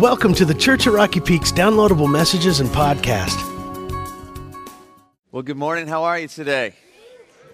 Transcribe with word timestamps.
Welcome 0.00 0.34
to 0.34 0.44
the 0.44 0.52
Church 0.52 0.86
of 0.86 0.92
Rocky 0.92 1.20
Peaks 1.20 1.50
downloadable 1.50 2.06
messages 2.12 2.60
and 2.60 2.68
podcast. 2.68 3.34
Well, 5.32 5.42
good 5.42 5.56
morning. 5.56 5.86
How 5.86 6.04
are 6.04 6.18
you 6.18 6.28
today? 6.28 6.74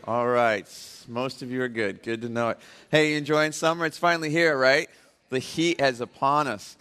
All 0.09 0.27
right. 0.27 0.67
Most 1.07 1.43
of 1.43 1.53
you 1.53 1.63
are 1.63 1.69
good. 1.69 2.03
Good 2.03 2.21
to 2.23 2.29
know 2.29 2.49
it. 2.49 2.59
Hey, 2.91 3.13
you 3.13 3.19
enjoying 3.19 3.53
summer? 3.53 3.87
It's 3.87 3.97
finally 3.97 4.29
here, 4.29 4.59
right? 4.59 4.91
The 5.29 5.39
heat 5.39 5.81
has 5.81 6.01
upon 6.01 6.49
us. 6.49 6.77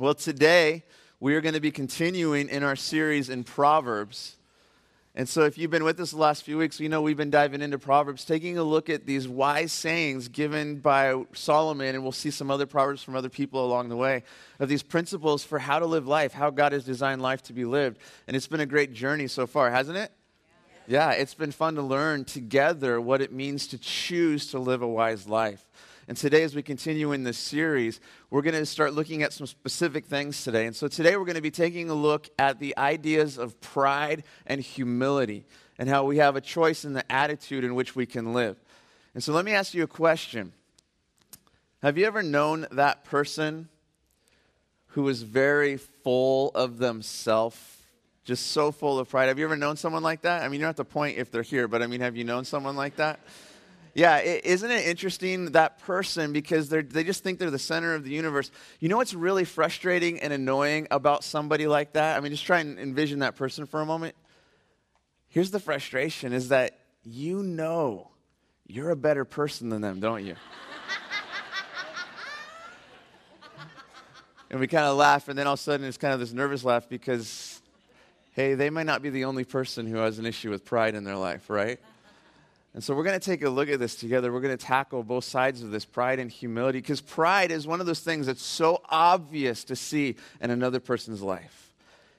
Well, 0.00 0.16
today 0.16 0.82
we 1.20 1.36
are 1.36 1.40
going 1.40 1.54
to 1.54 1.60
be 1.60 1.70
continuing 1.70 2.48
in 2.48 2.64
our 2.64 2.74
series 2.74 3.30
in 3.30 3.44
Proverbs. 3.44 4.34
And 5.14 5.28
so, 5.28 5.42
if 5.42 5.58
you've 5.58 5.70
been 5.70 5.84
with 5.84 6.00
us 6.00 6.12
the 6.12 6.16
last 6.16 6.42
few 6.42 6.56
weeks, 6.56 6.80
you 6.80 6.88
know 6.88 7.02
we've 7.02 7.18
been 7.18 7.28
diving 7.28 7.60
into 7.60 7.78
Proverbs, 7.78 8.24
taking 8.24 8.56
a 8.56 8.62
look 8.62 8.88
at 8.88 9.04
these 9.04 9.28
wise 9.28 9.70
sayings 9.70 10.28
given 10.28 10.76
by 10.76 11.22
Solomon, 11.34 11.94
and 11.94 12.02
we'll 12.02 12.12
see 12.12 12.30
some 12.30 12.50
other 12.50 12.64
Proverbs 12.64 13.02
from 13.02 13.14
other 13.14 13.28
people 13.28 13.62
along 13.62 13.90
the 13.90 13.96
way 13.96 14.22
of 14.58 14.70
these 14.70 14.82
principles 14.82 15.44
for 15.44 15.58
how 15.58 15.78
to 15.78 15.84
live 15.84 16.06
life, 16.06 16.32
how 16.32 16.48
God 16.48 16.72
has 16.72 16.84
designed 16.84 17.20
life 17.20 17.42
to 17.42 17.52
be 17.52 17.66
lived. 17.66 17.98
And 18.26 18.34
it's 18.34 18.46
been 18.46 18.60
a 18.60 18.66
great 18.66 18.94
journey 18.94 19.26
so 19.26 19.46
far, 19.46 19.70
hasn't 19.70 19.98
it? 19.98 20.12
Yeah, 20.86 21.10
it's 21.10 21.34
been 21.34 21.52
fun 21.52 21.74
to 21.74 21.82
learn 21.82 22.24
together 22.24 22.98
what 22.98 23.20
it 23.20 23.32
means 23.32 23.66
to 23.68 23.78
choose 23.78 24.46
to 24.52 24.58
live 24.58 24.80
a 24.80 24.88
wise 24.88 25.28
life. 25.28 25.68
And 26.08 26.16
today, 26.16 26.42
as 26.42 26.54
we 26.54 26.62
continue 26.62 27.12
in 27.12 27.22
this 27.22 27.38
series, 27.38 28.00
we're 28.28 28.42
going 28.42 28.56
to 28.56 28.66
start 28.66 28.92
looking 28.92 29.22
at 29.22 29.32
some 29.32 29.46
specific 29.46 30.06
things 30.06 30.42
today. 30.42 30.66
And 30.66 30.74
so 30.74 30.88
today, 30.88 31.16
we're 31.16 31.24
going 31.24 31.36
to 31.36 31.42
be 31.42 31.50
taking 31.50 31.90
a 31.90 31.94
look 31.94 32.28
at 32.38 32.58
the 32.58 32.76
ideas 32.76 33.38
of 33.38 33.60
pride 33.60 34.24
and 34.44 34.60
humility 34.60 35.44
and 35.78 35.88
how 35.88 36.04
we 36.04 36.16
have 36.16 36.34
a 36.34 36.40
choice 36.40 36.84
in 36.84 36.92
the 36.92 37.10
attitude 37.10 37.62
in 37.62 37.76
which 37.76 37.94
we 37.94 38.04
can 38.04 38.32
live. 38.32 38.56
And 39.14 39.22
so, 39.22 39.32
let 39.32 39.44
me 39.44 39.52
ask 39.52 39.74
you 39.74 39.84
a 39.84 39.88
question 39.88 40.52
Have 41.82 41.96
you 41.96 42.06
ever 42.06 42.22
known 42.22 42.66
that 42.72 43.04
person 43.04 43.68
who 44.88 45.08
is 45.08 45.22
very 45.22 45.76
full 45.76 46.50
of 46.50 46.78
themselves? 46.78 47.58
Just 48.24 48.48
so 48.48 48.72
full 48.72 48.98
of 48.98 49.08
pride. 49.08 49.26
Have 49.26 49.38
you 49.38 49.44
ever 49.44 49.56
known 49.56 49.76
someone 49.76 50.02
like 50.02 50.22
that? 50.22 50.42
I 50.42 50.48
mean, 50.48 50.54
you 50.54 50.60
don't 50.60 50.68
have 50.68 50.76
to 50.76 50.84
point 50.84 51.18
if 51.18 51.30
they're 51.30 51.42
here, 51.42 51.66
but 51.66 51.82
I 51.82 51.86
mean, 51.86 52.00
have 52.00 52.16
you 52.16 52.24
known 52.24 52.44
someone 52.44 52.76
like 52.76 52.96
that? 52.96 53.20
Yeah, 53.94 54.20
is 54.20 54.62
not 54.62 54.70
it 54.70 54.86
interesting 54.86 55.52
that 55.52 55.80
person 55.80 56.32
because 56.32 56.70
they 56.70 57.04
just 57.04 57.22
think 57.22 57.38
they're 57.38 57.50
the 57.50 57.58
center 57.58 57.94
of 57.94 58.04
the 58.04 58.10
universe? 58.10 58.50
You 58.80 58.88
know 58.88 58.96
what's 58.96 59.12
really 59.12 59.44
frustrating 59.44 60.20
and 60.20 60.32
annoying 60.32 60.88
about 60.90 61.24
somebody 61.24 61.66
like 61.66 61.92
that? 61.92 62.16
I 62.16 62.20
mean, 62.20 62.32
just 62.32 62.46
try 62.46 62.60
and 62.60 62.78
envision 62.78 63.18
that 63.18 63.36
person 63.36 63.66
for 63.66 63.82
a 63.82 63.86
moment. 63.86 64.14
Here's 65.28 65.50
the 65.50 65.60
frustration 65.60 66.32
is 66.32 66.48
that 66.48 66.78
you 67.04 67.42
know 67.42 68.10
you're 68.66 68.90
a 68.90 68.96
better 68.96 69.26
person 69.26 69.68
than 69.68 69.82
them, 69.82 70.00
don't 70.00 70.24
you? 70.24 70.36
and 74.50 74.58
we 74.58 74.66
kind 74.66 74.86
of 74.86 74.96
laugh, 74.96 75.28
and 75.28 75.38
then 75.38 75.46
all 75.46 75.54
of 75.54 75.60
a 75.60 75.62
sudden 75.62 75.86
it's 75.86 75.98
kind 75.98 76.14
of 76.14 76.20
this 76.20 76.32
nervous 76.32 76.64
laugh 76.64 76.88
because, 76.88 77.60
hey, 78.32 78.54
they 78.54 78.70
might 78.70 78.86
not 78.86 79.02
be 79.02 79.10
the 79.10 79.26
only 79.26 79.44
person 79.44 79.86
who 79.86 79.96
has 79.96 80.18
an 80.18 80.24
issue 80.24 80.48
with 80.48 80.64
pride 80.64 80.94
in 80.94 81.04
their 81.04 81.16
life, 81.16 81.50
right? 81.50 81.78
And 82.74 82.82
so 82.82 82.94
we're 82.94 83.04
going 83.04 83.18
to 83.18 83.24
take 83.24 83.42
a 83.42 83.50
look 83.50 83.68
at 83.68 83.78
this 83.78 83.96
together. 83.96 84.32
We're 84.32 84.40
going 84.40 84.56
to 84.56 84.64
tackle 84.64 85.02
both 85.02 85.24
sides 85.24 85.62
of 85.62 85.70
this 85.70 85.84
pride 85.84 86.18
and 86.18 86.30
humility 86.30 86.80
because 86.80 87.02
pride 87.02 87.50
is 87.50 87.66
one 87.66 87.80
of 87.80 87.86
those 87.86 88.00
things 88.00 88.26
that's 88.26 88.42
so 88.42 88.80
obvious 88.88 89.64
to 89.64 89.76
see 89.76 90.16
in 90.40 90.50
another 90.50 90.80
person's 90.80 91.20
life 91.20 91.74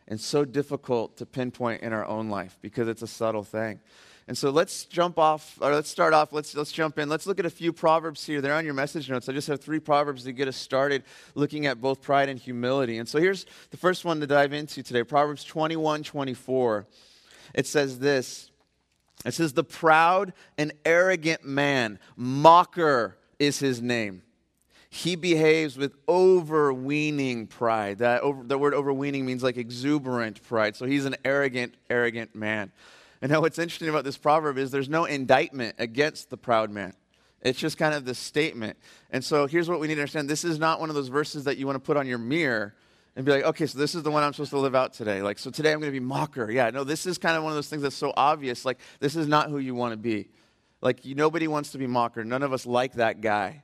and 0.07 0.19
so 0.19 0.45
difficult 0.45 1.17
to 1.17 1.25
pinpoint 1.25 1.81
in 1.81 1.91
our 1.91 2.05
own 2.05 2.29
life 2.29 2.57
because 2.61 2.87
it's 2.87 3.01
a 3.01 3.07
subtle 3.07 3.43
thing. 3.43 3.79
And 4.27 4.37
so 4.37 4.51
let's 4.51 4.85
jump 4.85 5.19
off, 5.19 5.57
or 5.59 5.73
let's 5.73 5.89
start 5.89 6.13
off, 6.13 6.31
let's, 6.31 6.55
let's 6.55 6.71
jump 6.71 6.97
in. 6.97 7.09
Let's 7.09 7.27
look 7.27 7.39
at 7.39 7.45
a 7.45 7.49
few 7.49 7.73
proverbs 7.73 8.25
here. 8.25 8.39
They're 8.39 8.53
on 8.53 8.63
your 8.63 8.73
message 8.73 9.09
notes. 9.09 9.27
I 9.27 9.33
just 9.33 9.49
have 9.49 9.59
three 9.59 9.79
proverbs 9.79 10.23
to 10.23 10.31
get 10.31 10.47
us 10.47 10.55
started 10.55 11.03
looking 11.35 11.65
at 11.65 11.81
both 11.81 12.01
pride 12.01 12.29
and 12.29 12.39
humility. 12.39 12.99
And 12.99 13.09
so 13.09 13.19
here's 13.19 13.45
the 13.71 13.77
first 13.77 14.05
one 14.05 14.21
to 14.21 14.27
dive 14.27 14.53
into 14.53 14.81
today 14.81 15.03
Proverbs 15.03 15.43
21 15.43 16.03
24. 16.03 16.85
It 17.53 17.67
says 17.67 17.99
this. 17.99 18.49
It 19.25 19.33
says, 19.33 19.53
The 19.53 19.63
proud 19.63 20.33
and 20.57 20.73
arrogant 20.85 21.43
man, 21.43 21.99
mocker 22.15 23.17
is 23.39 23.59
his 23.59 23.81
name. 23.81 24.23
He 24.89 25.15
behaves 25.15 25.75
with 25.75 25.95
overweening 26.07 27.47
pride. 27.47 27.97
That 27.97 28.21
over, 28.21 28.43
the 28.43 28.59
word 28.59 28.75
overweening 28.75 29.25
means 29.25 29.41
like 29.41 29.57
exuberant 29.57 30.43
pride. 30.43 30.75
So 30.75 30.85
he's 30.85 31.05
an 31.05 31.15
arrogant, 31.25 31.73
arrogant 31.89 32.35
man. 32.35 32.71
And 33.19 33.31
now 33.31 33.41
what's 33.41 33.57
interesting 33.57 33.89
about 33.89 34.03
this 34.03 34.17
proverb 34.17 34.57
is 34.57 34.69
there's 34.69 34.89
no 34.89 35.05
indictment 35.05 35.77
against 35.79 36.29
the 36.29 36.37
proud 36.37 36.69
man. 36.69 36.93
It's 37.41 37.57
just 37.57 37.77
kind 37.77 37.95
of 37.95 38.05
this 38.05 38.19
statement. 38.19 38.77
And 39.09 39.23
so 39.23 39.47
here's 39.47 39.67
what 39.67 39.79
we 39.79 39.87
need 39.87 39.95
to 39.95 40.01
understand 40.01 40.29
this 40.29 40.43
is 40.43 40.59
not 40.59 40.79
one 40.79 40.89
of 40.89 40.95
those 40.95 41.07
verses 41.07 41.45
that 41.45 41.57
you 41.57 41.65
want 41.65 41.75
to 41.75 41.79
put 41.79 41.97
on 41.97 42.05
your 42.05 42.17
mirror 42.19 42.75
and 43.15 43.25
be 43.25 43.31
like, 43.31 43.43
okay, 43.43 43.65
so 43.65 43.77
this 43.77 43.93
is 43.93 44.03
the 44.03 44.11
one 44.11 44.23
I'm 44.23 44.33
supposed 44.33 44.51
to 44.51 44.59
live 44.59 44.75
out 44.75 44.93
today. 44.93 45.21
Like, 45.21 45.37
so 45.37 45.51
today 45.51 45.71
I'm 45.71 45.79
going 45.79 45.91
to 45.91 45.99
be 45.99 46.03
mocker. 46.03 46.49
Yeah, 46.49 46.69
no, 46.71 46.83
this 46.83 47.05
is 47.05 47.17
kind 47.17 47.37
of 47.37 47.43
one 47.43 47.51
of 47.51 47.55
those 47.55 47.69
things 47.69 47.83
that's 47.83 47.95
so 47.95 48.11
obvious. 48.17 48.65
Like, 48.65 48.79
this 48.99 49.15
is 49.15 49.27
not 49.27 49.49
who 49.49 49.59
you 49.59 49.75
want 49.75 49.93
to 49.93 49.97
be. 49.97 50.29
Like, 50.81 51.05
you, 51.05 51.15
nobody 51.15 51.47
wants 51.47 51.71
to 51.73 51.77
be 51.77 51.87
mocker. 51.87 52.23
None 52.23 52.41
of 52.41 52.53
us 52.53 52.65
like 52.65 52.93
that 52.93 53.21
guy. 53.21 53.63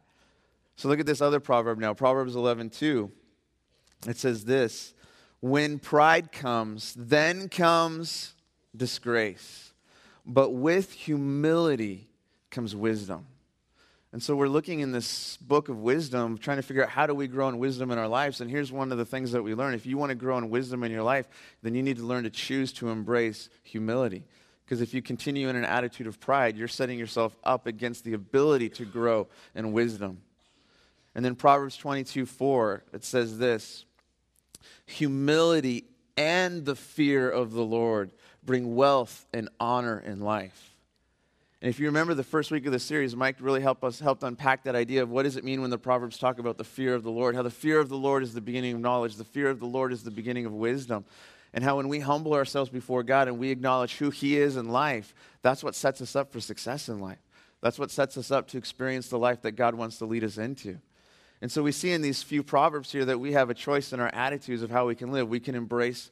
So 0.75 0.87
look 0.87 0.99
at 0.99 1.05
this 1.05 1.19
other 1.19 1.39
proverb 1.39 1.79
now, 1.79 1.93
Proverbs 1.93 2.35
11, 2.35 2.69
2. 2.69 3.11
It 4.07 4.17
says 4.17 4.45
this 4.45 4.93
When 5.41 5.79
pride 5.79 6.31
comes, 6.31 6.93
then 6.97 7.49
comes 7.49 8.35
disgrace. 8.75 9.73
But 10.25 10.51
with 10.51 10.91
humility 10.91 12.07
comes 12.51 12.75
wisdom. 12.75 13.25
And 14.11 14.23
so 14.23 14.35
we're 14.35 14.47
looking 14.47 14.79
in 14.79 14.91
this 14.91 15.37
book 15.37 15.69
of 15.69 15.77
wisdom, 15.79 16.39
trying 16.39 16.57
to 16.57 16.63
figure 16.63 16.83
out 16.83 16.89
how 16.89 17.05
do 17.05 17.13
we 17.13 17.27
grow 17.27 17.47
in 17.47 17.59
wisdom 17.59 17.91
in 17.91 17.99
our 17.99 18.07
lives. 18.07 18.41
And 18.41 18.49
here's 18.49 18.71
one 18.71 18.91
of 18.91 18.97
the 18.97 19.05
things 19.05 19.31
that 19.33 19.43
we 19.43 19.53
learn. 19.53 19.75
If 19.75 19.85
you 19.85 19.97
want 19.97 20.09
to 20.09 20.15
grow 20.15 20.37
in 20.39 20.49
wisdom 20.49 20.83
in 20.83 20.91
your 20.91 21.03
life, 21.03 21.27
then 21.61 21.75
you 21.75 21.83
need 21.83 21.97
to 21.97 22.03
learn 22.03 22.23
to 22.23 22.31
choose 22.31 22.73
to 22.73 22.89
embrace 22.89 23.49
humility. 23.63 24.23
Because 24.65 24.81
if 24.81 24.95
you 24.95 25.03
continue 25.03 25.47
in 25.49 25.55
an 25.55 25.65
attitude 25.65 26.07
of 26.07 26.19
pride, 26.19 26.57
you're 26.57 26.67
setting 26.67 26.97
yourself 26.97 27.35
up 27.43 27.67
against 27.67 28.03
the 28.03 28.13
ability 28.13 28.69
to 28.69 28.85
grow 28.85 29.27
in 29.53 29.73
wisdom. 29.73 30.21
And 31.13 31.23
then 31.23 31.35
Proverbs 31.35 31.77
22 31.77 32.25
4, 32.25 32.83
it 32.93 33.03
says 33.03 33.37
this 33.37 33.85
Humility 34.85 35.85
and 36.17 36.65
the 36.65 36.75
fear 36.75 37.29
of 37.29 37.51
the 37.51 37.63
Lord 37.63 38.11
bring 38.43 38.75
wealth 38.75 39.25
and 39.33 39.49
honor 39.59 39.99
in 39.99 40.19
life. 40.19 40.68
And 41.61 41.69
if 41.69 41.77
you 41.77 41.87
remember 41.87 42.13
the 42.13 42.23
first 42.23 42.51
week 42.51 42.65
of 42.65 42.71
the 42.71 42.79
series, 42.79 43.15
Mike 43.15 43.35
really 43.41 43.61
helped 43.61 43.83
us 43.83 43.99
helped 43.99 44.23
unpack 44.23 44.63
that 44.63 44.75
idea 44.75 45.03
of 45.03 45.09
what 45.09 45.23
does 45.23 45.35
it 45.35 45.43
mean 45.43 45.61
when 45.61 45.69
the 45.69 45.77
Proverbs 45.77 46.17
talk 46.17 46.39
about 46.39 46.57
the 46.57 46.63
fear 46.63 46.95
of 46.95 47.03
the 47.03 47.11
Lord, 47.11 47.35
how 47.35 47.41
the 47.41 47.49
fear 47.49 47.79
of 47.79 47.89
the 47.89 47.97
Lord 47.97 48.23
is 48.23 48.33
the 48.33 48.39
beginning 48.39 48.75
of 48.75 48.79
knowledge, 48.79 49.15
the 49.15 49.25
fear 49.25 49.49
of 49.49 49.59
the 49.59 49.65
Lord 49.65 49.91
is 49.91 50.03
the 50.03 50.11
beginning 50.11 50.45
of 50.45 50.53
wisdom. 50.53 51.03
And 51.53 51.63
how 51.63 51.77
when 51.77 51.89
we 51.89 51.99
humble 51.99 52.33
ourselves 52.33 52.69
before 52.69 53.03
God 53.03 53.27
and 53.27 53.39
we 53.39 53.49
acknowledge 53.49 53.97
who 53.97 54.09
He 54.09 54.37
is 54.37 54.55
in 54.55 54.69
life, 54.69 55.13
that's 55.41 55.63
what 55.63 55.75
sets 55.75 55.99
us 55.99 56.15
up 56.15 56.31
for 56.31 56.39
success 56.39 56.87
in 56.87 56.99
life. 56.99 57.17
That's 57.61 57.79
what 57.79 57.91
sets 57.91 58.17
us 58.17 58.31
up 58.31 58.47
to 58.49 58.57
experience 58.57 59.09
the 59.09 59.19
life 59.19 59.41
that 59.41 59.53
God 59.53 59.75
wants 59.75 59.97
to 59.97 60.05
lead 60.05 60.23
us 60.23 60.37
into. 60.37 60.79
And 61.41 61.51
so 61.51 61.63
we 61.63 61.71
see 61.71 61.91
in 61.91 62.01
these 62.01 62.23
few 62.23 62.43
proverbs 62.43 62.91
here 62.91 63.05
that 63.05 63.19
we 63.19 63.33
have 63.33 63.49
a 63.49 63.53
choice 63.53 63.91
in 63.91 63.99
our 63.99 64.11
attitudes 64.13 64.61
of 64.61 64.71
how 64.71 64.87
we 64.87 64.95
can 64.95 65.11
live. 65.11 65.27
We 65.27 65.39
can 65.39 65.55
embrace 65.55 66.11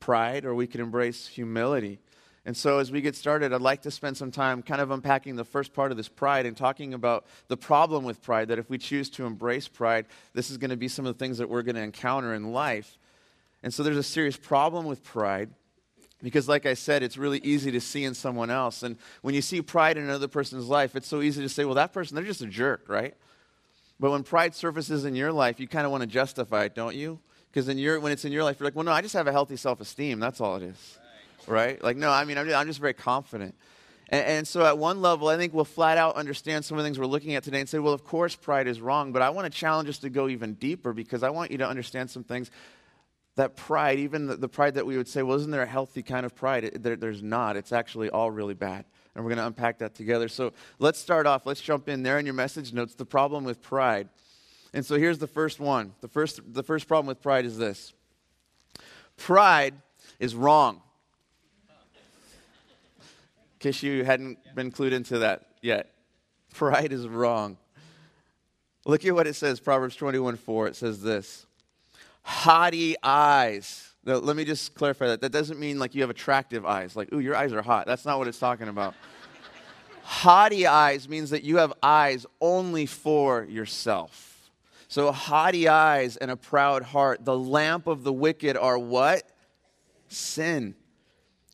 pride 0.00 0.44
or 0.44 0.54
we 0.54 0.66
can 0.66 0.80
embrace 0.80 1.26
humility. 1.26 2.00
And 2.48 2.56
so, 2.56 2.78
as 2.78 2.90
we 2.90 3.02
get 3.02 3.14
started, 3.14 3.52
I'd 3.52 3.60
like 3.60 3.82
to 3.82 3.90
spend 3.90 4.16
some 4.16 4.30
time 4.30 4.62
kind 4.62 4.80
of 4.80 4.90
unpacking 4.90 5.36
the 5.36 5.44
first 5.44 5.74
part 5.74 5.90
of 5.90 5.98
this 5.98 6.08
pride 6.08 6.46
and 6.46 6.56
talking 6.56 6.94
about 6.94 7.26
the 7.48 7.58
problem 7.58 8.04
with 8.04 8.22
pride. 8.22 8.48
That 8.48 8.58
if 8.58 8.70
we 8.70 8.78
choose 8.78 9.10
to 9.10 9.26
embrace 9.26 9.68
pride, 9.68 10.06
this 10.32 10.50
is 10.50 10.56
going 10.56 10.70
to 10.70 10.76
be 10.78 10.88
some 10.88 11.04
of 11.04 11.12
the 11.12 11.22
things 11.22 11.36
that 11.36 11.50
we're 11.50 11.60
going 11.60 11.74
to 11.74 11.82
encounter 11.82 12.32
in 12.32 12.54
life. 12.54 12.96
And 13.62 13.74
so, 13.74 13.82
there's 13.82 13.98
a 13.98 14.02
serious 14.02 14.38
problem 14.38 14.86
with 14.86 15.04
pride 15.04 15.50
because, 16.22 16.48
like 16.48 16.64
I 16.64 16.72
said, 16.72 17.02
it's 17.02 17.18
really 17.18 17.38
easy 17.40 17.70
to 17.70 17.82
see 17.82 18.04
in 18.04 18.14
someone 18.14 18.48
else. 18.48 18.82
And 18.82 18.96
when 19.20 19.34
you 19.34 19.42
see 19.42 19.60
pride 19.60 19.98
in 19.98 20.04
another 20.04 20.26
person's 20.26 20.68
life, 20.68 20.96
it's 20.96 21.06
so 21.06 21.20
easy 21.20 21.42
to 21.42 21.50
say, 21.50 21.66
well, 21.66 21.74
that 21.74 21.92
person, 21.92 22.14
they're 22.14 22.24
just 22.24 22.40
a 22.40 22.46
jerk, 22.46 22.86
right? 22.88 23.14
But 24.00 24.10
when 24.10 24.22
pride 24.22 24.54
surfaces 24.54 25.04
in 25.04 25.14
your 25.14 25.32
life, 25.32 25.60
you 25.60 25.68
kind 25.68 25.84
of 25.84 25.92
want 25.92 26.00
to 26.00 26.06
justify 26.06 26.64
it, 26.64 26.74
don't 26.74 26.96
you? 26.96 27.20
Because 27.52 27.66
when 27.66 28.10
it's 28.10 28.24
in 28.24 28.32
your 28.32 28.44
life, 28.44 28.58
you're 28.58 28.66
like, 28.66 28.74
well, 28.74 28.86
no, 28.86 28.92
I 28.92 29.02
just 29.02 29.12
have 29.12 29.26
a 29.26 29.32
healthy 29.32 29.56
self 29.56 29.82
esteem. 29.82 30.18
That's 30.18 30.40
all 30.40 30.56
it 30.56 30.62
is 30.62 30.98
right? 31.48 31.82
Like, 31.82 31.96
no, 31.96 32.10
I 32.10 32.24
mean, 32.24 32.38
I'm 32.38 32.46
just, 32.46 32.56
I'm 32.56 32.66
just 32.66 32.80
very 32.80 32.94
confident. 32.94 33.54
And, 34.10 34.24
and, 34.24 34.48
so, 34.48 34.64
at 34.64 34.78
one 34.78 35.02
level, 35.02 35.28
I 35.28 35.36
think 35.36 35.52
we'll 35.52 35.66
flat 35.66 35.98
out 35.98 36.16
understand 36.16 36.64
some 36.64 36.78
of 36.78 36.82
the 36.82 36.86
things 36.86 36.98
we're 36.98 37.06
looking 37.06 37.34
at 37.34 37.44
today 37.44 37.60
and 37.60 37.68
say, 37.68 37.78
well, 37.78 37.92
of 37.92 38.04
course, 38.04 38.34
pride 38.34 38.66
is 38.66 38.80
wrong. 38.80 39.12
But 39.12 39.20
I 39.20 39.30
want 39.30 39.52
to 39.52 39.58
challenge 39.58 39.88
us 39.88 39.98
to 39.98 40.10
go 40.10 40.28
even 40.28 40.54
deeper 40.54 40.92
because 40.94 41.22
I 41.22 41.30
want 41.30 41.50
you 41.50 41.58
to 41.58 41.68
understand 41.68 42.10
some 42.10 42.24
things 42.24 42.50
that 43.36 43.54
pride, 43.54 43.98
even 43.98 44.26
the, 44.26 44.36
the 44.36 44.48
pride 44.48 44.74
that 44.74 44.86
we 44.86 44.96
would 44.96 45.08
say, 45.08 45.22
well, 45.22 45.36
isn't 45.36 45.50
there 45.50 45.62
a 45.62 45.66
healthy 45.66 46.02
kind 46.02 46.24
of 46.24 46.34
pride? 46.34 46.64
It, 46.64 46.82
there, 46.82 46.96
there's 46.96 47.22
not. 47.22 47.56
It's 47.56 47.70
actually 47.70 48.08
all 48.08 48.30
really 48.30 48.54
bad. 48.54 48.86
And 49.14 49.24
we're 49.24 49.30
going 49.30 49.38
to 49.38 49.46
unpack 49.46 49.78
that 49.78 49.94
together. 49.94 50.28
So, 50.28 50.54
let's 50.78 50.98
start 50.98 51.26
off. 51.26 51.44
Let's 51.44 51.60
jump 51.60 51.88
in 51.88 52.02
there 52.02 52.18
in 52.18 52.24
your 52.24 52.34
message 52.34 52.72
notes 52.72 52.94
the 52.94 53.04
problem 53.04 53.44
with 53.44 53.60
pride. 53.60 54.08
And 54.72 54.86
so, 54.86 54.96
here's 54.96 55.18
the 55.18 55.26
first 55.26 55.60
one. 55.60 55.92
The 56.00 56.08
first, 56.08 56.40
the 56.54 56.62
first 56.62 56.88
problem 56.88 57.08
with 57.08 57.20
pride 57.20 57.44
is 57.44 57.58
this 57.58 57.92
pride 59.18 59.74
is 60.18 60.34
wrong 60.34 60.80
case 63.58 63.82
you 63.82 64.04
hadn't 64.04 64.38
been 64.54 64.70
clued 64.70 64.92
into 64.92 65.18
that 65.20 65.46
yet. 65.62 65.90
Pride 66.54 66.92
is 66.92 67.06
wrong. 67.06 67.56
Look 68.86 69.04
at 69.04 69.14
what 69.14 69.26
it 69.26 69.34
says, 69.34 69.60
Proverbs 69.60 69.96
21 69.96 70.36
4. 70.36 70.68
It 70.68 70.76
says 70.76 71.02
this 71.02 71.46
haughty 72.28 72.94
eyes. 73.02 73.94
Now, 74.04 74.16
let 74.16 74.36
me 74.36 74.44
just 74.44 74.74
clarify 74.74 75.06
that. 75.08 75.22
That 75.22 75.32
doesn't 75.32 75.58
mean 75.58 75.78
like 75.78 75.94
you 75.94 76.02
have 76.02 76.10
attractive 76.10 76.66
eyes, 76.66 76.94
like, 76.94 77.12
ooh, 77.12 77.20
your 77.20 77.34
eyes 77.34 77.52
are 77.52 77.62
hot. 77.62 77.86
That's 77.86 78.04
not 78.04 78.18
what 78.18 78.28
it's 78.28 78.38
talking 78.38 78.68
about. 78.68 78.94
haughty 80.02 80.66
eyes 80.66 81.08
means 81.08 81.30
that 81.30 81.42
you 81.42 81.56
have 81.56 81.72
eyes 81.82 82.26
only 82.40 82.84
for 82.84 83.44
yourself. 83.44 84.50
So, 84.88 85.10
haughty 85.12 85.68
eyes 85.68 86.16
and 86.16 86.30
a 86.30 86.36
proud 86.36 86.82
heart, 86.82 87.24
the 87.24 87.38
lamp 87.38 87.86
of 87.86 88.04
the 88.04 88.12
wicked 88.12 88.56
are 88.56 88.78
what? 88.78 89.22
Sin. 90.08 90.74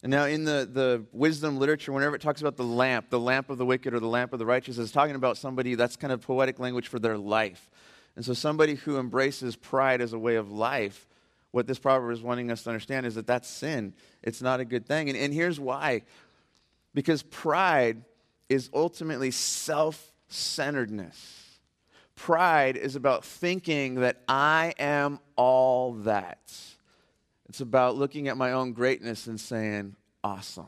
And 0.05 0.11
now, 0.11 0.27
in 0.27 0.45
the, 0.45 0.69
the 0.71 1.07
wisdom 1.13 1.57
literature, 1.57 1.91
whenever 1.91 2.15
it 2.15 2.21
talks 2.21 2.43
about 2.43 2.59
the 2.59 2.63
lamp, 2.63 3.09
the 3.09 3.19
lamp 3.19 3.49
of 3.49 3.57
the 3.57 3.65
wicked 3.65 3.95
or 3.95 4.01
the 4.01 4.07
lamp 4.07 4.35
of 4.35 4.39
the 4.39 4.45
righteous, 4.45 4.77
it's 4.77 4.93
talking 4.93 5.15
about 5.15 5.39
somebody 5.39 5.77
that's 5.77 5.97
kind 5.97 6.13
of 6.13 6.21
poetic 6.21 6.59
language 6.59 6.89
for 6.89 6.99
their 6.99 7.17
life. 7.17 7.71
And 8.15 8.23
so, 8.23 8.35
somebody 8.35 8.75
who 8.75 8.99
embraces 8.99 9.57
pride 9.57 10.03
as 10.03 10.13
a 10.13 10.19
way 10.19 10.35
of 10.35 10.53
life, 10.53 11.09
what 11.53 11.67
this 11.67 11.79
proverb 11.79 12.13
is 12.13 12.21
wanting 12.21 12.51
us 12.51 12.65
to 12.65 12.69
understand 12.69 13.07
is 13.07 13.15
that 13.15 13.27
that's 13.27 13.49
sin. 13.49 13.95
It's 14.23 14.43
not 14.43 14.61
a 14.61 14.67
good 14.67 14.85
thing. 14.85 15.09
And, 15.09 15.17
and 15.17 15.33
here's 15.33 15.59
why 15.59 16.03
because 16.93 17.23
pride 17.23 18.05
is 18.51 18.69
ultimately 18.75 19.31
self 19.31 20.13
centeredness. 20.29 21.61
Pride 22.15 22.77
is 22.77 22.95
about 22.95 23.25
thinking 23.25 23.95
that 23.97 24.21
I 24.29 24.75
am 24.79 25.19
all 25.35 25.95
that. 25.95 26.74
It's 27.49 27.61
about 27.61 27.97
looking 27.97 28.29
at 28.29 28.37
my 28.37 28.53
own 28.53 28.73
greatness 28.73 29.27
and 29.27 29.39
saying, 29.39 29.97
awesome. 30.23 30.67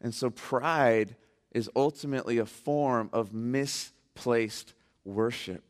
And 0.00 0.14
so 0.14 0.30
pride 0.30 1.16
is 1.52 1.70
ultimately 1.76 2.38
a 2.38 2.46
form 2.46 3.10
of 3.12 3.32
misplaced 3.32 4.74
worship 5.04 5.62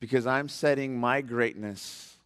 because 0.00 0.26
I'm 0.26 0.48
setting 0.48 0.98
my 0.98 1.20
greatness 1.20 2.16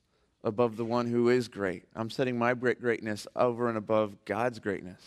above 0.43 0.77
the 0.77 0.85
one 0.85 1.07
who 1.07 1.29
is 1.29 1.49
great. 1.49 1.85
I'm 1.95 2.11
setting 2.11 2.39
my 2.39 2.55
greatness 2.55 3.27
over 3.37 3.69
and 3.69 3.79
above 3.79 4.25
God's 4.25 4.59
greatness. 4.59 5.01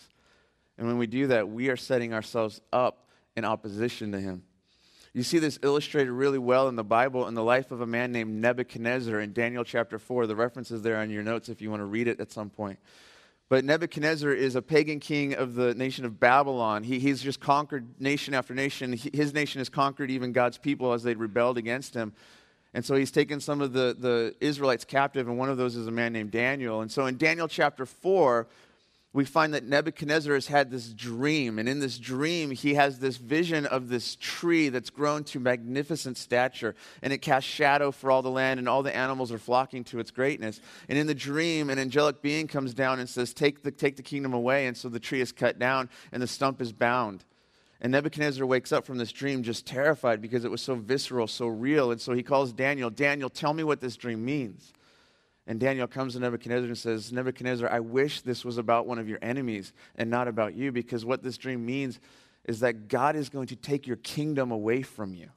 And 0.78 0.86
when 0.86 0.98
we 0.98 1.06
do 1.06 1.26
that, 1.28 1.48
we 1.48 1.68
are 1.68 1.76
setting 1.76 2.14
ourselves 2.14 2.60
up 2.72 3.06
in 3.36 3.44
opposition 3.44 4.12
to 4.12 4.20
him. 4.20 4.42
You 5.14 5.22
see 5.22 5.38
this 5.38 5.58
illustrated 5.62 6.10
really 6.10 6.38
well 6.38 6.68
in 6.68 6.76
the 6.76 6.84
Bible 6.84 7.28
in 7.28 7.34
the 7.34 7.42
life 7.42 7.70
of 7.70 7.82
a 7.82 7.86
man 7.86 8.12
named 8.12 8.40
Nebuchadnezzar 8.40 9.20
in 9.20 9.34
Daniel 9.34 9.62
chapter 9.62 9.98
4. 9.98 10.26
The 10.26 10.34
reference 10.34 10.70
is 10.70 10.80
there 10.80 10.96
on 10.96 11.10
your 11.10 11.22
notes 11.22 11.50
if 11.50 11.60
you 11.60 11.68
want 11.68 11.80
to 11.80 11.84
read 11.84 12.08
it 12.08 12.18
at 12.18 12.32
some 12.32 12.48
point. 12.48 12.78
But 13.50 13.66
Nebuchadnezzar 13.66 14.32
is 14.32 14.56
a 14.56 14.62
pagan 14.62 15.00
king 15.00 15.34
of 15.34 15.54
the 15.54 15.74
nation 15.74 16.06
of 16.06 16.18
Babylon. 16.18 16.82
He, 16.82 16.98
he's 16.98 17.20
just 17.20 17.40
conquered 17.40 18.00
nation 18.00 18.32
after 18.32 18.54
nation. 18.54 18.94
He, 18.94 19.10
his 19.12 19.34
nation 19.34 19.58
has 19.58 19.68
conquered 19.68 20.10
even 20.10 20.32
God's 20.32 20.56
people 20.56 20.94
as 20.94 21.02
they 21.02 21.14
rebelled 21.14 21.58
against 21.58 21.92
him. 21.92 22.14
And 22.72 22.82
so 22.82 22.94
he's 22.94 23.10
taken 23.10 23.38
some 23.38 23.60
of 23.60 23.74
the, 23.74 23.94
the 23.98 24.34
Israelites 24.40 24.86
captive, 24.86 25.28
and 25.28 25.36
one 25.36 25.50
of 25.50 25.58
those 25.58 25.76
is 25.76 25.86
a 25.86 25.90
man 25.90 26.14
named 26.14 26.30
Daniel. 26.30 26.80
And 26.80 26.90
so 26.90 27.04
in 27.04 27.18
Daniel 27.18 27.48
chapter 27.48 27.84
4, 27.84 28.46
we 29.14 29.26
find 29.26 29.52
that 29.52 29.64
Nebuchadnezzar 29.64 30.32
has 30.32 30.46
had 30.46 30.70
this 30.70 30.88
dream. 30.88 31.58
And 31.58 31.68
in 31.68 31.80
this 31.80 31.98
dream, 31.98 32.50
he 32.50 32.74
has 32.74 32.98
this 32.98 33.18
vision 33.18 33.66
of 33.66 33.88
this 33.88 34.16
tree 34.16 34.70
that's 34.70 34.88
grown 34.88 35.24
to 35.24 35.40
magnificent 35.40 36.16
stature. 36.16 36.74
And 37.02 37.12
it 37.12 37.18
casts 37.18 37.48
shadow 37.48 37.90
for 37.90 38.10
all 38.10 38.22
the 38.22 38.30
land, 38.30 38.58
and 38.58 38.68
all 38.68 38.82
the 38.82 38.94
animals 38.94 39.30
are 39.30 39.38
flocking 39.38 39.84
to 39.84 39.98
its 39.98 40.10
greatness. 40.10 40.60
And 40.88 40.96
in 40.96 41.06
the 41.06 41.14
dream, 41.14 41.68
an 41.68 41.78
angelic 41.78 42.22
being 42.22 42.48
comes 42.48 42.72
down 42.72 43.00
and 43.00 43.08
says, 43.08 43.34
Take 43.34 43.62
the, 43.62 43.70
take 43.70 43.96
the 43.96 44.02
kingdom 44.02 44.32
away. 44.32 44.66
And 44.66 44.76
so 44.76 44.88
the 44.88 45.00
tree 45.00 45.20
is 45.20 45.30
cut 45.30 45.58
down, 45.58 45.90
and 46.10 46.22
the 46.22 46.26
stump 46.26 46.62
is 46.62 46.72
bound. 46.72 47.24
And 47.82 47.92
Nebuchadnezzar 47.92 48.46
wakes 48.46 48.72
up 48.72 48.86
from 48.86 48.96
this 48.96 49.12
dream 49.12 49.42
just 49.42 49.66
terrified 49.66 50.22
because 50.22 50.44
it 50.44 50.50
was 50.50 50.62
so 50.62 50.76
visceral, 50.76 51.26
so 51.26 51.48
real. 51.48 51.90
And 51.90 52.00
so 52.00 52.14
he 52.14 52.22
calls 52.22 52.52
Daniel, 52.52 52.88
Daniel, 52.88 53.28
tell 53.28 53.52
me 53.52 53.64
what 53.64 53.80
this 53.80 53.96
dream 53.96 54.24
means. 54.24 54.72
And 55.46 55.58
Daniel 55.58 55.88
comes 55.88 56.14
to 56.14 56.20
Nebuchadnezzar 56.20 56.68
and 56.68 56.78
says, 56.78 57.12
Nebuchadnezzar, 57.12 57.68
I 57.68 57.80
wish 57.80 58.20
this 58.20 58.44
was 58.44 58.58
about 58.58 58.86
one 58.86 58.98
of 58.98 59.08
your 59.08 59.18
enemies 59.22 59.72
and 59.96 60.08
not 60.08 60.28
about 60.28 60.54
you, 60.54 60.70
because 60.70 61.04
what 61.04 61.22
this 61.22 61.36
dream 61.36 61.66
means 61.66 61.98
is 62.44 62.60
that 62.60 62.88
God 62.88 63.16
is 63.16 63.28
going 63.28 63.48
to 63.48 63.56
take 63.56 63.86
your 63.86 63.96
kingdom 63.96 64.50
away 64.50 64.82
from 64.82 65.14
you. 65.14 65.30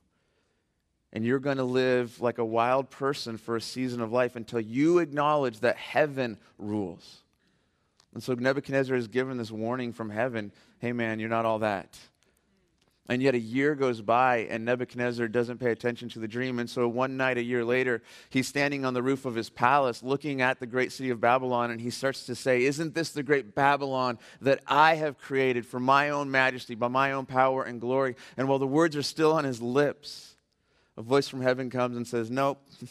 And 1.11 1.25
you're 1.25 1.39
going 1.39 1.57
to 1.57 1.63
live 1.63 2.19
like 2.19 2.37
a 2.37 2.45
wild 2.45 2.89
person 2.89 3.37
for 3.37 3.55
a 3.55 3.61
season 3.61 4.01
of 4.01 4.11
life 4.11 4.35
until 4.35 4.59
you 4.59 4.99
acknowledge 4.99 5.61
that 5.61 5.77
heaven 5.77 6.37
rules. 6.57 7.23
And 8.13 8.21
so 8.21 8.33
Nebuchadnezzar 8.33 8.95
is 8.95 9.07
given 9.07 9.37
this 9.37 9.51
warning 9.51 9.93
from 9.93 10.09
heaven 10.09 10.51
hey, 10.79 10.91
man, 10.91 11.19
you're 11.19 11.29
not 11.29 11.45
all 11.45 11.59
that. 11.59 11.97
And 13.07 13.21
yet 13.21 13.35
a 13.35 13.39
year 13.39 13.75
goes 13.75 14.01
by 14.01 14.47
and 14.49 14.65
Nebuchadnezzar 14.65 15.27
doesn't 15.27 15.59
pay 15.59 15.71
attention 15.71 16.09
to 16.09 16.19
the 16.19 16.27
dream. 16.27 16.57
And 16.57 16.67
so 16.67 16.87
one 16.87 17.17
night, 17.17 17.37
a 17.37 17.43
year 17.43 17.63
later, 17.63 18.01
he's 18.29 18.47
standing 18.47 18.83
on 18.83 18.95
the 18.95 19.03
roof 19.03 19.25
of 19.25 19.35
his 19.35 19.49
palace 19.49 20.01
looking 20.01 20.41
at 20.41 20.59
the 20.59 20.65
great 20.65 20.91
city 20.91 21.11
of 21.11 21.21
Babylon 21.21 21.69
and 21.69 21.79
he 21.79 21.91
starts 21.91 22.25
to 22.25 22.35
say, 22.35 22.63
Isn't 22.63 22.95
this 22.95 23.11
the 23.11 23.21
great 23.21 23.53
Babylon 23.53 24.17
that 24.41 24.61
I 24.65 24.95
have 24.95 25.19
created 25.19 25.67
for 25.67 25.79
my 25.79 26.09
own 26.09 26.31
majesty, 26.31 26.73
by 26.73 26.87
my 26.87 27.11
own 27.11 27.27
power 27.27 27.63
and 27.63 27.79
glory? 27.79 28.15
And 28.37 28.47
while 28.47 28.59
the 28.59 28.65
words 28.65 28.95
are 28.95 29.03
still 29.03 29.33
on 29.33 29.43
his 29.43 29.61
lips, 29.61 30.35
a 30.97 31.03
voice 31.03 31.27
from 31.27 31.41
heaven 31.41 31.69
comes 31.69 31.97
and 31.97 32.07
says, 32.07 32.29
Nope. 32.29 32.61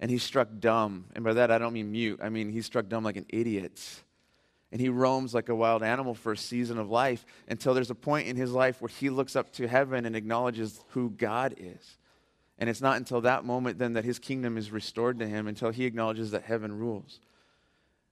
And 0.00 0.10
he's 0.10 0.24
struck 0.24 0.48
dumb. 0.58 1.06
And 1.14 1.24
by 1.24 1.34
that, 1.34 1.52
I 1.52 1.56
don't 1.56 1.72
mean 1.72 1.92
mute, 1.92 2.20
I 2.22 2.28
mean 2.28 2.50
he's 2.50 2.66
struck 2.66 2.88
dumb 2.88 3.04
like 3.04 3.16
an 3.16 3.26
idiot 3.30 3.80
and 4.74 4.80
he 4.80 4.88
roams 4.88 5.32
like 5.32 5.48
a 5.48 5.54
wild 5.54 5.84
animal 5.84 6.14
for 6.14 6.32
a 6.32 6.36
season 6.36 6.78
of 6.80 6.90
life 6.90 7.24
until 7.46 7.74
there's 7.74 7.92
a 7.92 7.94
point 7.94 8.26
in 8.26 8.34
his 8.34 8.50
life 8.50 8.82
where 8.82 8.88
he 8.88 9.08
looks 9.08 9.36
up 9.36 9.52
to 9.52 9.68
heaven 9.68 10.04
and 10.04 10.16
acknowledges 10.16 10.82
who 10.88 11.10
God 11.10 11.54
is. 11.56 11.96
And 12.58 12.68
it's 12.68 12.80
not 12.80 12.96
until 12.96 13.20
that 13.20 13.44
moment 13.44 13.78
then 13.78 13.92
that 13.92 14.04
his 14.04 14.18
kingdom 14.18 14.58
is 14.58 14.72
restored 14.72 15.20
to 15.20 15.28
him 15.28 15.46
until 15.46 15.70
he 15.70 15.84
acknowledges 15.84 16.32
that 16.32 16.42
heaven 16.42 16.76
rules. 16.76 17.20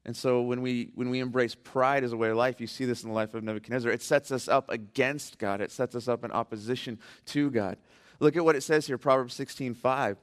And 0.04 0.16
so 0.16 0.40
when 0.42 0.62
we 0.62 0.92
when 0.94 1.10
we 1.10 1.18
embrace 1.18 1.56
pride 1.56 2.04
as 2.04 2.12
a 2.12 2.16
way 2.16 2.28
of 2.28 2.36
life, 2.36 2.60
you 2.60 2.68
see 2.68 2.84
this 2.84 3.02
in 3.02 3.08
the 3.08 3.14
life 3.14 3.34
of 3.34 3.42
Nebuchadnezzar. 3.42 3.90
It 3.90 4.00
sets 4.00 4.30
us 4.30 4.46
up 4.46 4.70
against 4.70 5.38
God. 5.38 5.60
It 5.60 5.72
sets 5.72 5.96
us 5.96 6.06
up 6.06 6.22
in 6.24 6.30
opposition 6.30 7.00
to 7.26 7.50
God. 7.50 7.76
Look 8.20 8.36
at 8.36 8.44
what 8.44 8.54
it 8.54 8.62
says 8.62 8.86
here, 8.86 8.98
Proverbs 8.98 9.34
16, 9.34 9.74
5. 9.74 10.16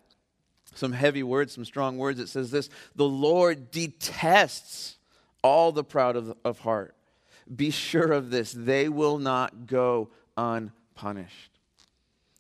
Some 0.74 0.94
heavy 0.94 1.24
words, 1.24 1.54
some 1.54 1.66
strong 1.66 1.98
words. 1.98 2.18
It 2.18 2.30
says 2.30 2.50
this 2.50 2.70
the 2.96 3.04
Lord 3.04 3.72
detests 3.72 4.99
all 5.42 5.72
the 5.72 5.84
proud 5.84 6.16
of, 6.16 6.36
of 6.44 6.60
heart. 6.60 6.96
Be 7.54 7.72
sure 7.72 8.12
of 8.12 8.30
this, 8.30 8.52
they 8.52 8.90
will 8.90 9.18
not 9.18 9.66
go 9.66 10.10
unpunished. 10.38 11.52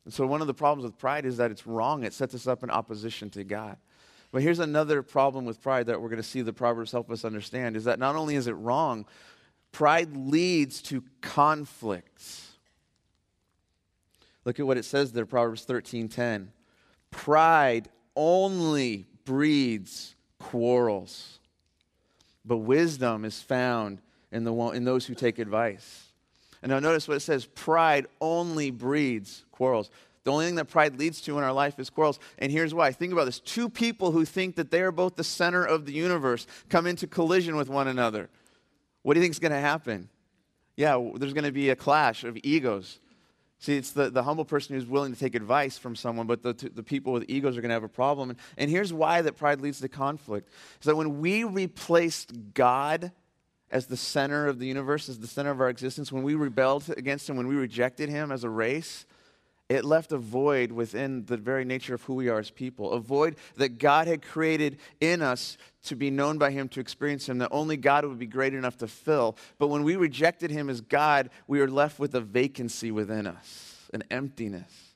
And 0.05 0.13
so, 0.13 0.25
one 0.25 0.41
of 0.41 0.47
the 0.47 0.53
problems 0.53 0.83
with 0.83 0.97
pride 0.97 1.25
is 1.25 1.37
that 1.37 1.51
it's 1.51 1.65
wrong. 1.67 2.03
It 2.03 2.13
sets 2.13 2.33
us 2.33 2.47
up 2.47 2.63
in 2.63 2.69
opposition 2.69 3.29
to 3.31 3.43
God. 3.43 3.77
But 4.31 4.43
here's 4.43 4.59
another 4.59 5.01
problem 5.01 5.45
with 5.45 5.61
pride 5.61 5.87
that 5.87 5.99
we're 5.99 6.09
going 6.09 6.21
to 6.21 6.27
see 6.27 6.41
the 6.41 6.53
Proverbs 6.53 6.91
help 6.91 7.09
us 7.09 7.25
understand 7.25 7.75
is 7.75 7.85
that 7.85 7.97
not 7.97 8.15
only 8.15 8.35
is 8.35 8.47
it 8.47 8.53
wrong, 8.53 9.05
pride 9.71 10.15
leads 10.15 10.81
to 10.83 11.03
conflicts. 11.21 12.51
Look 14.45 14.59
at 14.59 14.67
what 14.67 14.77
it 14.77 14.85
says 14.85 15.11
there, 15.11 15.25
Proverbs 15.25 15.65
13:10. 15.65 16.49
Pride 17.11 17.89
only 18.15 19.07
breeds 19.25 20.15
quarrels 20.37 21.38
but 22.49 22.57
wisdom 22.57 23.25
is 23.25 23.39
found 23.39 24.01
in, 24.31 24.43
the 24.43 24.53
in 24.71 24.83
those 24.83 25.05
who 25.05 25.13
take 25.13 25.37
advice. 25.37 26.07
And 26.63 26.71
now 26.71 26.79
notice 26.79 27.07
what 27.07 27.15
it 27.15 27.19
says 27.19 27.45
pride 27.45 28.07
only 28.19 28.71
breeds 28.71 29.45
quarrels. 29.51 29.91
The 30.23 30.31
only 30.31 30.47
thing 30.47 30.55
that 30.55 30.65
pride 30.65 30.97
leads 30.97 31.21
to 31.21 31.37
in 31.37 31.43
our 31.43 31.53
life 31.53 31.79
is 31.79 31.91
quarrels. 31.91 32.19
And 32.39 32.51
here's 32.51 32.73
why. 32.73 32.91
Think 32.91 33.13
about 33.13 33.25
this. 33.25 33.39
Two 33.39 33.69
people 33.69 34.11
who 34.11 34.25
think 34.25 34.55
that 34.55 34.71
they 34.71 34.81
are 34.81 34.91
both 34.91 35.15
the 35.15 35.23
center 35.23 35.63
of 35.63 35.85
the 35.85 35.93
universe 35.93 36.47
come 36.69 36.87
into 36.87 37.05
collision 37.05 37.55
with 37.55 37.69
one 37.69 37.87
another. 37.87 38.29
What 39.03 39.13
do 39.13 39.19
you 39.19 39.23
think 39.23 39.35
is 39.35 39.39
going 39.39 39.51
to 39.51 39.59
happen? 39.59 40.09
Yeah, 40.75 41.11
there's 41.15 41.33
going 41.33 41.45
to 41.45 41.51
be 41.51 41.69
a 41.69 41.75
clash 41.75 42.23
of 42.23 42.35
egos. 42.41 42.99
See, 43.61 43.75
it's 43.75 43.91
the, 43.91 44.09
the 44.09 44.23
humble 44.23 44.45
person 44.45 44.75
who's 44.75 44.85
willing 44.85 45.13
to 45.13 45.19
take 45.19 45.35
advice 45.35 45.77
from 45.77 45.93
someone, 45.93 46.27
but 46.27 46.41
the, 46.41 46.53
the 46.53 46.81
people 46.81 47.11
with 47.11 47.25
egos 47.27 47.57
are 47.57 47.61
going 47.61 47.69
to 47.69 47.73
have 47.73 47.83
a 47.83 47.89
problem. 47.89 48.29
And, 48.29 48.39
and 48.57 48.71
here's 48.71 48.93
why 48.93 49.21
that 49.21 49.35
pride 49.35 49.59
leads 49.59 49.81
to 49.81 49.89
conflict. 49.89 50.49
Is 50.79 50.85
that 50.85 50.95
when 50.95 51.19
we 51.19 51.43
replaced 51.43 52.31
God 52.53 53.11
as 53.69 53.87
the 53.87 53.97
center 53.97 54.47
of 54.47 54.59
the 54.59 54.65
universe, 54.65 55.09
as 55.09 55.19
the 55.19 55.27
center 55.27 55.51
of 55.51 55.59
our 55.59 55.69
existence, 55.69 56.09
when 56.09 56.23
we 56.23 56.35
rebelled 56.35 56.89
against 56.95 57.29
Him, 57.29 57.35
when 57.35 57.47
we 57.47 57.55
rejected 57.55 58.07
Him 58.07 58.31
as 58.31 58.45
a 58.45 58.49
race, 58.49 59.05
it 59.69 59.85
left 59.85 60.11
a 60.11 60.17
void 60.17 60.71
within 60.71 61.25
the 61.25 61.37
very 61.37 61.63
nature 61.63 61.93
of 61.93 62.01
who 62.03 62.15
we 62.15 62.27
are 62.27 62.39
as 62.39 62.49
people, 62.49 62.91
a 62.91 62.99
void 62.99 63.35
that 63.55 63.77
God 63.77 64.07
had 64.07 64.23
created 64.23 64.79
in 64.99 65.21
us 65.21 65.57
to 65.83 65.95
be 65.95 66.09
known 66.09 66.39
by 66.39 66.49
Him, 66.49 66.67
to 66.69 66.79
experience 66.79 67.29
Him, 67.29 67.37
that 67.37 67.49
only 67.51 67.77
God 67.77 68.03
would 68.03 68.17
be 68.17 68.25
great 68.25 68.55
enough 68.55 68.77
to 68.77 68.87
fill. 68.87 69.37
But 69.59 69.67
when 69.67 69.83
we 69.83 69.95
rejected 69.95 70.49
Him 70.49 70.69
as 70.69 70.81
God, 70.81 71.29
we 71.47 71.61
are 71.61 71.69
left 71.69 71.99
with 71.99 72.15
a 72.15 72.21
vacancy 72.21 72.89
within 72.89 73.27
us, 73.27 73.87
an 73.93 74.03
emptiness. 74.09 74.95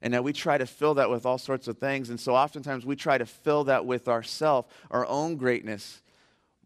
And 0.00 0.12
now 0.12 0.22
we 0.22 0.32
try 0.32 0.56
to 0.56 0.66
fill 0.66 0.94
that 0.94 1.10
with 1.10 1.26
all 1.26 1.38
sorts 1.38 1.68
of 1.68 1.76
things. 1.76 2.08
And 2.08 2.18
so 2.18 2.34
oftentimes 2.34 2.86
we 2.86 2.96
try 2.96 3.18
to 3.18 3.26
fill 3.26 3.64
that 3.64 3.84
with 3.84 4.08
ourself, 4.08 4.66
our 4.90 5.04
own 5.04 5.36
greatness, 5.36 6.00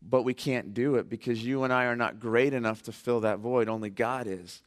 but 0.01 0.23
we 0.23 0.35
can't 0.35 0.75
do 0.75 0.95
it 0.97 1.09
because 1.09 1.45
you 1.45 1.65
and 1.65 1.73
I 1.73 1.87
are 1.87 1.97
not 1.97 2.21
great 2.21 2.53
enough 2.53 2.83
to 2.83 2.93
fill 2.93 3.21
that 3.21 3.39
void. 3.39 3.69
Only 3.69 3.91
God 3.91 4.27
is. 4.29 4.63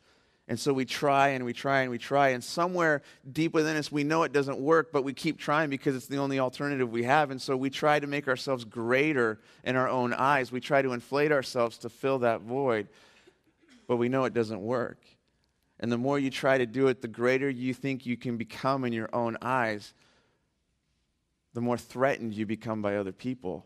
And 0.47 0.59
so 0.59 0.73
we 0.73 0.85
try 0.85 1.29
and 1.29 1.43
we 1.43 1.53
try 1.53 1.81
and 1.81 1.89
we 1.89 1.97
try. 1.97 2.29
And 2.29 2.43
somewhere 2.43 3.01
deep 3.31 3.53
within 3.53 3.77
us, 3.77 3.91
we 3.91 4.03
know 4.03 4.23
it 4.23 4.31
doesn't 4.31 4.59
work, 4.59 4.91
but 4.91 5.03
we 5.03 5.13
keep 5.13 5.39
trying 5.39 5.71
because 5.71 5.95
it's 5.95 6.05
the 6.05 6.17
only 6.17 6.39
alternative 6.39 6.91
we 6.91 7.03
have. 7.03 7.31
And 7.31 7.41
so 7.41 7.57
we 7.57 7.71
try 7.71 7.99
to 7.99 8.05
make 8.05 8.27
ourselves 8.27 8.63
greater 8.63 9.39
in 9.63 9.75
our 9.75 9.89
own 9.89 10.13
eyes. 10.13 10.51
We 10.51 10.59
try 10.59 10.83
to 10.83 10.93
inflate 10.93 11.31
ourselves 11.31 11.79
to 11.79 11.89
fill 11.89 12.19
that 12.19 12.41
void, 12.41 12.89
but 13.87 13.97
we 13.97 14.07
know 14.07 14.25
it 14.25 14.33
doesn't 14.33 14.61
work. 14.61 14.99
And 15.79 15.91
the 15.91 15.97
more 15.97 16.19
you 16.19 16.29
try 16.29 16.59
to 16.59 16.67
do 16.67 16.87
it, 16.87 17.01
the 17.01 17.07
greater 17.07 17.49
you 17.49 17.73
think 17.73 18.05
you 18.05 18.15
can 18.15 18.37
become 18.37 18.85
in 18.85 18.93
your 18.93 19.09
own 19.13 19.37
eyes, 19.41 19.93
the 21.53 21.61
more 21.61 21.77
threatened 21.77 22.33
you 22.35 22.45
become 22.45 22.83
by 22.83 22.97
other 22.97 23.11
people 23.11 23.65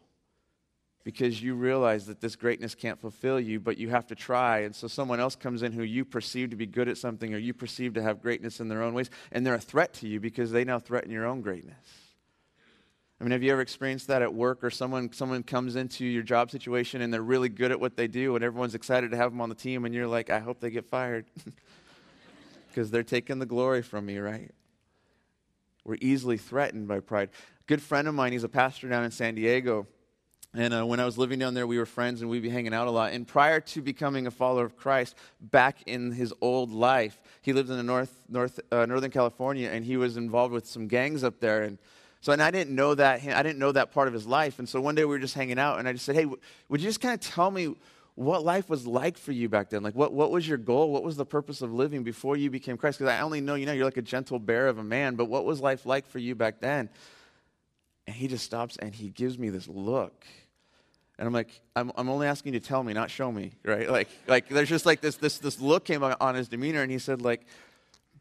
because 1.04 1.42
you 1.42 1.56
realize 1.56 2.06
that 2.08 2.20
this 2.20 2.36
greatness 2.36 2.76
can't 2.76 3.00
fulfill 3.00 3.40
you, 3.40 3.60
but 3.60 3.78
you 3.78 3.90
have 3.90 4.08
to 4.08 4.16
try. 4.16 4.60
And 4.60 4.76
so 4.76 4.88
someone 4.88 5.20
else 5.20 5.36
comes 5.36 5.64
in 5.64 5.72
who 5.72 5.84
you 5.84 6.04
perceive 6.04 6.50
to 6.50 6.56
be 6.56 6.66
good 6.66 6.90
at 6.90 6.98
something 6.98 7.34
or 7.34 7.38
you 7.38 7.54
perceive 7.54 7.94
to 7.94 8.02
have 8.02 8.22
greatness 8.22 8.60
in 8.60 8.68
their 8.68 8.84
own 8.84 8.94
ways, 8.94 9.10
and 9.32 9.46
they're 9.46 9.56
a 9.56 9.60
threat 9.60 9.94
to 9.96 10.08
you 10.08 10.20
because 10.20 10.52
they 10.52 10.64
now 10.64 10.80
threaten 10.80 11.12
your 11.12 11.26
own 11.26 11.42
greatness. 11.42 11.78
I 13.20 13.26
mean, 13.26 13.32
have 13.32 13.44
you 13.44 13.52
ever 13.52 13.62
experienced 13.62 14.08
that 14.08 14.22
at 14.22 14.34
work 14.34 14.64
or 14.64 14.70
someone, 14.70 15.12
someone 15.12 15.44
comes 15.44 15.76
into 15.76 16.06
your 16.06 16.24
job 16.24 16.52
situation 16.52 17.02
and 17.02 17.14
they're 17.14 17.22
really 17.22 17.50
good 17.50 17.72
at 17.72 17.80
what 17.80 17.98
they 17.98 18.08
do 18.08 18.36
and 18.36 18.44
everyone's 18.46 18.76
excited 18.76 19.12
to 19.12 19.18
have 19.18 19.32
them 19.32 19.42
on 19.42 19.50
the 19.50 19.56
team 19.56 19.84
and 19.84 19.94
you're 19.94 20.08
like, 20.08 20.30
I 20.30 20.40
hope 20.40 20.62
they 20.62 20.70
get 20.70 20.86
fired 20.86 21.26
because 22.70 22.92
they're 22.92 23.04
taking 23.04 23.40
the 23.40 23.46
glory 23.46 23.82
from 23.82 24.06
me, 24.06 24.20
right? 24.20 24.52
We're 25.84 25.98
easily 26.00 26.38
threatened 26.38 26.88
by 26.88 27.02
pride. 27.02 27.30
A 27.60 27.64
good 27.66 27.82
friend 27.82 28.08
of 28.08 28.16
mine, 28.16 28.32
he's 28.32 28.46
a 28.46 28.50
pastor 28.50 28.88
down 28.88 29.04
in 29.04 29.12
San 29.12 29.36
Diego 29.36 29.86
and 30.54 30.74
uh, 30.74 30.84
when 30.84 31.00
I 31.00 31.06
was 31.06 31.18
living 31.18 31.38
down 31.38 31.54
there, 31.54 31.68
we 31.68 31.78
were 31.78 31.86
friends 31.86 32.22
and 32.22 32.30
we'd 32.30 32.42
be 32.42 32.50
hanging 32.50 32.74
out 32.74 32.88
a 32.88 32.92
lot. 32.92 33.14
And 33.14 33.28
prior 33.28 33.60
to 33.60 33.82
becoming 33.82 34.26
a 34.26 34.32
follower 34.32 34.66
of 34.66 34.76
Christ, 34.76 35.16
back 35.40 35.84
in 35.86 36.12
his 36.12 36.34
old 36.42 36.72
life, 36.72 37.22
he 37.44 37.54
lived 37.54 37.70
in 37.70 37.78
the 37.78 37.84
north, 37.84 38.26
north, 38.28 38.60
uh, 38.72 38.86
Northern 38.88 39.12
California 39.12 39.70
and 39.70 39.86
he 39.86 39.96
was 39.96 40.18
involved 40.18 40.52
with 40.52 40.66
some 40.66 40.88
gangs 40.88 41.24
up 41.24 41.40
there. 41.40 41.64
And 41.64 41.78
so, 42.22 42.34
and 42.34 42.42
I 42.42 42.50
didn't 42.50 42.74
know 42.74 42.96
that, 42.96 43.24
I 43.28 43.44
didn't 43.44 43.60
know 43.60 43.72
that 43.72 43.92
part 43.92 44.08
of 44.08 44.14
his 44.14 44.26
life. 44.26 44.58
And 44.58 44.68
so 44.68 44.82
one 44.82 44.96
day 44.96 45.06
we 45.06 45.12
were 45.12 45.20
just 45.20 45.36
hanging 45.36 45.60
out 45.60 45.78
and 45.78 45.88
I 45.88 45.94
just 45.94 46.06
said, 46.06 46.16
Hey, 46.16 46.24
w- 46.24 46.42
would 46.68 46.82
you 46.82 46.88
just 46.88 47.00
kind 47.00 47.14
of 47.14 47.20
tell 47.20 47.52
me 47.52 47.76
what 48.16 48.44
life 48.44 48.70
was 48.70 48.88
like 48.88 49.20
for 49.20 49.32
you 49.32 49.50
back 49.50 49.70
then? 49.70 49.84
Like, 49.84 49.96
what, 49.96 50.14
what 50.14 50.32
was 50.32 50.48
your 50.48 50.58
goal? 50.58 50.92
What 50.92 51.04
was 51.04 51.16
the 51.16 51.26
purpose 51.26 51.62
of 51.62 51.72
living 51.72 52.04
before 52.04 52.36
you 52.36 52.50
became 52.50 52.76
Christ? 52.76 52.98
Because 52.98 53.14
I 53.14 53.22
only 53.22 53.40
know, 53.40 53.54
you 53.54 53.68
know, 53.68 53.72
you're 53.72 53.86
like 53.86 53.98
a 53.98 54.02
gentle 54.02 54.40
bear 54.40 54.68
of 54.68 54.80
a 54.80 54.84
man, 54.84 55.16
but 55.16 55.26
what 55.26 55.46
was 55.46 55.62
life 55.62 55.86
like 55.86 56.08
for 56.08 56.18
you 56.18 56.34
back 56.34 56.60
then? 56.60 56.90
And 58.10 58.16
he 58.16 58.28
just 58.28 58.44
stops 58.44 58.76
and 58.78 58.92
he 58.92 59.10
gives 59.10 59.38
me 59.38 59.50
this 59.50 59.68
look. 59.68 60.26
And 61.20 61.28
I'm 61.28 61.34
like, 61.34 61.62
I'm, 61.76 61.92
I'm 61.96 62.10
only 62.10 62.26
asking 62.26 62.56
you 62.56 62.60
to 62.60 62.68
tell 62.68 62.84
me, 62.84 62.92
not 62.92 63.12
show 63.12 63.32
me, 63.32 63.52
right? 63.64 63.88
Like, 63.92 64.10
like 64.26 64.50
there's 64.50 64.68
just 64.68 64.84
like 64.84 65.00
this, 65.00 65.18
this, 65.18 65.38
this 65.38 65.62
look 65.62 65.86
came 65.86 66.04
on 66.04 66.34
his 66.34 66.48
demeanor, 66.48 66.82
and 66.82 66.92
he 66.92 66.98
said, 66.98 67.22
like, 67.22 67.46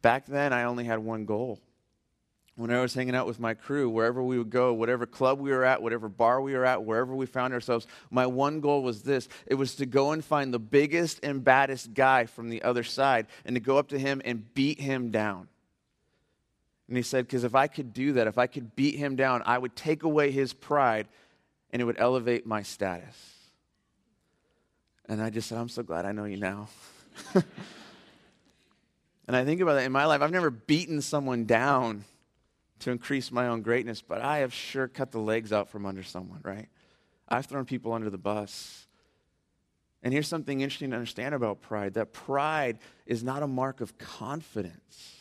back 0.03 0.27
then 0.27 0.53
I 0.53 0.65
only 0.65 0.83
had 0.83 0.99
one 0.99 1.25
goal. 1.25 1.59
When 2.55 2.69
I 2.69 2.81
was 2.81 2.93
hanging 2.93 3.15
out 3.15 3.25
with 3.25 3.39
my 3.39 3.55
crew, 3.55 3.89
wherever 3.89 4.21
we 4.21 4.37
would 4.37 4.51
go, 4.51 4.73
whatever 4.73 5.07
club 5.07 5.39
we 5.39 5.49
were 5.49 5.65
at, 5.65 5.81
whatever 5.81 6.07
bar 6.07 6.39
we 6.39 6.53
were 6.53 6.65
at, 6.65 6.83
wherever 6.83 7.15
we 7.15 7.25
found 7.25 7.55
ourselves, 7.55 7.87
my 8.11 8.27
one 8.27 8.59
goal 8.59 8.83
was 8.83 9.01
this. 9.01 9.27
It 9.47 9.55
was 9.55 9.73
to 9.77 9.87
go 9.87 10.11
and 10.11 10.23
find 10.23 10.53
the 10.53 10.59
biggest 10.59 11.19
and 11.23 11.43
baddest 11.43 11.95
guy 11.95 12.27
from 12.27 12.49
the 12.49 12.61
other 12.61 12.83
side 12.83 13.25
and 13.43 13.55
to 13.55 13.59
go 13.59 13.79
up 13.79 13.87
to 13.87 13.97
him 13.97 14.21
and 14.23 14.53
beat 14.53 14.79
him 14.79 15.09
down. 15.09 15.47
And 16.89 16.97
he 16.97 17.03
said, 17.03 17.27
because 17.27 17.43
if 17.43 17.53
I 17.53 17.67
could 17.67 17.93
do 17.93 18.13
that, 18.13 18.25
if 18.25 18.39
I 18.39 18.47
could 18.47 18.75
beat 18.75 18.95
him 18.95 19.15
down, 19.15 19.43
I 19.45 19.59
would 19.59 19.75
take 19.75 20.01
away 20.01 20.31
his 20.31 20.53
pride 20.53 21.07
and 21.71 21.79
it 21.83 21.85
would 21.85 21.99
elevate 21.99 22.47
my 22.47 22.63
status. 22.63 23.35
And 25.07 25.21
I 25.21 25.29
just 25.29 25.47
said, 25.47 25.59
I'm 25.59 25.69
so 25.69 25.83
glad 25.83 26.07
I 26.07 26.13
know 26.13 26.25
you 26.25 26.37
now. 26.37 26.67
and 27.35 27.43
I 29.35 29.45
think 29.45 29.61
about 29.61 29.75
that 29.75 29.85
in 29.85 29.91
my 29.91 30.05
life. 30.05 30.23
I've 30.23 30.31
never 30.31 30.49
beaten 30.49 30.99
someone 31.01 31.45
down 31.45 32.05
to 32.79 32.89
increase 32.89 33.31
my 33.31 33.49
own 33.49 33.61
greatness, 33.61 34.01
but 34.01 34.21
I 34.21 34.39
have 34.39 34.51
sure 34.51 34.87
cut 34.87 35.11
the 35.11 35.19
legs 35.19 35.53
out 35.53 35.69
from 35.69 35.85
under 35.85 36.01
someone, 36.01 36.39
right? 36.41 36.69
I've 37.27 37.45
thrown 37.45 37.65
people 37.65 37.93
under 37.93 38.09
the 38.09 38.17
bus. 38.17 38.87
And 40.01 40.11
here's 40.11 40.27
something 40.27 40.61
interesting 40.61 40.89
to 40.89 40.95
understand 40.95 41.35
about 41.35 41.61
pride 41.61 41.93
that 41.93 42.13
pride 42.13 42.79
is 43.05 43.23
not 43.23 43.43
a 43.43 43.47
mark 43.47 43.79
of 43.79 43.99
confidence 43.99 45.18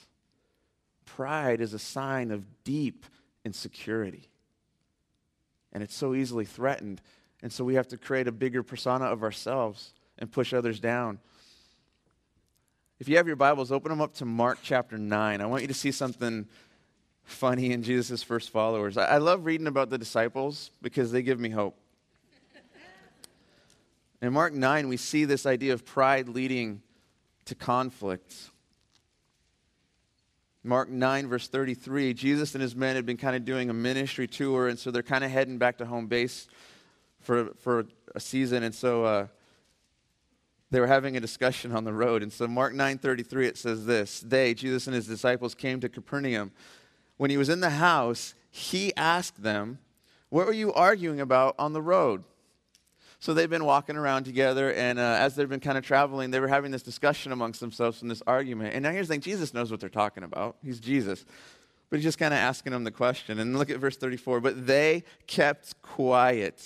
pride 1.19 1.61
is 1.61 1.75
a 1.75 1.81
sign 1.81 2.31
of 2.31 2.45
deep 2.63 3.05
insecurity. 3.45 4.29
And 5.73 5.83
it's 5.83 5.97
so 5.97 6.15
easily 6.15 6.45
threatened. 6.45 7.01
And 7.43 7.53
so 7.53 7.65
we 7.65 7.75
have 7.75 7.89
to 7.89 7.97
create 7.97 8.29
a 8.29 8.33
bigger 8.33 8.63
persona 8.63 9.07
of 9.07 9.25
ourselves 9.25 9.95
and 10.17 10.31
push 10.31 10.55
others 10.55 10.79
down. 10.79 11.19
If 13.01 13.09
you 13.09 13.17
have 13.17 13.27
your 13.27 13.35
Bibles, 13.35 13.73
open 13.73 13.91
them 13.91 14.01
up 14.01 14.15
to 14.15 14.25
Mark 14.25 14.61
chapter 14.63 14.97
9. 14.97 15.41
I 15.41 15.47
want 15.47 15.63
you 15.63 15.67
to 15.67 15.75
see 15.75 15.91
something 15.91 16.47
funny 17.25 17.73
in 17.73 17.83
Jesus' 17.83 18.23
first 18.23 18.51
followers. 18.51 18.97
I, 18.97 19.17
love 19.17 19.45
reading 19.45 19.67
about 19.67 19.91
the 19.91 19.99
disciples 19.99 20.71
because 20.83 21.11
they 21.11 21.23
give 21.23 21.41
me 21.41 21.49
hope. 21.49 21.77
In 24.23 24.33
Mark 24.33 24.53
9, 24.53 24.87
we 24.87 24.97
see 24.97 25.25
this 25.25 25.47
idea 25.47 25.73
of 25.73 25.85
pride 25.85 26.29
leading 26.29 26.81
to 27.47 27.57
conflict. 27.57 28.37
Mark 30.65 30.89
9, 30.89 31.29
verse 31.29 31.49
33, 31.49 32.15
Jesus 32.15 32.55
and 32.55 32.63
his 32.63 32.75
men 32.75 32.97
had 32.97 33.07
been 33.07 33.17
kind 33.17 33.37
of 33.37 33.45
doing 33.45 33.71
a 33.71 33.73
ministry 33.73 34.27
tour, 34.27 34.69
and 34.69 34.79
so 34.79 34.91
they're 34.91 35.03
kind 35.03 35.23
of 35.23 35.31
heading 35.31 35.57
back 35.59 35.79
to 35.79 35.87
home 35.87 36.07
base 36.07 36.49
for, 37.21 37.55
for 37.61 37.87
a 38.15 38.21
season. 38.21 38.63
And 38.65 38.75
so 38.75 39.05
uh, 39.05 39.27
they 40.71 40.81
were 40.81 40.87
having 40.87 41.17
a 41.17 41.21
discussion 41.21 41.73
on 41.73 41.85
the 41.85 41.93
road. 41.93 42.23
And 42.23 42.33
so 42.33 42.47
Mark 42.49 42.75
9, 42.75 42.99
33, 42.99 43.47
it 43.47 43.57
says 43.57 43.87
this 43.87 44.21
They, 44.21 44.55
Jesus 44.55 44.87
and 44.87 44.95
his 44.95 45.07
disciples, 45.07 45.55
came 45.55 45.81
to 45.81 45.89
Capernaum. 45.89 46.53
When 47.17 47.31
he 47.31 47.37
was 47.37 47.49
in 47.49 47.61
the 47.61 47.71
house, 47.71 48.35
he 48.51 48.95
asked 48.97 49.43
them, 49.43 49.79
What 50.29 50.47
were 50.47 50.53
you 50.53 50.73
arguing 50.73 51.21
about 51.21 51.55
on 51.59 51.73
the 51.73 51.83
road? 51.83 52.25
So 53.21 53.35
they've 53.35 53.51
been 53.51 53.65
walking 53.65 53.97
around 53.97 54.25
together, 54.25 54.73
and 54.73 54.99
uh, 54.99 55.03
as 55.03 55.35
they've 55.35 55.49
been 55.49 55.59
kind 55.59 55.77
of 55.77 55.85
traveling, 55.85 56.31
they 56.31 56.39
were 56.39 56.49
having 56.49 56.71
this 56.71 56.83
discussion 56.83 57.33
amongst 57.33 57.59
themselves 57.59 58.01
and 58.03 58.11
this 58.11 58.23
argument. 58.29 58.75
And 58.75 58.85
now 58.85 58.93
here's 58.93 59.09
the 59.09 59.15
thing 59.15 59.23
Jesus 59.23 59.53
knows 59.53 59.73
what 59.73 59.81
they're 59.81 59.89
talking 59.89 60.23
about. 60.23 60.57
He's 60.63 60.79
Jesus. 60.79 61.25
But 61.91 61.97
he's 61.97 62.05
just 62.05 62.19
kind 62.19 62.33
of 62.33 62.39
asking 62.39 62.73
them 62.73 62.85
the 62.85 62.91
question. 62.93 63.41
And 63.41 63.59
look 63.59 63.71
at 63.71 63.79
verse 63.79 63.97
34. 63.97 64.41
But 64.41 64.67
they 64.67 65.05
kept 65.27 65.81
quiet 65.83 66.63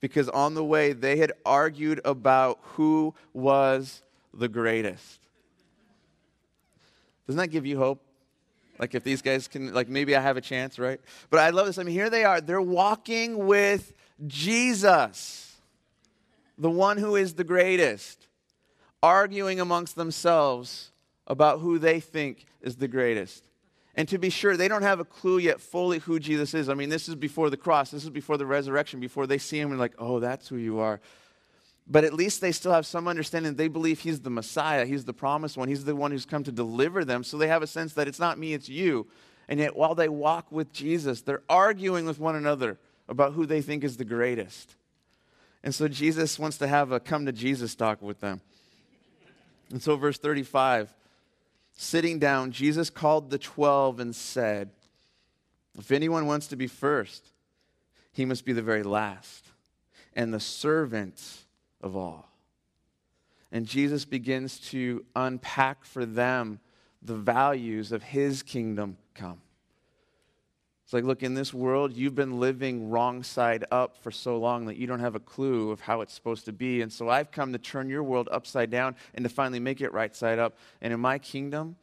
because 0.00 0.28
on 0.28 0.54
the 0.54 0.64
way 0.64 0.92
they 0.92 1.16
had 1.16 1.32
argued 1.44 2.00
about 2.04 2.60
who 2.62 3.14
was 3.32 4.02
the 4.32 4.48
greatest. 4.48 5.20
Doesn't 7.26 7.38
that 7.38 7.48
give 7.48 7.64
you 7.66 7.78
hope? 7.78 8.00
Like 8.78 8.94
if 8.94 9.02
these 9.02 9.22
guys 9.22 9.48
can, 9.48 9.72
like 9.72 9.88
maybe 9.88 10.14
I 10.14 10.20
have 10.20 10.36
a 10.36 10.40
chance, 10.40 10.78
right? 10.78 11.00
But 11.30 11.40
I 11.40 11.50
love 11.50 11.66
this. 11.66 11.78
I 11.78 11.84
mean, 11.84 11.94
here 11.94 12.10
they 12.10 12.24
are. 12.24 12.40
They're 12.40 12.60
walking 12.60 13.46
with 13.46 13.92
Jesus 14.26 15.43
the 16.58 16.70
one 16.70 16.98
who 16.98 17.16
is 17.16 17.34
the 17.34 17.44
greatest, 17.44 18.28
arguing 19.02 19.60
amongst 19.60 19.96
themselves 19.96 20.90
about 21.26 21.60
who 21.60 21.78
they 21.78 22.00
think 22.00 22.46
is 22.62 22.76
the 22.76 22.88
greatest. 22.88 23.48
And 23.96 24.08
to 24.08 24.18
be 24.18 24.30
sure, 24.30 24.56
they 24.56 24.68
don't 24.68 24.82
have 24.82 24.98
a 24.98 25.04
clue 25.04 25.38
yet 25.38 25.60
fully 25.60 26.00
who 26.00 26.18
Jesus 26.18 26.52
is. 26.52 26.68
I 26.68 26.74
mean, 26.74 26.88
this 26.88 27.08
is 27.08 27.14
before 27.14 27.48
the 27.48 27.56
cross, 27.56 27.90
this 27.90 28.02
is 28.02 28.10
before 28.10 28.36
the 28.36 28.46
resurrection, 28.46 28.98
before 28.98 29.26
they 29.26 29.38
see 29.38 29.58
him 29.58 29.70
and, 29.70 29.78
like, 29.78 29.94
oh, 29.98 30.18
that's 30.18 30.48
who 30.48 30.56
you 30.56 30.80
are. 30.80 31.00
But 31.86 32.04
at 32.04 32.14
least 32.14 32.40
they 32.40 32.50
still 32.50 32.72
have 32.72 32.86
some 32.86 33.06
understanding. 33.06 33.54
They 33.54 33.68
believe 33.68 34.00
he's 34.00 34.20
the 34.20 34.30
Messiah, 34.30 34.86
he's 34.86 35.04
the 35.04 35.12
promised 35.12 35.56
one, 35.56 35.68
he's 35.68 35.84
the 35.84 35.94
one 35.94 36.10
who's 36.10 36.24
come 36.24 36.42
to 36.44 36.52
deliver 36.52 37.04
them. 37.04 37.22
So 37.22 37.36
they 37.36 37.48
have 37.48 37.62
a 37.62 37.66
sense 37.66 37.92
that 37.94 38.08
it's 38.08 38.18
not 38.18 38.38
me, 38.38 38.54
it's 38.54 38.68
you. 38.68 39.06
And 39.48 39.60
yet, 39.60 39.76
while 39.76 39.94
they 39.94 40.08
walk 40.08 40.50
with 40.50 40.72
Jesus, 40.72 41.20
they're 41.20 41.42
arguing 41.48 42.06
with 42.06 42.18
one 42.18 42.34
another 42.34 42.78
about 43.08 43.34
who 43.34 43.44
they 43.44 43.60
think 43.60 43.84
is 43.84 43.98
the 43.98 44.04
greatest. 44.04 44.76
And 45.64 45.74
so 45.74 45.88
Jesus 45.88 46.38
wants 46.38 46.58
to 46.58 46.68
have 46.68 46.92
a 46.92 47.00
come 47.00 47.24
to 47.24 47.32
Jesus 47.32 47.74
talk 47.74 48.02
with 48.02 48.20
them. 48.20 48.42
And 49.70 49.82
so, 49.82 49.96
verse 49.96 50.18
35 50.18 50.94
sitting 51.76 52.20
down, 52.20 52.52
Jesus 52.52 52.88
called 52.88 53.30
the 53.30 53.38
twelve 53.38 53.98
and 53.98 54.14
said, 54.14 54.70
If 55.76 55.90
anyone 55.90 56.26
wants 56.26 56.46
to 56.48 56.56
be 56.56 56.68
first, 56.68 57.32
he 58.12 58.24
must 58.24 58.44
be 58.44 58.52
the 58.52 58.62
very 58.62 58.84
last 58.84 59.46
and 60.14 60.32
the 60.32 60.38
servant 60.38 61.44
of 61.80 61.96
all. 61.96 62.28
And 63.50 63.66
Jesus 63.66 64.04
begins 64.04 64.60
to 64.70 65.04
unpack 65.16 65.84
for 65.84 66.06
them 66.06 66.60
the 67.02 67.16
values 67.16 67.90
of 67.90 68.02
his 68.02 68.42
kingdom 68.42 68.98
come. 69.14 69.40
Like, 70.94 71.04
look, 71.04 71.24
in 71.24 71.34
this 71.34 71.52
world, 71.52 71.96
you've 71.96 72.14
been 72.14 72.38
living 72.38 72.88
wrong 72.88 73.24
side 73.24 73.64
up 73.72 73.96
for 73.96 74.12
so 74.12 74.38
long 74.38 74.66
that 74.66 74.76
you 74.76 74.86
don't 74.86 75.00
have 75.00 75.16
a 75.16 75.20
clue 75.20 75.72
of 75.72 75.80
how 75.80 76.02
it's 76.02 76.14
supposed 76.14 76.44
to 76.44 76.52
be. 76.52 76.82
And 76.82 76.92
so 76.92 77.08
I've 77.08 77.32
come 77.32 77.52
to 77.52 77.58
turn 77.58 77.88
your 77.90 78.04
world 78.04 78.28
upside 78.30 78.70
down 78.70 78.94
and 79.12 79.24
to 79.24 79.28
finally 79.28 79.58
make 79.58 79.80
it 79.80 79.92
right 79.92 80.14
side 80.14 80.38
up. 80.38 80.56
And 80.80 80.92
in 80.92 81.00
my 81.00 81.18
kingdom, 81.18 81.74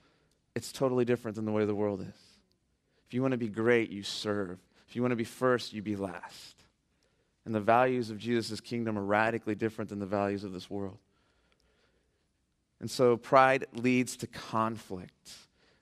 it's 0.55 0.71
totally 0.71 1.03
different 1.03 1.35
than 1.35 1.43
the 1.43 1.51
way 1.51 1.65
the 1.65 1.75
world 1.75 1.99
is. 2.01 2.21
If 3.05 3.13
you 3.13 3.21
want 3.21 3.33
to 3.33 3.37
be 3.37 3.49
great, 3.49 3.89
you 3.89 4.01
serve. 4.01 4.57
If 4.87 4.95
you 4.95 5.01
want 5.01 5.11
to 5.11 5.17
be 5.17 5.25
first, 5.25 5.73
you 5.73 5.81
be 5.81 5.97
last. 5.97 6.63
And 7.45 7.53
the 7.53 7.59
values 7.59 8.11
of 8.11 8.17
Jesus' 8.17 8.61
kingdom 8.61 8.97
are 8.97 9.03
radically 9.03 9.55
different 9.55 9.89
than 9.89 9.99
the 9.99 10.05
values 10.05 10.45
of 10.45 10.53
this 10.53 10.69
world. 10.69 10.99
And 12.79 12.89
so 12.89 13.17
pride 13.17 13.65
leads 13.73 14.15
to 14.17 14.27
conflict. 14.27 15.31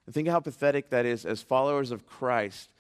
And 0.08 0.16
think 0.16 0.28
how 0.28 0.40
pathetic 0.40 0.90
that 0.90 1.06
is 1.06 1.28
as 1.28 1.44
followers 1.44 1.92
of 1.92 2.08
Christ. 2.08 2.72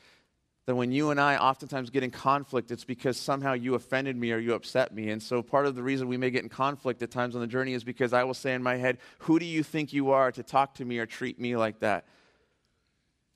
That 0.69 0.75
when 0.75 0.91
you 0.91 1.09
and 1.09 1.19
I 1.19 1.35
oftentimes 1.35 1.89
get 1.89 2.03
in 2.03 2.11
conflict, 2.11 2.69
it's 2.69 2.83
because 2.83 3.17
somehow 3.17 3.53
you 3.53 3.73
offended 3.73 4.15
me 4.15 4.31
or 4.33 4.37
you 4.37 4.53
upset 4.53 4.93
me. 4.93 5.09
And 5.09 5.19
so 5.19 5.41
part 5.41 5.65
of 5.65 5.73
the 5.73 5.81
reason 5.81 6.07
we 6.07 6.15
may 6.15 6.29
get 6.29 6.43
in 6.43 6.49
conflict 6.49 7.01
at 7.01 7.09
times 7.09 7.33
on 7.33 7.41
the 7.41 7.47
journey 7.47 7.73
is 7.73 7.83
because 7.83 8.13
I 8.13 8.23
will 8.23 8.35
say 8.35 8.53
in 8.53 8.61
my 8.61 8.75
head, 8.75 8.99
Who 9.21 9.39
do 9.39 9.45
you 9.45 9.63
think 9.63 9.93
you 9.93 10.11
are 10.11 10.31
to 10.31 10.43
talk 10.43 10.75
to 10.75 10.85
me 10.85 10.99
or 10.99 11.07
treat 11.07 11.39
me 11.39 11.55
like 11.55 11.79
that? 11.79 12.05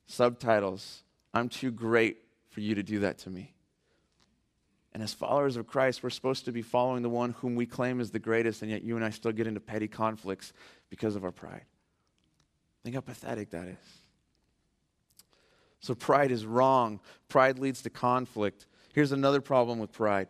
Subtitles 0.06 1.02
I'm 1.34 1.48
too 1.48 1.72
great 1.72 2.18
for 2.50 2.60
you 2.60 2.76
to 2.76 2.84
do 2.84 3.00
that 3.00 3.18
to 3.18 3.30
me. 3.30 3.52
And 4.92 5.02
as 5.02 5.12
followers 5.12 5.56
of 5.56 5.66
Christ, 5.66 6.04
we're 6.04 6.10
supposed 6.10 6.44
to 6.44 6.52
be 6.52 6.62
following 6.62 7.02
the 7.02 7.10
one 7.10 7.32
whom 7.32 7.56
we 7.56 7.66
claim 7.66 7.98
is 7.98 8.12
the 8.12 8.20
greatest, 8.20 8.62
and 8.62 8.70
yet 8.70 8.84
you 8.84 8.94
and 8.94 9.04
I 9.04 9.10
still 9.10 9.32
get 9.32 9.48
into 9.48 9.58
petty 9.58 9.88
conflicts 9.88 10.52
because 10.88 11.16
of 11.16 11.24
our 11.24 11.32
pride. 11.32 11.64
Think 12.84 12.94
how 12.94 13.00
pathetic 13.00 13.50
that 13.50 13.66
is. 13.66 14.03
So, 15.84 15.94
pride 15.94 16.30
is 16.30 16.46
wrong. 16.46 16.98
Pride 17.28 17.58
leads 17.58 17.82
to 17.82 17.90
conflict. 17.90 18.66
Here's 18.94 19.12
another 19.12 19.42
problem 19.42 19.78
with 19.78 19.92
pride 19.92 20.28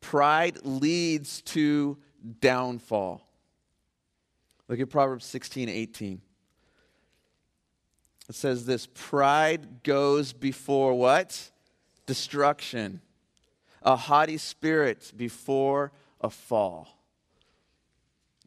pride 0.00 0.58
leads 0.62 1.42
to 1.42 1.98
downfall. 2.40 3.26
Look 4.68 4.78
at 4.78 4.88
Proverbs 4.88 5.24
16 5.24 5.68
18. 5.68 6.20
It 8.28 8.34
says 8.36 8.66
this 8.66 8.86
pride 8.86 9.82
goes 9.82 10.32
before 10.32 10.94
what? 10.94 11.50
Destruction. 12.06 13.00
A 13.82 13.96
haughty 13.96 14.36
spirit 14.36 15.12
before 15.16 15.90
a 16.20 16.30
fall. 16.30 16.97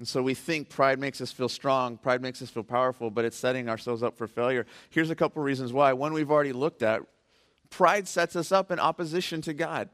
And 0.01 0.07
so 0.07 0.23
we 0.23 0.33
think 0.33 0.67
pride 0.67 0.97
makes 0.97 1.21
us 1.21 1.31
feel 1.31 1.47
strong, 1.47 1.95
pride 1.95 2.23
makes 2.23 2.41
us 2.41 2.49
feel 2.49 2.63
powerful, 2.63 3.11
but 3.11 3.23
it's 3.23 3.37
setting 3.37 3.69
ourselves 3.69 4.01
up 4.01 4.17
for 4.17 4.25
failure. 4.25 4.65
Here's 4.89 5.11
a 5.11 5.15
couple 5.15 5.43
reasons 5.43 5.73
why. 5.73 5.93
One 5.93 6.11
we've 6.11 6.31
already 6.31 6.53
looked 6.53 6.81
at 6.81 7.03
pride 7.69 8.07
sets 8.07 8.35
us 8.35 8.51
up 8.51 8.71
in 8.71 8.79
opposition 8.79 9.43
to 9.43 9.53
God. 9.53 9.89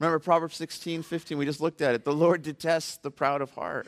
Remember 0.00 0.18
Proverbs 0.18 0.56
16, 0.56 1.04
15, 1.04 1.38
we 1.38 1.44
just 1.44 1.60
looked 1.60 1.82
at 1.82 1.94
it. 1.94 2.04
The 2.04 2.12
Lord 2.12 2.42
detests 2.42 2.96
the 2.96 3.12
proud 3.12 3.42
of 3.42 3.52
heart. 3.52 3.86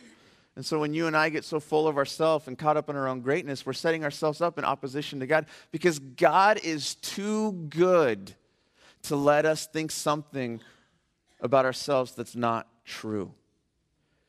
And 0.54 0.64
so 0.64 0.78
when 0.78 0.94
you 0.94 1.08
and 1.08 1.16
I 1.16 1.30
get 1.30 1.44
so 1.44 1.58
full 1.58 1.88
of 1.88 1.96
ourselves 1.96 2.46
and 2.46 2.56
caught 2.56 2.76
up 2.76 2.88
in 2.88 2.94
our 2.94 3.08
own 3.08 3.20
greatness, 3.20 3.66
we're 3.66 3.73
setting 3.73 4.04
ourselves 4.04 4.40
up 4.40 4.58
in 4.58 4.64
opposition 4.64 5.18
to 5.18 5.26
God 5.26 5.46
because 5.73 5.99
God 5.99 6.61
is 6.62 6.94
too 6.94 7.50
good 7.70 8.37
to 9.02 9.16
let 9.16 9.44
us 9.44 9.66
think 9.66 9.90
something 9.90 10.61
about 11.40 11.64
ourselves 11.64 12.12
that's 12.12 12.37
not 12.37 12.68
true. 12.85 13.35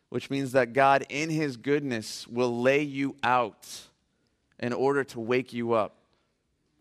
Which 0.09 0.29
means 0.29 0.53
that 0.53 0.73
God, 0.73 1.05
in 1.09 1.29
His 1.29 1.57
goodness, 1.57 2.27
will 2.27 2.61
lay 2.61 2.81
you 2.81 3.15
out 3.23 3.67
in 4.59 4.73
order 4.73 5.03
to 5.03 5.19
wake 5.19 5.53
you 5.53 5.73
up 5.73 5.95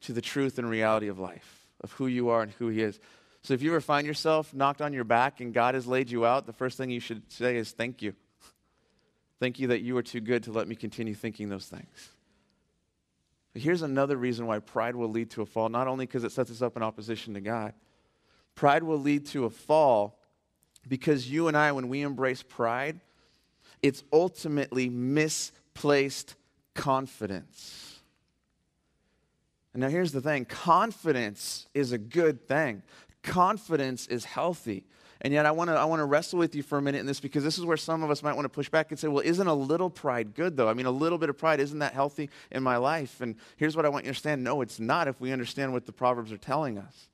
to 0.03 0.13
the 0.13 0.21
truth 0.21 0.59
and 0.59 0.71
reality 0.71 1.09
of 1.09 1.19
life, 1.19 1.67
of 1.81 1.93
who 1.93 2.07
you 2.07 2.29
are 2.29 2.43
and 2.43 2.53
who 2.53 2.69
He 2.69 2.83
is. 2.83 3.01
So 3.43 3.55
if 3.55 3.63
you 3.63 3.71
ever 3.71 3.81
find 3.81 4.07
yourself 4.07 4.55
knocked 4.55 4.81
on 4.81 4.93
your 4.93 5.05
back 5.05 5.41
and 5.41 5.53
God 5.53 5.75
has 5.75 5.87
laid 5.87 6.11
you 6.11 6.27
out, 6.27 6.47
the 6.47 6.53
first 6.53 6.77
thing 6.79 6.91
you 6.91 7.01
should 7.01 7.31
say 7.31 7.57
is, 7.57 7.73
Thank 7.73 8.03
you. 8.03 8.15
Thank 9.39 9.59
you 9.59 9.69
that 9.69 9.83
you 9.83 9.97
are 9.97 10.03
too 10.03 10.21
good 10.21 10.45
to 10.45 10.53
let 10.53 10.67
me 10.67 10.75
continue 10.75 11.15
thinking 11.15 11.49
those 11.49 11.67
things. 11.67 12.11
But 13.53 13.63
here's 13.63 13.83
another 13.83 14.17
reason 14.17 14.47
why 14.47 14.59
pride 14.59 14.97
will 14.97 15.11
lead 15.11 15.31
to 15.31 15.43
a 15.43 15.47
fall, 15.47 15.69
not 15.69 15.89
only 15.89 16.07
because 16.07 16.25
it 16.25 16.33
sets 16.33 16.51
us 16.51 16.63
up 16.63 16.77
in 16.77 16.83
opposition 16.83 17.35
to 17.35 17.41
God, 17.41 17.75
pride 18.55 18.83
will 18.83 18.99
lead 18.99 19.27
to 19.27 19.45
a 19.45 19.51
fall 19.51 20.19
because 20.89 21.31
you 21.31 21.49
and 21.49 21.57
I, 21.57 21.73
when 21.73 21.89
we 21.89 22.03
embrace 22.03 22.43
pride, 22.43 23.01
it's 23.87 24.03
ultimately 24.13 24.89
misplaced 24.89 26.35
confidence. 26.75 28.01
And 29.73 29.83
now 29.83 29.89
here's 29.89 30.13
the 30.13 30.21
thing 30.21 30.45
confidence 30.45 31.69
is 31.75 31.93
a 31.93 31.99
good 31.99 32.49
thing, 32.49 32.83
confidence 33.23 34.07
is 34.07 34.25
healthy. 34.25 34.85
And 35.23 35.33
yet, 35.33 35.47
I 35.47 35.51
want 35.51 35.71
to 35.71 35.75
I 35.75 35.85
want 35.87 36.01
to 36.01 36.05
wrestle 36.05 36.39
with 36.39 36.55
you 36.55 36.63
for 36.63 36.77
a 36.77 36.83
minute 36.83 36.99
in 36.99 37.07
this 37.07 37.21
because 37.21 37.43
this 37.43 37.57
is 37.57 37.65
where 37.65 37.79
some 37.79 38.03
of 38.03 38.11
us 38.11 38.23
might 38.23 38.35
want 38.35 38.45
to 38.45 38.51
push 38.51 38.69
back 38.69 38.91
and 38.91 38.99
say, 38.99 39.09
well, 39.09 39.25
isn't 39.25 39.47
a 39.47 39.55
little 39.55 39.89
pride 39.89 40.35
good, 40.35 40.57
though? 40.59 40.69
I 40.69 40.75
mean, 40.75 40.85
a 40.85 40.91
little 40.91 41.17
bit 41.17 41.31
of 41.31 41.39
pride, 41.39 41.59
isn't 41.59 41.79
that 41.79 41.95
healthy 41.95 42.29
in 42.51 42.63
my 42.63 42.77
life? 42.77 43.23
And 43.23 43.37
here's 43.57 43.77
what 43.77 43.87
I 43.87 43.89
want 43.89 44.05
you 44.05 44.09
to 44.09 44.11
understand 44.11 44.45
no, 44.45 44.61
it's 44.61 44.79
not 44.79 45.09
if 45.09 45.19
we 45.19 45.33
understand 45.33 45.73
what 45.73 45.87
the 45.87 45.93
Proverbs 45.93 46.33
are 46.33 46.39
telling 46.39 46.77
us. 46.77 47.09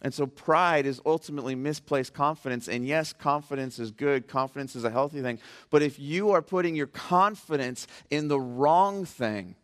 And 0.00 0.14
so, 0.14 0.26
pride 0.26 0.86
is 0.86 1.00
ultimately 1.04 1.54
misplaced 1.56 2.14
confidence. 2.14 2.68
And 2.68 2.86
yes, 2.86 3.12
confidence 3.12 3.78
is 3.78 3.90
good, 3.90 4.28
confidence 4.28 4.76
is 4.76 4.84
a 4.84 4.90
healthy 4.90 5.22
thing. 5.22 5.40
But 5.70 5.82
if 5.82 5.98
you 5.98 6.30
are 6.30 6.42
putting 6.42 6.76
your 6.76 6.86
confidence 6.86 7.86
in 8.10 8.28
the 8.28 8.38
wrong 8.38 9.04
thing, 9.04 9.56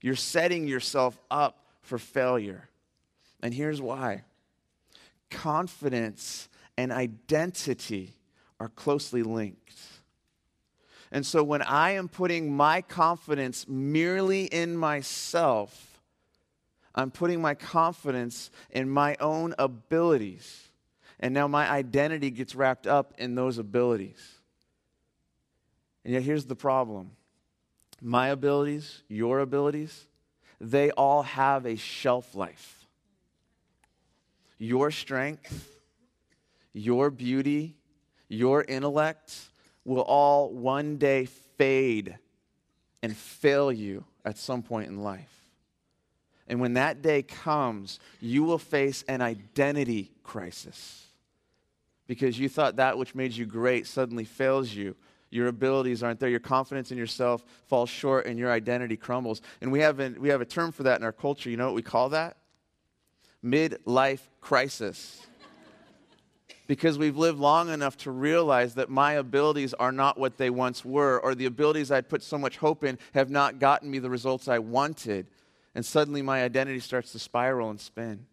you're 0.00 0.14
setting 0.14 0.68
yourself 0.68 1.18
up 1.30 1.64
for 1.80 1.98
failure. 1.98 2.68
And 3.42 3.52
here's 3.52 3.82
why 3.82 4.22
confidence 5.30 6.48
and 6.76 6.92
identity 6.92 8.14
are 8.60 8.68
closely 8.68 9.22
linked. 9.22 9.78
And 11.10 11.26
so 11.26 11.42
when 11.42 11.62
I 11.62 11.92
am 11.92 12.08
putting 12.08 12.54
my 12.54 12.80
confidence 12.80 13.66
merely 13.68 14.44
in 14.44 14.76
myself, 14.76 15.91
I'm 16.94 17.10
putting 17.10 17.40
my 17.40 17.54
confidence 17.54 18.50
in 18.70 18.90
my 18.90 19.16
own 19.20 19.54
abilities. 19.58 20.68
And 21.20 21.32
now 21.32 21.48
my 21.48 21.70
identity 21.70 22.30
gets 22.30 22.54
wrapped 22.54 22.86
up 22.86 23.14
in 23.18 23.34
those 23.34 23.58
abilities. 23.58 24.20
And 26.04 26.12
yet 26.12 26.22
here's 26.22 26.46
the 26.46 26.56
problem 26.56 27.12
my 28.00 28.28
abilities, 28.28 29.02
your 29.08 29.38
abilities, 29.38 30.06
they 30.60 30.90
all 30.90 31.22
have 31.22 31.66
a 31.66 31.76
shelf 31.76 32.34
life. 32.34 32.86
Your 34.58 34.90
strength, 34.90 35.68
your 36.72 37.10
beauty, 37.10 37.76
your 38.28 38.64
intellect 38.64 39.34
will 39.84 40.02
all 40.02 40.52
one 40.52 40.96
day 40.96 41.26
fade 41.58 42.16
and 43.02 43.16
fail 43.16 43.72
you 43.72 44.04
at 44.24 44.38
some 44.38 44.62
point 44.62 44.88
in 44.88 45.02
life. 45.02 45.41
And 46.52 46.60
when 46.60 46.74
that 46.74 47.00
day 47.00 47.22
comes, 47.22 47.98
you 48.20 48.44
will 48.44 48.58
face 48.58 49.06
an 49.08 49.22
identity 49.22 50.12
crisis 50.22 51.06
because 52.06 52.38
you 52.38 52.50
thought 52.50 52.76
that 52.76 52.98
which 52.98 53.14
made 53.14 53.32
you 53.32 53.46
great 53.46 53.86
suddenly 53.86 54.24
fails 54.24 54.70
you. 54.70 54.94
Your 55.30 55.46
abilities 55.46 56.02
aren't 56.02 56.20
there. 56.20 56.28
Your 56.28 56.40
confidence 56.40 56.92
in 56.92 56.98
yourself 56.98 57.42
falls 57.68 57.88
short 57.88 58.26
and 58.26 58.38
your 58.38 58.52
identity 58.52 58.98
crumbles. 58.98 59.40
And 59.62 59.72
we 59.72 59.78
have, 59.78 59.98
a, 59.98 60.10
we 60.10 60.28
have 60.28 60.42
a 60.42 60.44
term 60.44 60.72
for 60.72 60.82
that 60.82 61.00
in 61.00 61.04
our 61.06 61.12
culture. 61.12 61.48
You 61.48 61.56
know 61.56 61.64
what 61.64 61.74
we 61.74 61.80
call 61.80 62.10
that? 62.10 62.36
Midlife 63.42 64.20
crisis 64.42 65.26
because 66.66 66.98
we've 66.98 67.16
lived 67.16 67.38
long 67.38 67.70
enough 67.70 67.96
to 67.96 68.10
realize 68.10 68.74
that 68.74 68.90
my 68.90 69.14
abilities 69.14 69.72
are 69.72 69.90
not 69.90 70.18
what 70.18 70.36
they 70.36 70.50
once 70.50 70.84
were, 70.84 71.18
or 71.20 71.34
the 71.34 71.46
abilities 71.46 71.90
I'd 71.90 72.10
put 72.10 72.22
so 72.22 72.36
much 72.36 72.58
hope 72.58 72.84
in 72.84 72.98
have 73.14 73.30
not 73.30 73.58
gotten 73.58 73.90
me 73.90 73.98
the 73.98 74.10
results 74.10 74.48
I 74.48 74.58
wanted. 74.58 75.28
And 75.74 75.84
suddenly 75.84 76.22
my 76.22 76.42
identity 76.42 76.80
starts 76.80 77.12
to 77.12 77.18
spiral 77.18 77.70
and 77.70 77.80
spin. 77.80 78.26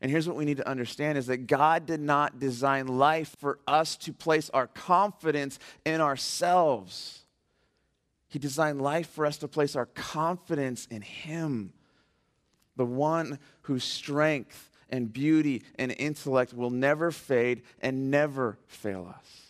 And 0.00 0.10
here's 0.10 0.26
what 0.26 0.36
we 0.36 0.44
need 0.44 0.56
to 0.56 0.68
understand 0.68 1.16
is 1.16 1.28
that 1.28 1.46
God 1.46 1.86
did 1.86 2.00
not 2.00 2.40
design 2.40 2.88
life 2.88 3.34
for 3.38 3.60
us 3.68 3.96
to 3.98 4.12
place 4.12 4.50
our 4.50 4.66
confidence 4.66 5.60
in 5.84 6.00
ourselves. 6.00 7.20
He 8.28 8.40
designed 8.40 8.82
life 8.82 9.08
for 9.10 9.24
us 9.24 9.36
to 9.38 9.48
place 9.48 9.76
our 9.76 9.86
confidence 9.86 10.86
in 10.90 11.02
Him, 11.02 11.72
the 12.76 12.84
one 12.84 13.38
whose 13.62 13.84
strength 13.84 14.70
and 14.90 15.12
beauty 15.12 15.62
and 15.78 15.94
intellect 15.96 16.52
will 16.52 16.70
never 16.70 17.12
fade 17.12 17.62
and 17.80 18.10
never 18.10 18.58
fail 18.66 19.14
us. 19.16 19.42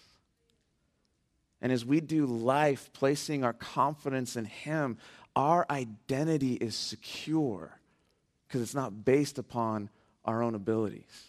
And 1.62 1.72
as 1.72 1.84
we 1.84 2.00
do 2.00 2.26
life, 2.26 2.90
placing 2.92 3.44
our 3.44 3.52
confidence 3.52 4.36
in 4.36 4.44
Him, 4.44 4.98
our 5.34 5.66
identity 5.70 6.54
is 6.54 6.74
secure 6.74 7.78
because 8.46 8.60
it's 8.60 8.74
not 8.74 9.04
based 9.04 9.38
upon 9.38 9.88
our 10.24 10.42
own 10.42 10.54
abilities. 10.54 11.26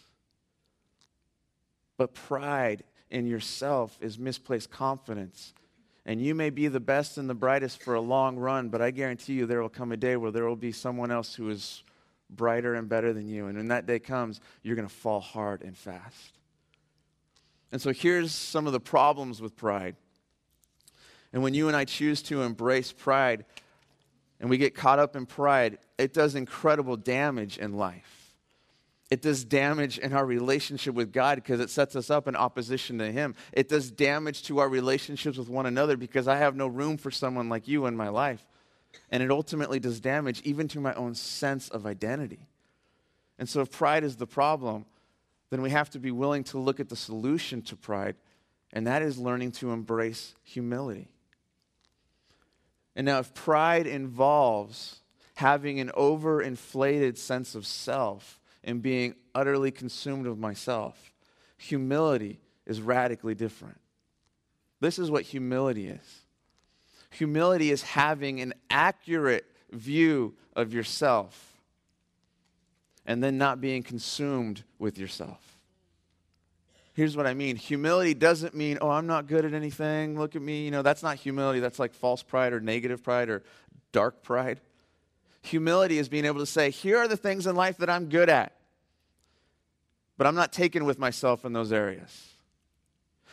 But 1.96 2.14
pride 2.14 2.84
in 3.10 3.26
yourself 3.26 3.96
is 4.00 4.18
misplaced 4.18 4.70
confidence. 4.70 5.54
And 6.06 6.20
you 6.20 6.34
may 6.34 6.50
be 6.50 6.68
the 6.68 6.80
best 6.80 7.16
and 7.16 7.30
the 7.30 7.34
brightest 7.34 7.82
for 7.82 7.94
a 7.94 8.00
long 8.00 8.36
run, 8.36 8.68
but 8.68 8.82
I 8.82 8.90
guarantee 8.90 9.34
you 9.34 9.46
there 9.46 9.62
will 9.62 9.70
come 9.70 9.92
a 9.92 9.96
day 9.96 10.16
where 10.16 10.30
there 10.30 10.44
will 10.44 10.56
be 10.56 10.72
someone 10.72 11.10
else 11.10 11.34
who 11.34 11.48
is 11.48 11.82
brighter 12.28 12.74
and 12.74 12.88
better 12.88 13.12
than 13.12 13.26
you. 13.26 13.46
And 13.46 13.56
when 13.56 13.68
that 13.68 13.86
day 13.86 13.98
comes, 13.98 14.40
you're 14.62 14.76
going 14.76 14.88
to 14.88 14.94
fall 14.94 15.20
hard 15.20 15.62
and 15.62 15.76
fast. 15.76 16.38
And 17.72 17.80
so 17.80 17.92
here's 17.92 18.32
some 18.32 18.66
of 18.66 18.72
the 18.72 18.80
problems 18.80 19.40
with 19.40 19.56
pride. 19.56 19.96
And 21.32 21.42
when 21.42 21.54
you 21.54 21.68
and 21.68 21.76
I 21.76 21.84
choose 21.84 22.22
to 22.24 22.42
embrace 22.42 22.92
pride 22.92 23.44
and 24.44 24.50
we 24.50 24.58
get 24.58 24.74
caught 24.74 24.98
up 24.98 25.16
in 25.16 25.24
pride, 25.24 25.78
it 25.96 26.12
does 26.12 26.34
incredible 26.34 26.98
damage 26.98 27.56
in 27.56 27.78
life. 27.78 28.34
It 29.10 29.22
does 29.22 29.42
damage 29.42 29.96
in 29.98 30.12
our 30.12 30.26
relationship 30.26 30.94
with 30.94 31.14
God 31.14 31.36
because 31.36 31.60
it 31.60 31.70
sets 31.70 31.96
us 31.96 32.10
up 32.10 32.28
in 32.28 32.36
opposition 32.36 32.98
to 32.98 33.10
Him. 33.10 33.36
It 33.54 33.70
does 33.70 33.90
damage 33.90 34.42
to 34.42 34.58
our 34.58 34.68
relationships 34.68 35.38
with 35.38 35.48
one 35.48 35.64
another 35.64 35.96
because 35.96 36.28
I 36.28 36.36
have 36.36 36.56
no 36.56 36.66
room 36.66 36.98
for 36.98 37.10
someone 37.10 37.48
like 37.48 37.66
you 37.66 37.86
in 37.86 37.96
my 37.96 38.10
life. 38.10 38.46
And 39.10 39.22
it 39.22 39.30
ultimately 39.30 39.80
does 39.80 39.98
damage 39.98 40.42
even 40.42 40.68
to 40.68 40.78
my 40.78 40.92
own 40.92 41.14
sense 41.14 41.70
of 41.70 41.86
identity. 41.86 42.46
And 43.38 43.48
so, 43.48 43.62
if 43.62 43.70
pride 43.70 44.04
is 44.04 44.16
the 44.16 44.26
problem, 44.26 44.84
then 45.48 45.62
we 45.62 45.70
have 45.70 45.88
to 45.88 45.98
be 45.98 46.10
willing 46.10 46.44
to 46.44 46.58
look 46.58 46.80
at 46.80 46.90
the 46.90 46.96
solution 46.96 47.62
to 47.62 47.76
pride, 47.76 48.16
and 48.74 48.86
that 48.86 49.00
is 49.00 49.16
learning 49.16 49.52
to 49.52 49.72
embrace 49.72 50.34
humility. 50.42 51.08
And 52.96 53.06
now, 53.06 53.18
if 53.18 53.34
pride 53.34 53.86
involves 53.86 55.00
having 55.34 55.80
an 55.80 55.90
overinflated 55.96 57.18
sense 57.18 57.54
of 57.54 57.66
self 57.66 58.40
and 58.62 58.80
being 58.80 59.14
utterly 59.34 59.70
consumed 59.70 60.26
of 60.26 60.38
myself, 60.38 61.12
humility 61.58 62.40
is 62.66 62.80
radically 62.80 63.34
different. 63.34 63.80
This 64.80 64.98
is 64.98 65.10
what 65.10 65.22
humility 65.22 65.88
is 65.88 66.24
humility 67.14 67.70
is 67.70 67.82
having 67.82 68.40
an 68.40 68.52
accurate 68.68 69.46
view 69.70 70.34
of 70.54 70.74
yourself 70.74 71.52
and 73.06 73.22
then 73.22 73.38
not 73.38 73.60
being 73.60 73.82
consumed 73.82 74.62
with 74.78 74.98
yourself. 74.98 75.53
Here's 76.94 77.16
what 77.16 77.26
I 77.26 77.34
mean 77.34 77.56
humility 77.56 78.14
doesn't 78.14 78.54
mean, 78.54 78.78
oh, 78.80 78.88
I'm 78.88 79.06
not 79.06 79.26
good 79.26 79.44
at 79.44 79.52
anything. 79.52 80.18
Look 80.18 80.36
at 80.36 80.42
me. 80.42 80.64
You 80.64 80.70
know, 80.70 80.82
that's 80.82 81.02
not 81.02 81.16
humility. 81.16 81.60
That's 81.60 81.78
like 81.78 81.92
false 81.92 82.22
pride 82.22 82.52
or 82.52 82.60
negative 82.60 83.02
pride 83.02 83.28
or 83.28 83.42
dark 83.92 84.22
pride. 84.22 84.60
Humility 85.42 85.98
is 85.98 86.08
being 86.08 86.24
able 86.24 86.40
to 86.40 86.46
say, 86.46 86.70
here 86.70 86.98
are 86.98 87.08
the 87.08 87.16
things 87.16 87.46
in 87.46 87.56
life 87.56 87.78
that 87.78 87.90
I'm 87.90 88.08
good 88.08 88.30
at, 88.30 88.52
but 90.16 90.26
I'm 90.26 90.36
not 90.36 90.52
taken 90.52 90.84
with 90.84 90.98
myself 90.98 91.44
in 91.44 91.52
those 91.52 91.72
areas. 91.72 92.30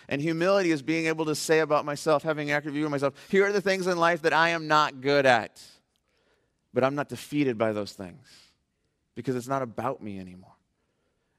And 0.09 0.21
humility 0.21 0.71
is 0.71 0.81
being 0.81 1.05
able 1.05 1.25
to 1.25 1.35
say 1.35 1.59
about 1.59 1.85
myself, 1.85 2.23
having 2.23 2.49
an 2.49 2.57
accurate 2.57 2.73
view 2.73 2.83
of 2.83 2.91
myself, 2.91 3.13
here 3.29 3.45
are 3.45 3.53
the 3.53 3.61
things 3.61 3.87
in 3.87 3.97
life 3.97 4.23
that 4.23 4.33
I 4.33 4.49
am 4.49 4.67
not 4.67 4.99
good 4.99 5.25
at, 5.25 5.61
but 6.73 6.83
I'm 6.83 6.95
not 6.95 7.07
defeated 7.07 7.57
by 7.57 7.71
those 7.71 7.93
things 7.93 8.27
because 9.15 9.35
it's 9.35 9.47
not 9.47 9.61
about 9.61 10.01
me 10.01 10.19
anymore. 10.19 10.50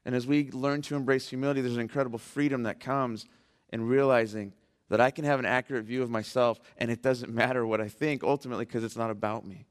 And 0.05 0.15
as 0.15 0.27
we 0.27 0.51
learn 0.51 0.81
to 0.83 0.95
embrace 0.95 1.29
humility, 1.29 1.61
there's 1.61 1.75
an 1.75 1.81
incredible 1.81 2.19
freedom 2.19 2.63
that 2.63 2.79
comes 2.79 3.25
in 3.71 3.87
realizing 3.87 4.53
that 4.89 4.99
I 5.01 5.11
can 5.11 5.25
have 5.25 5.39
an 5.39 5.45
accurate 5.45 5.85
view 5.85 6.03
of 6.03 6.09
myself 6.09 6.59
and 6.77 6.91
it 6.91 7.01
doesn't 7.01 7.33
matter 7.33 7.65
what 7.65 7.81
I 7.81 7.87
think 7.87 8.23
ultimately 8.23 8.65
because 8.65 8.83
it's 8.83 8.97
not 8.97 9.09
about 9.09 9.45
me. 9.45 9.65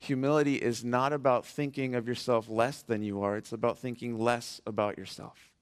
Humility 0.00 0.56
is 0.56 0.84
not 0.84 1.12
about 1.12 1.46
thinking 1.46 1.94
of 1.94 2.06
yourself 2.06 2.48
less 2.48 2.82
than 2.82 3.02
you 3.02 3.22
are, 3.22 3.36
it's 3.36 3.52
about 3.52 3.78
thinking 3.78 4.18
less 4.18 4.60
about 4.66 4.98
yourself. 4.98 5.52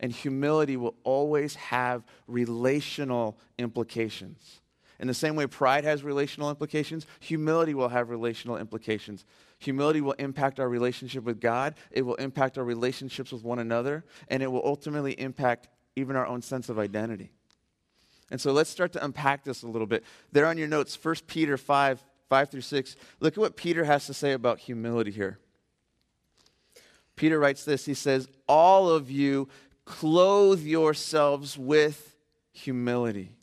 And 0.00 0.12
humility 0.12 0.76
will 0.76 0.94
always 1.04 1.54
have 1.54 2.04
relational 2.26 3.38
implications. 3.58 4.60
In 5.04 5.08
the 5.08 5.12
same 5.12 5.36
way 5.36 5.46
pride 5.46 5.84
has 5.84 6.02
relational 6.02 6.48
implications, 6.48 7.06
humility 7.20 7.74
will 7.74 7.90
have 7.90 8.08
relational 8.08 8.56
implications. 8.56 9.26
Humility 9.58 10.00
will 10.00 10.12
impact 10.12 10.58
our 10.58 10.66
relationship 10.66 11.24
with 11.24 11.42
God, 11.42 11.74
it 11.90 12.00
will 12.00 12.14
impact 12.14 12.56
our 12.56 12.64
relationships 12.64 13.30
with 13.30 13.44
one 13.44 13.58
another, 13.58 14.02
and 14.28 14.42
it 14.42 14.50
will 14.50 14.62
ultimately 14.64 15.12
impact 15.20 15.68
even 15.94 16.16
our 16.16 16.24
own 16.24 16.40
sense 16.40 16.70
of 16.70 16.78
identity. 16.78 17.32
And 18.30 18.40
so 18.40 18.52
let's 18.52 18.70
start 18.70 18.94
to 18.94 19.04
unpack 19.04 19.44
this 19.44 19.62
a 19.62 19.68
little 19.68 19.86
bit. 19.86 20.04
There 20.32 20.46
on 20.46 20.56
your 20.56 20.68
notes, 20.68 20.98
1 21.04 21.16
Peter 21.26 21.58
5 21.58 22.02
5 22.30 22.50
through 22.50 22.62
6. 22.62 22.96
Look 23.20 23.34
at 23.34 23.38
what 23.38 23.56
Peter 23.58 23.84
has 23.84 24.06
to 24.06 24.14
say 24.14 24.32
about 24.32 24.58
humility 24.58 25.10
here. 25.10 25.38
Peter 27.14 27.38
writes 27.38 27.66
this 27.66 27.84
He 27.84 27.92
says, 27.92 28.26
All 28.48 28.88
of 28.88 29.10
you 29.10 29.50
clothe 29.84 30.62
yourselves 30.62 31.58
with 31.58 32.16
humility. 32.52 33.36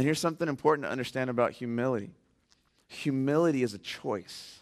And 0.00 0.06
here's 0.06 0.18
something 0.18 0.48
important 0.48 0.86
to 0.86 0.90
understand 0.90 1.28
about 1.28 1.52
humility 1.52 2.14
humility 2.86 3.62
is 3.62 3.74
a 3.74 3.78
choice. 3.78 4.60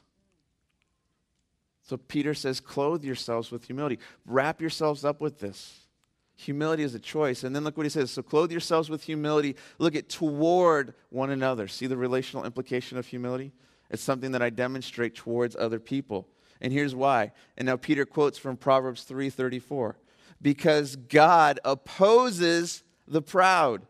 So 1.85 1.97
Peter 1.97 2.35
says, 2.35 2.59
clothe 2.59 3.05
yourselves 3.05 3.53
with 3.53 3.65
humility. 3.67 4.01
Wrap 4.27 4.61
yourselves 4.61 5.05
up 5.05 5.21
with 5.21 5.39
this. 5.39 5.87
Humility 6.35 6.83
is 6.83 6.97
a 6.97 6.99
choice. 6.99 7.45
And 7.45 7.55
then 7.55 7.63
look 7.63 7.77
what 7.77 7.87
he 7.87 7.91
says. 7.91 8.11
So 8.11 8.21
clothe 8.21 8.51
yourselves 8.51 8.91
with 8.91 9.05
humility. 9.05 9.55
Look 9.79 9.95
at 9.95 10.09
toward 10.09 10.95
one 11.11 11.31
another. 11.31 11.69
See 11.69 11.87
the 11.87 11.97
relational 11.97 12.45
implication 12.45 12.99
of 12.99 13.07
humility? 13.07 13.53
It's 13.91 14.03
something 14.03 14.33
that 14.33 14.43
I 14.43 14.51
demonstrate 14.51 15.15
towards 15.15 15.55
other 15.55 15.79
people. 15.79 16.27
And 16.61 16.73
here's 16.73 16.97
why. 16.97 17.31
And 17.57 17.67
now 17.67 17.77
Peter 17.77 18.05
quotes 18.05 18.39
from 18.39 18.57
Proverbs 18.57 19.05
3:34. 19.05 19.95
Because 20.43 20.97
God 20.97 21.61
opposes 21.65 22.83
the 23.07 23.23
proud, 23.23 23.87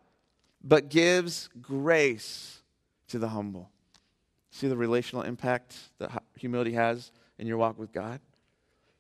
but 0.63 0.89
gives 0.89 1.49
grace 1.61 2.61
to 3.09 3.19
the 3.19 3.29
humble. 3.29 3.71
See 4.51 4.69
the 4.69 4.77
relational 4.77 5.23
impact 5.23 5.77
that 5.99 6.23
humility 6.37 6.73
has 6.73 7.13
in 7.39 7.47
your 7.47 7.59
walk 7.59 7.79
with 7.79 7.93
God? 7.93 8.21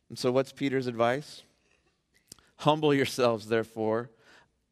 And 0.08 0.18
so, 0.18 0.30
what's 0.30 0.52
Peter's 0.52 0.86
advice? 0.86 1.42
Humble 2.58 2.94
yourselves, 2.94 3.48
therefore, 3.48 4.10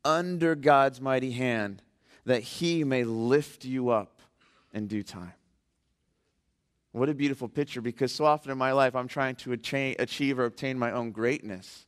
under 0.05 0.55
God's 0.55 1.01
mighty 1.01 1.33
hand, 1.33 1.83
that 2.25 2.43
he 2.43 2.85
may 2.85 3.05
lift 3.05 3.65
you 3.65 3.91
up 3.91 4.21
in 4.73 4.87
due 4.87 5.03
time. 5.03 5.33
What 6.93 7.09
a 7.09 7.15
beautiful 7.15 7.49
picture, 7.49 7.83
because 7.83 8.11
so 8.11 8.25
often 8.25 8.51
in 8.51 8.57
my 8.57 8.73
life 8.73 8.97
I'm 8.97 9.09
trying 9.09 9.35
to 9.37 9.53
achieve 9.53 10.39
or 10.39 10.47
obtain 10.47 10.79
my 10.79 10.93
own 10.93 11.11
greatness. 11.11 11.87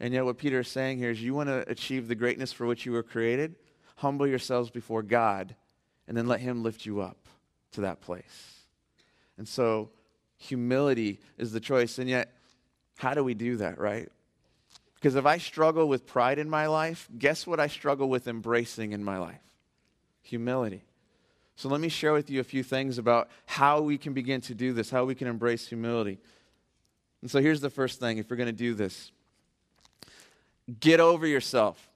And 0.00 0.12
yet, 0.12 0.24
what 0.24 0.38
Peter 0.38 0.60
is 0.60 0.68
saying 0.68 0.98
here 0.98 1.10
is 1.10 1.22
you 1.22 1.34
want 1.34 1.50
to 1.50 1.68
achieve 1.70 2.08
the 2.08 2.14
greatness 2.14 2.52
for 2.52 2.66
which 2.66 2.84
you 2.84 2.92
were 2.92 3.02
created? 3.02 3.54
Humble 4.00 4.26
yourselves 4.26 4.70
before 4.70 5.02
God, 5.02 5.54
and 6.08 6.16
then 6.16 6.26
let 6.26 6.40
him 6.40 6.62
lift 6.62 6.86
you 6.86 7.02
up 7.02 7.18
to 7.72 7.82
that 7.82 8.00
place. 8.00 8.64
And 9.36 9.46
so, 9.46 9.90
humility 10.38 11.20
is 11.36 11.52
the 11.52 11.60
choice. 11.60 11.98
And 11.98 12.08
yet, 12.08 12.34
how 12.96 13.12
do 13.12 13.22
we 13.22 13.34
do 13.34 13.56
that, 13.58 13.78
right? 13.78 14.08
Because 14.94 15.16
if 15.16 15.26
I 15.26 15.36
struggle 15.36 15.86
with 15.86 16.06
pride 16.06 16.38
in 16.38 16.48
my 16.48 16.66
life, 16.66 17.10
guess 17.18 17.46
what 17.46 17.60
I 17.60 17.66
struggle 17.66 18.08
with 18.08 18.26
embracing 18.26 18.92
in 18.92 19.04
my 19.04 19.18
life? 19.18 19.42
Humility. 20.22 20.84
So 21.56 21.68
let 21.68 21.82
me 21.82 21.90
share 21.90 22.14
with 22.14 22.30
you 22.30 22.40
a 22.40 22.44
few 22.44 22.62
things 22.62 22.96
about 22.96 23.28
how 23.44 23.82
we 23.82 23.98
can 23.98 24.14
begin 24.14 24.40
to 24.42 24.54
do 24.54 24.72
this, 24.72 24.88
how 24.88 25.04
we 25.04 25.14
can 25.14 25.28
embrace 25.28 25.68
humility. 25.68 26.18
And 27.20 27.30
so 27.30 27.38
here's 27.42 27.60
the 27.60 27.68
first 27.68 28.00
thing 28.00 28.16
if 28.16 28.30
you're 28.30 28.38
going 28.38 28.46
to 28.46 28.52
do 28.52 28.72
this 28.72 29.12
get 30.80 31.00
over 31.00 31.26
yourself. 31.26 31.89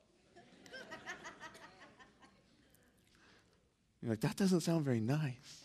You're 4.04 4.12
like, 4.12 4.20
that 4.20 4.36
doesn't 4.36 4.60
sound 4.60 4.84
very 4.84 5.00
nice. 5.00 5.64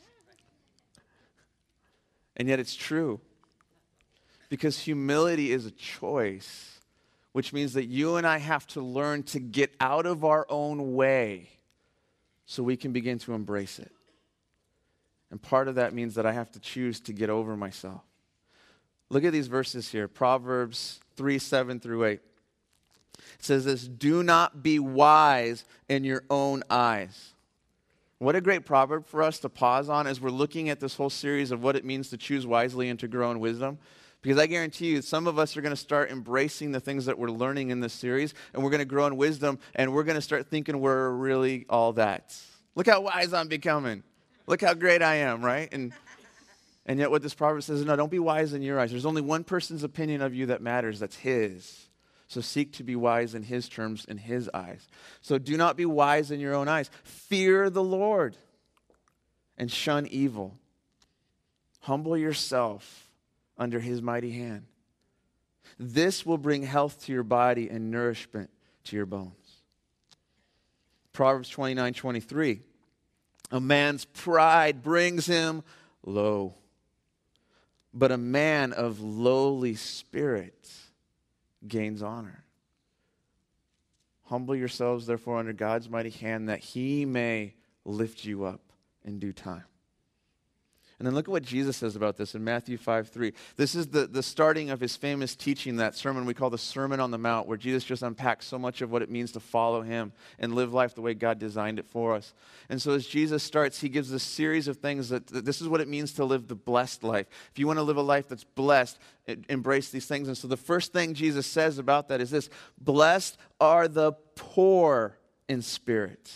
And 2.38 2.48
yet 2.48 2.58
it's 2.58 2.74
true. 2.74 3.20
Because 4.48 4.80
humility 4.80 5.52
is 5.52 5.66
a 5.66 5.72
choice, 5.72 6.80
which 7.34 7.52
means 7.52 7.74
that 7.74 7.88
you 7.88 8.16
and 8.16 8.26
I 8.26 8.38
have 8.38 8.66
to 8.68 8.82
learn 8.82 9.24
to 9.24 9.42
get 9.42 9.76
out 9.82 10.06
of 10.06 10.24
our 10.24 10.46
own 10.50 10.96
way 10.96 11.50
so 12.46 12.64
we 12.64 12.78
can 12.78 12.94
begin 12.94 13.20
to 13.20 13.34
embrace 13.34 13.78
it. 13.78 13.92
And 15.32 15.42
part 15.42 15.68
of 15.68 15.76
that 15.76 15.94
means 15.94 16.16
that 16.16 16.26
I 16.26 16.32
have 16.32 16.50
to 16.54 16.60
choose 16.60 17.02
to 17.02 17.14
get 17.14 17.30
over 17.30 17.58
myself. 17.58 18.02
Look 19.10 19.26
at 19.26 19.34
these 19.34 19.48
verses 19.48 19.92
here 19.92 20.08
Proverbs 20.08 21.02
3 21.18 21.40
7 21.40 21.82
through 21.82 22.06
8. 22.06 22.12
It 22.14 22.22
says 23.40 23.66
this 23.66 23.84
Do 23.86 24.24
not 24.24 24.64
be 24.64 24.80
wise 24.80 25.66
in 25.90 26.06
your 26.06 26.24
own 26.30 26.64
eyes. 26.70 27.34
What 28.20 28.36
a 28.36 28.42
great 28.42 28.66
proverb 28.66 29.08
for 29.08 29.24
us 29.24 29.40
to 29.40 29.50
pause 29.50 29.88
on 29.88 30.06
as 30.06 30.20
we're 30.20 30.30
looking 30.30 30.68
at 30.68 30.82
this 30.82 30.96
whole 30.96 31.10
series 31.10 31.52
of 31.52 31.64
what 31.64 31.78
it 31.78 31.86
means 31.86 32.10
to 32.10 32.18
choose 32.18 32.46
wisely 32.46 32.90
and 32.90 33.00
to 33.00 33.08
grow 33.08 33.32
in 33.32 33.40
wisdom. 33.40 33.80
Because 34.22 34.38
I 34.38 34.46
guarantee 34.46 34.88
you, 34.88 35.02
some 35.02 35.26
of 35.26 35.40
us 35.40 35.56
are 35.56 35.62
going 35.62 35.72
to 35.72 35.78
start 35.78 36.12
embracing 36.12 36.74
the 36.74 36.82
things 36.82 37.06
that 37.06 37.18
we're 37.18 37.30
learning 37.30 37.70
in 37.70 37.80
this 37.80 37.94
series, 37.94 38.34
and 38.54 38.62
we're 38.62 38.72
going 38.72 38.80
to 38.80 38.86
grow 38.86 39.06
in 39.06 39.16
wisdom, 39.16 39.58
and 39.74 39.94
we're 39.94 40.04
going 40.04 40.16
to 40.18 40.22
start 40.22 40.48
thinking 40.50 40.82
we're 40.82 41.12
really 41.12 41.66
all 41.70 41.94
that. 41.94 42.36
Look 42.76 42.88
how 42.88 43.00
wise 43.00 43.32
I'm 43.32 43.48
becoming. 43.48 44.04
Look 44.48 44.60
how 44.60 44.74
great 44.74 45.02
I 45.02 45.16
am, 45.16 45.42
right? 45.42 45.70
And, 45.72 45.94
and 46.86 47.00
yet, 47.00 47.12
what 47.12 47.22
this 47.22 47.34
proverb 47.34 47.64
says 47.64 47.80
is 47.80 47.86
no, 47.86 47.96
don't 47.96 48.12
be 48.12 48.20
wise 48.20 48.52
in 48.52 48.62
your 48.62 48.82
eyes. 48.82 48.92
There's 48.92 49.06
only 49.06 49.22
one 49.22 49.46
person's 49.46 49.84
opinion 49.84 50.22
of 50.22 50.36
you 50.36 50.48
that 50.48 50.62
matters, 50.62 51.00
that's 51.00 51.16
his. 51.16 51.89
So 52.30 52.42
seek 52.42 52.74
to 52.74 52.84
be 52.84 52.96
wise 52.96 53.34
in 53.34 53.42
his 53.42 53.68
terms, 53.68 54.06
in 54.06 54.20
his 54.20 54.50
eyes. 54.54 54.88
So 55.20 55.40
do 55.40 55.58
not 55.58 55.76
be 55.76 55.86
wise 55.86 56.30
in 56.30 56.40
your 56.40 56.54
own 56.54 56.68
eyes. 56.68 56.92
Fear 57.04 57.72
the 57.72 57.84
Lord 57.84 58.38
and 59.58 59.72
shun 59.72 60.06
evil. 60.06 60.56
Humble 61.82 62.16
yourself 62.16 63.10
under 63.58 63.80
his 63.80 64.00
mighty 64.00 64.30
hand. 64.30 64.68
This 65.80 66.24
will 66.24 66.38
bring 66.38 66.62
health 66.62 67.04
to 67.06 67.12
your 67.12 67.24
body 67.24 67.68
and 67.68 67.90
nourishment 67.90 68.52
to 68.86 68.96
your 68.96 69.08
bones. 69.08 69.34
Proverbs 71.12 71.50
29 71.50 71.94
23. 71.94 72.62
A 73.50 73.60
man's 73.60 74.06
pride 74.06 74.84
brings 74.84 75.26
him 75.26 75.64
low, 76.06 76.54
but 77.92 78.12
a 78.12 78.18
man 78.18 78.72
of 78.72 79.02
lowly 79.02 79.74
spirit 79.74 80.70
gains 81.68 82.02
honor. 82.02 82.44
Humble 84.26 84.56
yourselves, 84.56 85.06
therefore, 85.06 85.38
under 85.38 85.54
God's 85.54 85.90
mighty 85.90 86.12
hand, 86.12 86.50
that 86.50 86.60
he 86.60 87.06
may 87.06 87.56
lift 87.86 88.26
you 88.26 88.44
up 88.44 88.62
in 89.04 89.20
due 89.20 89.34
time. 89.34 89.64
And 91.00 91.08
then 91.08 91.16
look 91.16 91.30
at 91.30 91.32
what 91.32 91.44
Jesus 91.44 91.78
says 91.78 91.96
about 91.96 92.18
this 92.18 92.36
in 92.36 92.44
Matthew 92.44 92.78
5 92.78 93.08
3. 93.08 93.32
This 93.56 93.74
is 93.74 93.88
the, 93.88 94.06
the 94.06 94.22
starting 94.22 94.70
of 94.70 94.82
his 94.82 94.98
famous 94.98 95.34
teaching, 95.34 95.78
that 95.78 95.96
sermon 95.96 96.26
we 96.26 96.34
call 96.34 96.50
the 96.50 96.58
Sermon 96.58 97.00
on 97.00 97.10
the 97.10 97.18
Mount, 97.18 97.48
where 97.48 97.58
Jesus 97.58 97.86
just 97.86 98.04
unpacks 98.04 98.46
so 98.46 98.60
much 98.60 98.82
of 98.82 98.92
what 98.92 99.02
it 99.02 99.10
means 99.10 99.32
to 99.32 99.40
follow 99.40 99.82
him 99.82 100.12
and 100.40 100.54
live 100.54 100.74
life 100.74 100.96
the 100.96 101.02
way 101.02 101.14
God 101.14 101.40
designed 101.40 101.80
it 101.80 101.86
for 101.86 102.16
us. 102.16 102.34
And 102.68 102.82
so 102.82 102.92
as 102.92 103.08
Jesus 103.08 103.44
starts, 103.44 103.80
he 103.80 103.88
gives 103.88 104.12
this 104.12 104.24
series 104.24 104.68
of 104.68 104.78
things 104.78 105.08
that, 105.08 105.28
that 105.28 105.46
this 105.46 105.62
is 105.62 105.70
what 105.70 105.80
it 105.80 105.88
means 105.88 106.12
to 106.14 106.26
live 106.26 106.50
the 106.50 106.56
blessed 106.56 107.02
life. 107.02 107.28
If 107.50 107.58
you 107.58 107.66
want 107.66 107.78
to 107.78 107.84
live 107.84 107.98
a 107.98 108.02
life 108.02 108.28
that's 108.28 108.44
blessed, 108.44 109.00
embrace 109.48 109.92
these 109.92 110.06
things. 110.06 110.28
And 110.28 110.38
so 110.38 110.50
the 110.50 110.58
first 110.58 110.92
thing 110.92 111.14
Jesus 111.14 111.48
says 111.48 111.78
about 111.78 112.10
that 112.10 112.20
is 112.20 112.30
this 112.30 112.50
Blessed 112.78 113.38
are 113.62 113.88
the 113.88 114.12
poor 114.36 115.18
in 115.48 115.62
spirit, 115.62 116.30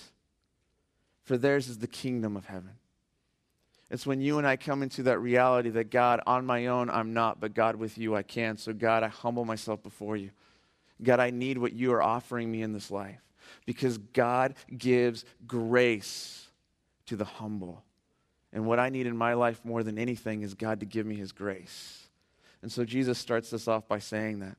for 1.23 1.37
theirs 1.37 1.67
is 1.67 1.79
the 1.79 1.87
kingdom 1.87 2.37
of 2.37 2.45
heaven. 2.45 2.71
It's 3.93 4.07
when 4.07 4.21
you 4.21 4.39
and 4.39 4.47
I 4.47 4.55
come 4.55 4.81
into 4.81 5.03
that 5.03 5.19
reality 5.19 5.69
that 5.69 5.91
God, 5.91 6.19
on 6.25 6.47
my 6.47 6.65
own, 6.65 6.89
I'm 6.89 7.13
not, 7.13 7.39
but 7.39 7.53
God, 7.53 7.75
with 7.75 7.95
you, 7.95 8.15
I 8.15 8.23
can. 8.23 8.57
So, 8.57 8.73
God, 8.73 9.03
I 9.03 9.07
humble 9.07 9.45
myself 9.45 9.83
before 9.83 10.17
you. 10.17 10.31
God, 11.03 11.19
I 11.19 11.29
need 11.29 11.59
what 11.59 11.73
you 11.73 11.93
are 11.93 12.01
offering 12.01 12.51
me 12.51 12.63
in 12.63 12.73
this 12.73 12.89
life 12.89 13.21
because 13.67 13.99
God 13.99 14.55
gives 14.75 15.25
grace 15.45 16.47
to 17.05 17.15
the 17.15 17.23
humble. 17.23 17.83
And 18.51 18.65
what 18.65 18.79
I 18.79 18.89
need 18.89 19.05
in 19.05 19.15
my 19.15 19.35
life 19.35 19.63
more 19.63 19.83
than 19.83 19.99
anything 19.99 20.41
is 20.41 20.55
God 20.55 20.79
to 20.79 20.87
give 20.87 21.05
me 21.05 21.13
his 21.13 21.31
grace. 21.31 22.07
And 22.63 22.71
so 22.71 22.83
Jesus 22.83 23.19
starts 23.19 23.51
this 23.51 23.67
off 23.67 23.87
by 23.87 23.99
saying 23.99 24.39
that. 24.39 24.57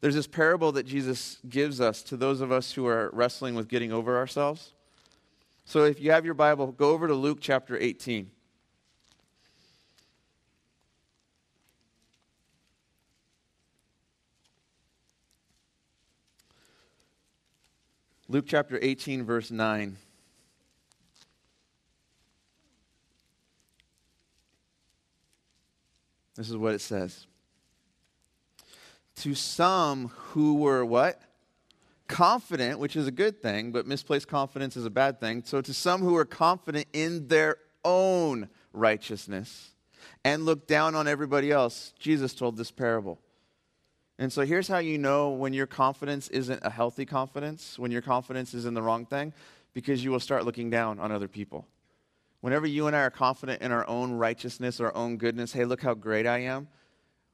There's 0.00 0.14
this 0.14 0.26
parable 0.26 0.72
that 0.72 0.86
Jesus 0.86 1.38
gives 1.46 1.82
us 1.82 2.02
to 2.04 2.16
those 2.16 2.40
of 2.40 2.50
us 2.50 2.72
who 2.72 2.86
are 2.86 3.10
wrestling 3.12 3.56
with 3.56 3.68
getting 3.68 3.92
over 3.92 4.16
ourselves. 4.16 4.72
So 5.66 5.84
if 5.84 6.00
you 6.00 6.12
have 6.12 6.24
your 6.24 6.32
Bible, 6.32 6.72
go 6.72 6.92
over 6.92 7.06
to 7.06 7.14
Luke 7.14 7.40
chapter 7.42 7.76
18. 7.76 8.30
Luke 18.28 18.46
chapter 18.48 18.78
18, 18.80 19.24
verse 19.24 19.50
9. 19.50 19.96
This 26.36 26.48
is 26.48 26.56
what 26.56 26.74
it 26.74 26.80
says. 26.80 27.26
To 29.16 29.34
some 29.34 30.08
who 30.08 30.54
were 30.54 30.84
what? 30.84 31.20
Confident, 32.08 32.78
which 32.78 32.96
is 32.96 33.06
a 33.06 33.12
good 33.12 33.40
thing, 33.40 33.72
but 33.72 33.86
misplaced 33.86 34.26
confidence 34.26 34.76
is 34.76 34.86
a 34.86 34.90
bad 34.90 35.20
thing. 35.20 35.42
So 35.44 35.60
to 35.60 35.74
some 35.74 36.00
who 36.00 36.14
were 36.14 36.24
confident 36.24 36.86
in 36.92 37.28
their 37.28 37.58
own 37.84 38.48
righteousness 38.72 39.74
and 40.24 40.44
looked 40.44 40.66
down 40.66 40.94
on 40.94 41.06
everybody 41.06 41.52
else, 41.52 41.92
Jesus 41.98 42.34
told 42.34 42.56
this 42.56 42.70
parable. 42.70 43.20
And 44.18 44.32
so 44.32 44.42
here's 44.42 44.68
how 44.68 44.78
you 44.78 44.96
know 44.96 45.30
when 45.30 45.52
your 45.52 45.66
confidence 45.66 46.28
isn't 46.28 46.60
a 46.62 46.70
healthy 46.70 47.04
confidence, 47.04 47.78
when 47.78 47.90
your 47.90 48.02
confidence 48.02 48.54
is 48.54 48.64
in 48.64 48.74
the 48.74 48.82
wrong 48.82 49.06
thing, 49.06 49.32
because 49.72 50.04
you 50.04 50.10
will 50.10 50.20
start 50.20 50.44
looking 50.44 50.70
down 50.70 51.00
on 51.00 51.10
other 51.10 51.26
people. 51.26 51.66
Whenever 52.40 52.66
you 52.66 52.86
and 52.86 52.94
I 52.94 53.00
are 53.00 53.10
confident 53.10 53.62
in 53.62 53.72
our 53.72 53.88
own 53.88 54.12
righteousness, 54.12 54.78
our 54.78 54.94
own 54.94 55.16
goodness, 55.16 55.52
hey, 55.52 55.64
look 55.64 55.82
how 55.82 55.94
great 55.94 56.26
I 56.26 56.40
am, 56.40 56.68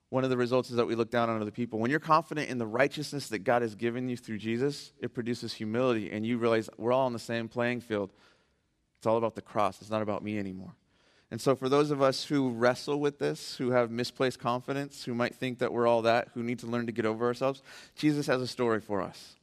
one 0.09 0.25
of 0.25 0.31
the 0.31 0.37
results 0.37 0.71
is 0.71 0.77
that 0.77 0.87
we 0.87 0.95
look 0.95 1.11
down 1.11 1.31
on 1.31 1.41
other 1.41 1.51
people. 1.51 1.79
When 1.79 1.91
you're 1.91 2.01
confident 2.01 2.49
in 2.49 2.59
the 2.59 2.67
righteousness 2.67 3.29
that 3.29 3.41
God 3.41 3.63
has 3.63 3.75
given 3.75 4.09
you 4.09 4.17
through 4.17 4.39
Jesus, 4.39 4.93
it 5.01 5.15
produces 5.15 5.53
humility, 5.53 6.11
and 6.11 6.27
you 6.27 6.39
realize 6.39 6.69
we're 6.77 6.93
all 6.93 7.07
on 7.07 7.13
the 7.13 7.19
same 7.19 7.49
playing 7.49 7.81
field. 7.81 8.13
It's 8.99 9.07
all 9.07 9.17
about 9.17 9.35
the 9.35 9.43
cross, 9.43 9.81
it's 9.81 9.91
not 9.91 10.03
about 10.03 10.23
me 10.23 10.39
anymore. 10.39 10.75
And 11.31 11.41
so, 11.41 11.55
for 11.55 11.69
those 11.69 11.93
of 11.93 12.03
us 12.03 12.25
who 12.25 12.51
wrestle 12.51 12.99
with 12.99 13.21
this, 13.21 13.57
who 13.57 13.71
have 13.71 13.91
misplaced 13.91 14.41
confidence, 14.41 15.05
who 15.05 15.15
might 15.15 15.35
think 15.35 15.59
that 15.61 15.73
we're 15.73 15.87
all 15.87 16.03
that, 16.03 16.29
who 16.35 16.43
need 16.43 16.59
to 16.61 16.67
learn 16.67 16.87
to 16.87 16.93
get 16.93 17.07
over 17.07 17.27
ourselves, 17.27 17.63
Jesus 17.95 18.27
has 18.27 18.43
a 18.43 18.49
story 18.49 18.81
for 18.81 19.01
us. 19.01 19.37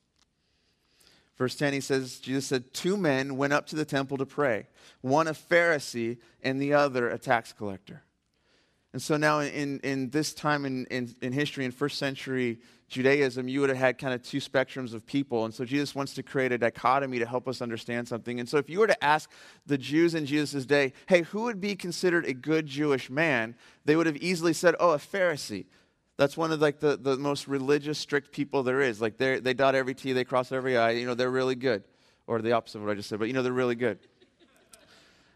Verse 1.37 1.55
10, 1.55 1.71
he 1.73 1.81
says, 1.81 2.19
Jesus 2.19 2.47
said, 2.47 2.73
Two 2.73 2.97
men 2.97 3.37
went 3.37 3.53
up 3.53 3.67
to 3.67 3.75
the 3.75 3.85
temple 3.85 4.17
to 4.17 4.25
pray, 4.25 4.67
one 5.01 5.27
a 5.27 5.33
Pharisee 5.33 6.17
and 6.43 6.61
the 6.61 6.73
other 6.73 7.09
a 7.09 7.17
tax 7.17 7.53
collector. 7.53 8.01
And 8.97 9.01
so 9.03 9.15
now, 9.15 9.41
in, 9.41 9.79
in 9.81 10.09
this 10.09 10.33
time 10.33 10.65
in, 10.65 10.87
in, 10.87 11.13
in 11.21 11.31
history, 11.31 11.65
in 11.65 11.71
first 11.71 11.99
century 11.99 12.57
Judaism, 12.87 13.47
you 13.47 13.61
would 13.61 13.69
have 13.69 13.77
had 13.77 13.99
kind 13.99 14.11
of 14.11 14.23
two 14.23 14.39
spectrums 14.39 14.95
of 14.95 15.05
people. 15.05 15.45
And 15.45 15.53
so 15.53 15.65
Jesus 15.65 15.93
wants 15.93 16.15
to 16.15 16.23
create 16.23 16.51
a 16.51 16.57
dichotomy 16.57 17.19
to 17.19 17.27
help 17.27 17.47
us 17.47 17.61
understand 17.61 18.07
something. 18.07 18.39
And 18.39 18.49
so 18.49 18.57
if 18.57 18.71
you 18.71 18.79
were 18.79 18.87
to 18.87 19.03
ask 19.03 19.29
the 19.67 19.77
Jews 19.77 20.15
in 20.15 20.25
Jesus' 20.25 20.65
day, 20.65 20.93
hey, 21.05 21.21
who 21.21 21.43
would 21.43 21.61
be 21.61 21.75
considered 21.75 22.25
a 22.25 22.33
good 22.33 22.65
Jewish 22.65 23.07
man? 23.07 23.53
They 23.85 23.95
would 23.95 24.07
have 24.07 24.17
easily 24.17 24.53
said, 24.53 24.73
oh, 24.79 24.93
a 24.93 24.97
Pharisee. 24.97 25.67
That's 26.17 26.35
one 26.35 26.51
of 26.51 26.59
like 26.59 26.79
the, 26.79 26.97
the 26.97 27.17
most 27.17 27.47
religious, 27.47 27.99
strict 27.99 28.31
people 28.31 28.63
there 28.63 28.81
is. 28.81 28.99
Like 28.99 29.17
they 29.17 29.39
they 29.39 29.53
dot 29.53 29.75
every 29.75 29.93
T, 29.93 30.11
they 30.13 30.23
cross 30.23 30.51
every 30.51 30.75
I. 30.75 30.89
You 30.93 31.05
know, 31.05 31.13
they're 31.13 31.29
really 31.29 31.53
good. 31.53 31.83
Or 32.25 32.41
the 32.41 32.53
opposite 32.53 32.79
of 32.79 32.85
what 32.85 32.93
I 32.93 32.95
just 32.95 33.09
said, 33.09 33.19
but 33.19 33.27
you 33.27 33.35
know, 33.35 33.43
they're 33.43 33.53
really 33.53 33.75
good. 33.75 33.99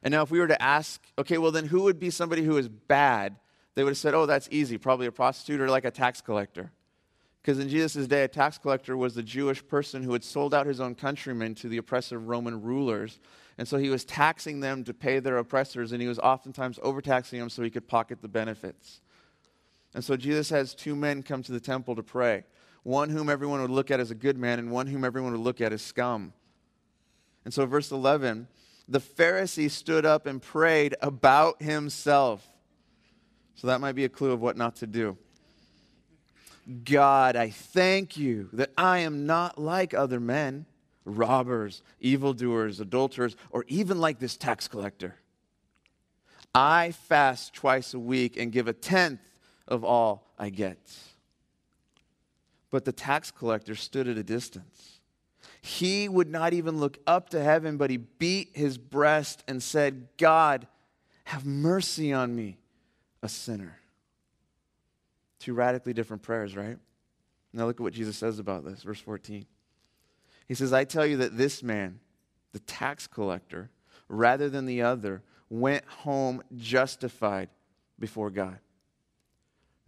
And 0.02 0.12
now 0.12 0.24
if 0.24 0.32
we 0.32 0.40
were 0.40 0.48
to 0.48 0.60
ask, 0.60 1.00
okay, 1.20 1.38
well 1.38 1.52
then 1.52 1.68
who 1.68 1.84
would 1.84 2.00
be 2.00 2.10
somebody 2.10 2.44
who 2.44 2.58
is 2.58 2.68
bad? 2.68 3.36
They 3.76 3.84
would 3.84 3.92
have 3.92 3.98
said, 3.98 4.14
oh, 4.14 4.26
that's 4.26 4.50
easy. 4.52 4.78
Probably 4.78 5.08
a 5.08 5.12
prostitute 5.12 5.62
or 5.62 5.70
like 5.70 5.86
a 5.86 5.92
tax 5.92 6.22
collector. 6.22 6.72
Because 7.42 7.58
in 7.58 7.70
Jesus' 7.70 8.08
day, 8.08 8.24
a 8.24 8.28
tax 8.28 8.58
collector 8.58 8.96
was 8.96 9.16
the 9.16 9.24
Jewish 9.24 9.66
person 9.68 10.04
who 10.04 10.14
had 10.14 10.24
sold 10.24 10.54
out 10.54 10.68
his 10.68 10.80
own 10.80 10.94
countrymen 10.94 11.56
to 11.56 11.70
the 11.70 11.78
oppressive 11.78 12.28
Roman 12.28 12.62
rulers. 12.62 13.20
And 13.58 13.68
so 13.68 13.78
he 13.78 13.90
was 13.90 14.06
taxing 14.06 14.60
them 14.60 14.84
to 14.84 14.94
pay 14.94 15.20
their 15.20 15.38
oppressors, 15.38 15.92
and 15.92 16.02
he 16.02 16.08
was 16.08 16.20
oftentimes 16.20 16.80
overtaxing 16.84 17.40
them 17.40 17.50
so 17.50 17.64
he 17.64 17.70
could 17.70 17.88
pocket 17.88 18.22
the 18.22 18.28
benefits. 18.28 19.02
And 19.94 20.04
so 20.04 20.16
Jesus 20.16 20.50
has 20.52 20.76
two 20.76 20.96
men 20.96 21.24
come 21.24 21.42
to 21.44 21.52
the 21.52 21.60
temple 21.60 21.96
to 21.96 22.04
pray 22.04 22.44
one 22.84 23.10
whom 23.10 23.30
everyone 23.30 23.62
would 23.62 23.70
look 23.70 23.92
at 23.92 24.00
as 24.00 24.10
a 24.10 24.16
good 24.16 24.38
man, 24.38 24.58
and 24.58 24.72
one 24.72 24.88
whom 24.88 25.04
everyone 25.04 25.34
would 25.34 25.42
look 25.42 25.62
at 25.62 25.72
as 25.72 25.84
scum. 25.84 26.34
And 27.46 27.54
so, 27.54 27.66
verse 27.66 27.92
11 27.92 28.48
the 28.88 29.00
Pharisee 29.00 29.70
stood 29.70 30.06
up 30.06 30.26
and 30.26 30.42
prayed 30.42 30.96
about 31.02 31.62
himself. 31.62 32.51
So 33.56 33.68
that 33.68 33.82
might 33.82 33.94
be 33.94 34.06
a 34.06 34.10
clue 34.10 34.32
of 34.32 34.42
what 34.42 34.58
not 34.58 34.76
to 34.78 34.88
do. 34.88 35.18
God, 36.84 37.36
I 37.36 37.50
thank 37.50 38.18
you 38.18 38.50
that 38.54 38.72
I 38.78 39.00
am 39.00 39.26
not 39.26 39.58
like 39.58 39.94
other 39.94 40.20
men, 40.20 40.66
robbers, 41.06 41.82
evildoers, 42.00 42.80
adulterers, 42.80 43.36
or 43.50 43.66
even 43.68 44.00
like 44.00 44.20
this 44.20 44.38
tax 44.38 44.68
collector. 44.68 45.16
I 46.54 46.92
fast 46.92 47.54
twice 47.54 47.94
a 47.94 48.00
week 48.00 48.38
and 48.38 48.52
give 48.52 48.68
a 48.68 48.74
tenth 48.74 49.22
of 49.68 49.84
all 49.84 50.34
I 50.38 50.50
get. 50.50 50.80
But 52.70 52.86
the 52.86 52.92
tax 52.92 53.32
collector 53.32 53.76
stood 53.76 54.08
at 54.08 54.18
a 54.18 54.24
distance. 54.24 55.00
He 55.62 56.10
would 56.10 56.30
not 56.30 56.54
even 56.54 56.80
look 56.80 56.98
up 57.06 57.30
to 57.30 57.44
heaven, 57.44 57.78
but 57.78 57.90
he 57.90 57.98
beat 57.98 58.50
his 58.54 58.78
breast 58.78 59.44
and 59.48 59.62
said, 59.62 60.08
God, 60.18 60.68
have 61.26 61.46
mercy 61.46 62.12
on 62.12 62.36
me, 62.36 62.58
a 63.22 63.30
sinner. 63.30 63.78
Two 65.40 65.54
radically 65.54 65.94
different 65.94 66.24
prayers, 66.24 66.56
right? 66.56 66.78
Now 67.54 67.66
look 67.66 67.78
at 67.78 67.84
what 67.84 67.94
Jesus 67.94 68.18
says 68.18 68.40
about 68.40 68.64
this, 68.64 68.84
verse 68.84 69.00
14. 69.00 69.46
He 70.48 70.54
says, 70.54 70.74
I 70.74 70.84
tell 70.84 71.06
you 71.06 71.18
that 71.18 71.38
this 71.38 71.64
man, 71.64 72.00
the 72.52 72.60
tax 72.60 73.08
collector, 73.08 73.70
rather 74.08 74.50
than 74.50 74.66
the 74.66 74.82
other, 74.82 75.22
went 75.50 75.86
home 75.86 76.44
justified 76.56 77.50
before 78.00 78.30
God. 78.30 78.60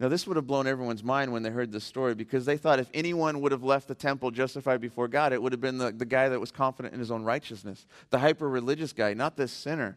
Now, 0.00 0.08
this 0.08 0.26
would 0.26 0.36
have 0.36 0.46
blown 0.46 0.66
everyone's 0.66 1.04
mind 1.04 1.32
when 1.32 1.42
they 1.42 1.50
heard 1.50 1.70
this 1.70 1.84
story 1.84 2.14
because 2.14 2.44
they 2.44 2.56
thought 2.56 2.80
if 2.80 2.90
anyone 2.92 3.40
would 3.40 3.52
have 3.52 3.62
left 3.62 3.86
the 3.86 3.94
temple 3.94 4.30
justified 4.32 4.80
before 4.80 5.06
God, 5.06 5.32
it 5.32 5.40
would 5.40 5.52
have 5.52 5.60
been 5.60 5.78
the, 5.78 5.92
the 5.92 6.04
guy 6.04 6.28
that 6.28 6.40
was 6.40 6.50
confident 6.50 6.94
in 6.94 7.00
his 7.00 7.12
own 7.12 7.22
righteousness, 7.22 7.86
the 8.10 8.18
hyper 8.18 8.48
religious 8.48 8.92
guy, 8.92 9.14
not 9.14 9.36
this 9.36 9.52
sinner. 9.52 9.96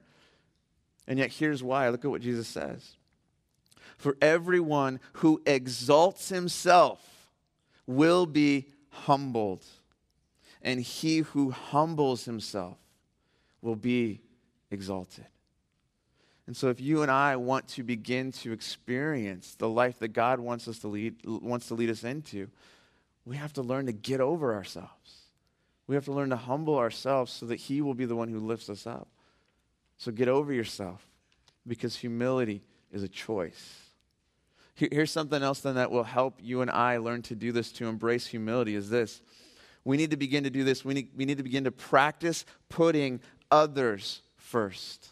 And 1.07 1.17
yet, 1.17 1.31
here's 1.31 1.63
why. 1.63 1.89
Look 1.89 2.05
at 2.05 2.11
what 2.11 2.21
Jesus 2.21 2.47
says. 2.47 2.95
For 3.97 4.15
everyone 4.21 4.99
who 5.13 5.41
exalts 5.45 6.29
himself 6.29 7.29
will 7.85 8.25
be 8.25 8.67
humbled, 8.89 9.65
and 10.61 10.79
he 10.79 11.19
who 11.19 11.51
humbles 11.51 12.25
himself 12.25 12.77
will 13.61 13.75
be 13.75 14.21
exalted. 14.69 15.25
And 16.45 16.55
so, 16.55 16.69
if 16.69 16.79
you 16.79 17.01
and 17.01 17.11
I 17.11 17.35
want 17.35 17.67
to 17.69 17.83
begin 17.83 18.31
to 18.33 18.53
experience 18.53 19.55
the 19.55 19.67
life 19.67 19.99
that 19.99 20.09
God 20.09 20.39
wants 20.39 20.67
us 20.67 20.79
to 20.79 20.87
lead, 20.87 21.15
wants 21.25 21.67
to 21.67 21.73
lead 21.73 21.89
us 21.89 22.03
into, 22.05 22.47
we 23.25 23.35
have 23.35 23.51
to 23.53 23.61
learn 23.61 23.87
to 23.87 23.91
get 23.91 24.21
over 24.21 24.53
ourselves. 24.53 25.23
We 25.87 25.95
have 25.95 26.05
to 26.05 26.13
learn 26.13 26.29
to 26.29 26.37
humble 26.37 26.77
ourselves 26.77 27.33
so 27.33 27.45
that 27.47 27.57
He 27.57 27.81
will 27.81 27.93
be 27.93 28.05
the 28.05 28.15
one 28.15 28.29
who 28.29 28.39
lifts 28.39 28.69
us 28.69 28.87
up. 28.87 29.09
So, 29.97 30.11
get 30.11 30.29
over 30.29 30.53
yourself 30.53 31.05
because 31.65 31.97
humility 31.97 32.61
is 32.93 33.03
a 33.03 33.09
choice. 33.09 33.86
Here's 34.77 35.09
something 35.09 35.41
else 35.41 35.61
then 35.61 35.73
that 35.75 35.89
will 35.89 36.03
help 36.03 36.39
you 36.39 36.61
and 36.61 36.69
I 36.69 36.97
learn 36.97 37.23
to 37.23 37.35
do 37.35 37.51
this, 37.51 37.71
to 37.73 37.87
embrace 37.87 38.27
humility, 38.27 38.75
is 38.75 38.91
this. 38.91 39.23
We 39.83 39.97
need 39.97 40.11
to 40.11 40.17
begin 40.17 40.43
to 40.43 40.51
do 40.51 40.63
this. 40.63 40.85
We 40.85 40.93
need, 40.93 41.09
we 41.15 41.25
need 41.25 41.37
to 41.37 41.43
begin 41.43 41.63
to 41.63 41.71
practice 41.71 42.45
putting 42.69 43.19
others 43.49 44.21
first. 44.35 45.07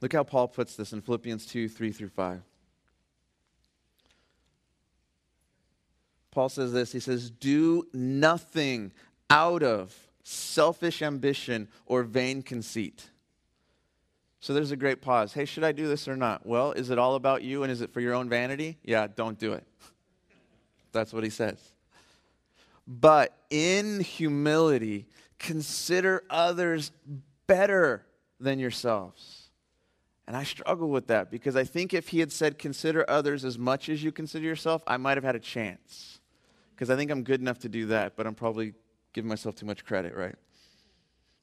Look 0.00 0.14
how 0.14 0.24
Paul 0.24 0.48
puts 0.48 0.76
this 0.76 0.94
in 0.94 1.02
Philippians 1.02 1.44
2 1.44 1.68
3 1.68 1.92
through 1.92 2.08
5. 2.08 2.40
Paul 6.30 6.48
says 6.48 6.72
this 6.72 6.92
He 6.92 7.00
says, 7.00 7.30
Do 7.30 7.86
nothing 7.92 8.92
out 9.28 9.62
of 9.62 9.94
selfish 10.22 11.02
ambition 11.02 11.68
or 11.84 12.02
vain 12.02 12.42
conceit. 12.42 13.10
So 14.40 14.54
there's 14.54 14.70
a 14.70 14.76
great 14.76 15.02
pause. 15.02 15.32
Hey, 15.32 15.44
should 15.44 15.64
I 15.64 15.72
do 15.72 15.88
this 15.88 16.06
or 16.06 16.16
not? 16.16 16.46
Well, 16.46 16.72
is 16.72 16.90
it 16.90 16.98
all 16.98 17.16
about 17.16 17.42
you 17.42 17.64
and 17.64 17.72
is 17.72 17.80
it 17.80 17.92
for 17.92 18.00
your 18.00 18.14
own 18.14 18.28
vanity? 18.28 18.78
Yeah, 18.84 19.08
don't 19.08 19.38
do 19.38 19.52
it. 19.54 19.66
That's 20.92 21.12
what 21.12 21.24
he 21.24 21.30
says. 21.30 21.58
But 22.86 23.36
in 23.50 24.00
humility, 24.00 25.06
consider 25.38 26.22
others 26.30 26.92
better 27.46 28.06
than 28.40 28.58
yourselves. 28.58 29.50
And 30.26 30.36
I 30.36 30.44
struggle 30.44 30.88
with 30.88 31.08
that 31.08 31.30
because 31.30 31.56
I 31.56 31.64
think 31.64 31.92
if 31.92 32.08
he 32.08 32.20
had 32.20 32.30
said, 32.30 32.58
consider 32.58 33.04
others 33.08 33.44
as 33.44 33.58
much 33.58 33.88
as 33.88 34.04
you 34.04 34.12
consider 34.12 34.44
yourself, 34.44 34.82
I 34.86 34.96
might 34.98 35.16
have 35.16 35.24
had 35.24 35.34
a 35.34 35.40
chance. 35.40 36.20
Because 36.74 36.90
I 36.90 36.96
think 36.96 37.10
I'm 37.10 37.24
good 37.24 37.40
enough 37.40 37.58
to 37.60 37.68
do 37.68 37.86
that, 37.86 38.14
but 38.16 38.26
I'm 38.26 38.34
probably 38.34 38.74
giving 39.12 39.28
myself 39.28 39.56
too 39.56 39.66
much 39.66 39.84
credit, 39.84 40.14
right? 40.14 40.36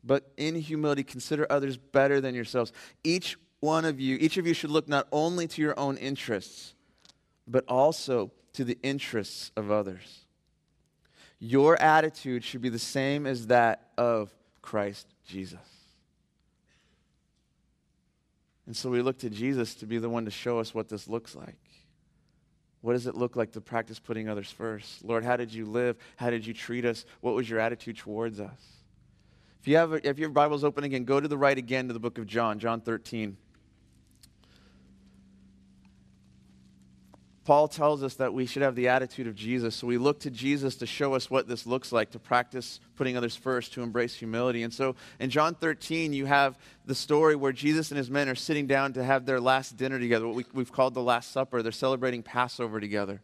But 0.05 0.31
in 0.37 0.55
humility, 0.55 1.03
consider 1.03 1.47
others 1.49 1.77
better 1.77 2.21
than 2.21 2.35
yourselves. 2.35 2.71
Each 3.03 3.37
one 3.59 3.85
of 3.85 3.99
you, 3.99 4.17
each 4.19 4.37
of 4.37 4.45
you 4.45 4.53
should 4.53 4.69
look 4.69 4.87
not 4.87 5.07
only 5.11 5.47
to 5.47 5.61
your 5.61 5.77
own 5.79 5.97
interests, 5.97 6.75
but 7.47 7.65
also 7.67 8.31
to 8.53 8.63
the 8.63 8.77
interests 8.83 9.51
of 9.55 9.71
others. 9.71 10.25
Your 11.39 11.81
attitude 11.81 12.43
should 12.43 12.61
be 12.61 12.69
the 12.69 12.79
same 12.79 13.25
as 13.25 13.47
that 13.47 13.89
of 13.97 14.33
Christ 14.61 15.07
Jesus. 15.25 15.59
And 18.67 18.75
so 18.75 18.89
we 18.89 19.01
look 19.01 19.19
to 19.19 19.29
Jesus 19.29 19.75
to 19.75 19.85
be 19.85 19.97
the 19.97 20.09
one 20.09 20.25
to 20.25 20.31
show 20.31 20.59
us 20.59 20.73
what 20.73 20.89
this 20.89 21.07
looks 21.07 21.35
like. 21.35 21.57
What 22.81 22.93
does 22.93 23.07
it 23.07 23.15
look 23.15 23.35
like 23.35 23.51
to 23.53 23.61
practice 23.61 23.99
putting 23.99 24.29
others 24.29 24.51
first? 24.51 25.03
Lord, 25.03 25.23
how 25.23 25.37
did 25.37 25.53
you 25.53 25.65
live? 25.65 25.97
How 26.17 26.29
did 26.29 26.45
you 26.45 26.53
treat 26.53 26.85
us? 26.85 27.05
What 27.21 27.33
was 27.33 27.49
your 27.49 27.59
attitude 27.59 27.97
towards 27.97 28.39
us? 28.39 28.84
If 29.65 29.69
you 29.69 29.77
have 29.77 29.93
if 30.05 30.19
your 30.19 30.29
Bible's 30.29 30.63
open 30.63 30.83
again, 30.83 31.05
go 31.05 31.19
to 31.19 31.27
the 31.27 31.39
right 31.39 31.57
again 31.57 31.87
to 31.87 31.93
the 31.95 31.99
book 31.99 32.19
of 32.19 32.27
John, 32.27 32.59
John 32.59 32.81
13. 32.81 33.35
Paul 37.45 37.67
tells 37.67 38.03
us 38.03 38.13
that 38.17 38.31
we 38.31 38.45
should 38.45 38.61
have 38.61 38.75
the 38.75 38.89
attitude 38.89 39.25
of 39.25 39.33
Jesus. 39.33 39.73
So 39.73 39.87
we 39.87 39.97
look 39.97 40.19
to 40.19 40.29
Jesus 40.29 40.75
to 40.75 40.85
show 40.85 41.15
us 41.15 41.31
what 41.31 41.47
this 41.47 41.65
looks 41.65 41.91
like, 41.91 42.11
to 42.11 42.19
practice 42.19 42.79
putting 42.95 43.17
others 43.17 43.35
first, 43.35 43.73
to 43.73 43.81
embrace 43.81 44.13
humility. 44.13 44.61
And 44.61 44.71
so 44.71 44.95
in 45.19 45.31
John 45.31 45.55
13, 45.55 46.13
you 46.13 46.27
have 46.27 46.59
the 46.85 46.93
story 46.93 47.35
where 47.35 47.51
Jesus 47.51 47.89
and 47.89 47.97
his 47.97 48.11
men 48.11 48.29
are 48.29 48.35
sitting 48.35 48.67
down 48.67 48.93
to 48.93 49.03
have 49.03 49.25
their 49.25 49.39
last 49.39 49.77
dinner 49.77 49.97
together, 49.97 50.27
what 50.27 50.45
we, 50.53 50.61
have 50.61 50.71
called 50.71 50.93
the 50.93 51.01
Last 51.01 51.31
Supper. 51.31 51.63
They're 51.63 51.71
celebrating 51.71 52.21
Passover 52.21 52.79
together. 52.79 53.19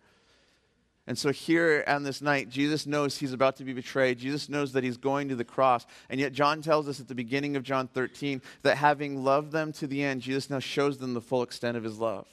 And 1.07 1.17
so 1.17 1.31
here 1.31 1.83
on 1.87 2.03
this 2.03 2.21
night, 2.21 2.49
Jesus 2.49 2.85
knows 2.85 3.17
he's 3.17 3.33
about 3.33 3.55
to 3.57 3.63
be 3.63 3.73
betrayed. 3.73 4.19
Jesus 4.19 4.49
knows 4.49 4.73
that 4.73 4.83
he's 4.83 4.97
going 4.97 5.29
to 5.29 5.35
the 5.35 5.43
cross. 5.43 5.85
And 6.09 6.19
yet, 6.19 6.31
John 6.31 6.61
tells 6.61 6.87
us 6.87 6.99
at 6.99 7.07
the 7.07 7.15
beginning 7.15 7.55
of 7.55 7.63
John 7.63 7.87
13 7.87 8.41
that 8.61 8.77
having 8.77 9.23
loved 9.23 9.51
them 9.51 9.71
to 9.73 9.87
the 9.87 10.03
end, 10.03 10.21
Jesus 10.21 10.49
now 10.49 10.59
shows 10.59 10.99
them 10.99 11.13
the 11.13 11.21
full 11.21 11.41
extent 11.41 11.75
of 11.75 11.83
his 11.83 11.97
love. 11.97 12.27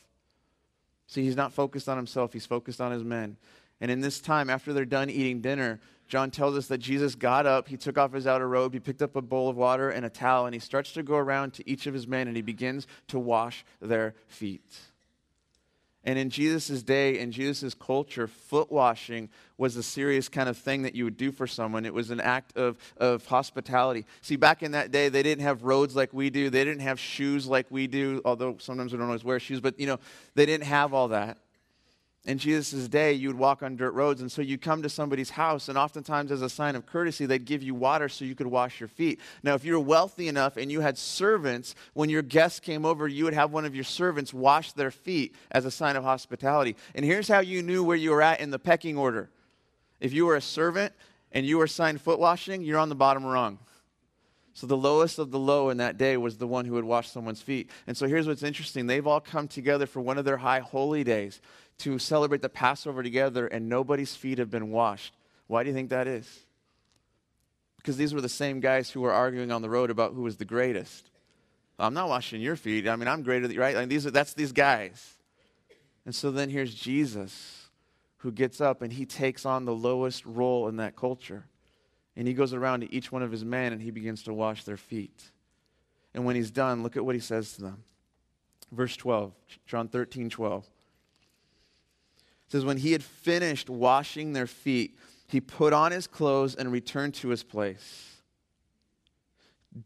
See, 1.06 1.24
he's 1.24 1.36
not 1.36 1.54
focused 1.54 1.88
on 1.88 1.96
himself, 1.96 2.34
he's 2.34 2.46
focused 2.46 2.80
on 2.80 2.92
his 2.92 3.02
men. 3.02 3.38
And 3.80 3.90
in 3.90 4.00
this 4.00 4.20
time, 4.20 4.50
after 4.50 4.72
they're 4.72 4.84
done 4.84 5.08
eating 5.08 5.40
dinner, 5.40 5.80
John 6.08 6.30
tells 6.30 6.56
us 6.56 6.66
that 6.68 6.78
Jesus 6.78 7.14
got 7.14 7.46
up, 7.46 7.68
he 7.68 7.76
took 7.76 7.96
off 7.96 8.12
his 8.12 8.26
outer 8.26 8.48
robe, 8.48 8.72
he 8.72 8.80
picked 8.80 9.02
up 9.02 9.16
a 9.16 9.22
bowl 9.22 9.48
of 9.48 9.56
water 9.56 9.90
and 9.90 10.04
a 10.04 10.10
towel, 10.10 10.46
and 10.46 10.54
he 10.54 10.58
starts 10.58 10.92
to 10.94 11.02
go 11.02 11.16
around 11.16 11.52
to 11.54 11.70
each 11.70 11.86
of 11.86 11.94
his 11.94 12.06
men 12.06 12.28
and 12.28 12.36
he 12.36 12.42
begins 12.42 12.86
to 13.08 13.18
wash 13.18 13.64
their 13.80 14.14
feet. 14.26 14.78
And 16.08 16.18
in 16.18 16.30
Jesus' 16.30 16.82
day, 16.82 17.18
in 17.18 17.32
Jesus' 17.32 17.74
culture, 17.74 18.26
foot 18.26 18.72
washing 18.72 19.28
was 19.58 19.76
a 19.76 19.82
serious 19.82 20.26
kind 20.26 20.48
of 20.48 20.56
thing 20.56 20.80
that 20.84 20.94
you 20.94 21.04
would 21.04 21.18
do 21.18 21.30
for 21.30 21.46
someone. 21.46 21.84
It 21.84 21.92
was 21.92 22.08
an 22.08 22.18
act 22.18 22.56
of, 22.56 22.78
of 22.96 23.26
hospitality. 23.26 24.06
See, 24.22 24.36
back 24.36 24.62
in 24.62 24.70
that 24.70 24.90
day, 24.90 25.10
they 25.10 25.22
didn't 25.22 25.44
have 25.44 25.64
roads 25.64 25.94
like 25.94 26.14
we 26.14 26.30
do. 26.30 26.48
They 26.48 26.64
didn't 26.64 26.80
have 26.80 26.98
shoes 26.98 27.46
like 27.46 27.66
we 27.68 27.88
do, 27.88 28.22
although 28.24 28.56
sometimes 28.58 28.92
we 28.92 28.98
don't 28.98 29.08
always 29.08 29.22
wear 29.22 29.38
shoes, 29.38 29.60
but 29.60 29.78
you 29.78 29.86
know, 29.86 29.98
they 30.34 30.46
didn't 30.46 30.64
have 30.64 30.94
all 30.94 31.08
that 31.08 31.36
in 32.28 32.36
Jesus' 32.36 32.88
day, 32.88 33.14
you 33.14 33.28
would 33.28 33.38
walk 33.38 33.62
on 33.62 33.74
dirt 33.74 33.92
roads. 33.92 34.20
And 34.20 34.30
so 34.30 34.42
you 34.42 34.58
come 34.58 34.82
to 34.82 34.90
somebody's 34.90 35.30
house, 35.30 35.70
and 35.70 35.78
oftentimes, 35.78 36.30
as 36.30 36.42
a 36.42 36.50
sign 36.50 36.76
of 36.76 36.84
courtesy, 36.84 37.24
they'd 37.24 37.46
give 37.46 37.62
you 37.62 37.74
water 37.74 38.06
so 38.06 38.26
you 38.26 38.34
could 38.34 38.46
wash 38.46 38.80
your 38.80 38.88
feet. 38.88 39.18
Now, 39.42 39.54
if 39.54 39.64
you 39.64 39.72
were 39.72 39.80
wealthy 39.80 40.28
enough 40.28 40.58
and 40.58 40.70
you 40.70 40.82
had 40.82 40.98
servants, 40.98 41.74
when 41.94 42.10
your 42.10 42.20
guests 42.20 42.60
came 42.60 42.84
over, 42.84 43.08
you 43.08 43.24
would 43.24 43.32
have 43.32 43.50
one 43.50 43.64
of 43.64 43.74
your 43.74 43.82
servants 43.82 44.34
wash 44.34 44.72
their 44.72 44.90
feet 44.90 45.34
as 45.50 45.64
a 45.64 45.70
sign 45.70 45.96
of 45.96 46.04
hospitality. 46.04 46.76
And 46.94 47.02
here's 47.02 47.28
how 47.28 47.40
you 47.40 47.62
knew 47.62 47.82
where 47.82 47.96
you 47.96 48.10
were 48.10 48.20
at 48.20 48.40
in 48.40 48.50
the 48.50 48.58
pecking 48.58 48.98
order 48.98 49.30
if 49.98 50.12
you 50.12 50.26
were 50.26 50.36
a 50.36 50.42
servant 50.42 50.92
and 51.32 51.46
you 51.46 51.56
were 51.56 51.64
assigned 51.64 52.02
foot 52.02 52.18
washing, 52.18 52.60
you're 52.62 52.78
on 52.78 52.90
the 52.90 52.94
bottom 52.94 53.24
rung. 53.24 53.58
So 54.52 54.66
the 54.66 54.76
lowest 54.76 55.18
of 55.18 55.30
the 55.30 55.38
low 55.38 55.70
in 55.70 55.76
that 55.78 55.98
day 55.98 56.16
was 56.16 56.36
the 56.36 56.46
one 56.46 56.64
who 56.64 56.74
would 56.74 56.84
wash 56.84 57.08
someone's 57.08 57.40
feet. 57.40 57.70
And 57.86 57.96
so 57.96 58.06
here's 58.06 58.26
what's 58.26 58.42
interesting. 58.42 58.86
They've 58.86 59.06
all 59.06 59.20
come 59.20 59.48
together 59.48 59.86
for 59.86 60.00
one 60.00 60.18
of 60.18 60.24
their 60.24 60.36
high 60.36 60.58
holy 60.58 61.04
days 61.04 61.40
to 61.78 61.98
celebrate 61.98 62.42
the 62.42 62.48
Passover 62.48 63.02
together, 63.02 63.46
and 63.46 63.68
nobody's 63.68 64.14
feet 64.14 64.38
have 64.38 64.50
been 64.50 64.70
washed. 64.70 65.14
Why 65.46 65.62
do 65.62 65.68
you 65.68 65.74
think 65.74 65.90
that 65.90 66.06
is? 66.06 66.40
Because 67.76 67.96
these 67.96 68.12
were 68.12 68.20
the 68.20 68.28
same 68.28 68.60
guys 68.60 68.90
who 68.90 69.00
were 69.00 69.12
arguing 69.12 69.52
on 69.52 69.62
the 69.62 69.70
road 69.70 69.90
about 69.90 70.12
who 70.12 70.22
was 70.22 70.36
the 70.36 70.44
greatest. 70.44 71.10
I'm 71.78 71.94
not 71.94 72.08
washing 72.08 72.40
your 72.40 72.56
feet. 72.56 72.88
I 72.88 72.96
mean, 72.96 73.08
I'm 73.08 73.22
greater 73.22 73.46
than 73.46 73.54
you, 73.54 73.60
right? 73.60 73.76
Like 73.76 73.88
these 73.88 74.04
are, 74.06 74.10
that's 74.10 74.34
these 74.34 74.52
guys. 74.52 75.16
And 76.04 76.14
so 76.14 76.30
then 76.30 76.50
here's 76.50 76.74
Jesus 76.74 77.68
who 78.18 78.32
gets 78.32 78.60
up 78.60 78.82
and 78.82 78.92
he 78.92 79.06
takes 79.06 79.46
on 79.46 79.64
the 79.64 79.74
lowest 79.74 80.26
role 80.26 80.66
in 80.66 80.76
that 80.76 80.96
culture. 80.96 81.44
And 82.16 82.26
he 82.26 82.34
goes 82.34 82.52
around 82.52 82.80
to 82.80 82.92
each 82.92 83.12
one 83.12 83.22
of 83.22 83.30
his 83.30 83.44
men 83.44 83.72
and 83.72 83.80
he 83.80 83.92
begins 83.92 84.24
to 84.24 84.34
wash 84.34 84.64
their 84.64 84.76
feet. 84.76 85.30
And 86.14 86.24
when 86.24 86.34
he's 86.34 86.50
done, 86.50 86.82
look 86.82 86.96
at 86.96 87.04
what 87.04 87.14
he 87.14 87.20
says 87.20 87.52
to 87.52 87.62
them. 87.62 87.84
Verse 88.72 88.96
12, 88.96 89.32
John 89.66 89.86
13, 89.86 90.30
12 90.30 90.66
says, 92.48 92.64
When 92.64 92.78
he 92.78 92.92
had 92.92 93.02
finished 93.02 93.70
washing 93.70 94.32
their 94.32 94.46
feet, 94.46 94.98
he 95.26 95.40
put 95.40 95.72
on 95.72 95.92
his 95.92 96.06
clothes 96.06 96.54
and 96.54 96.72
returned 96.72 97.14
to 97.14 97.28
his 97.28 97.42
place. 97.42 98.16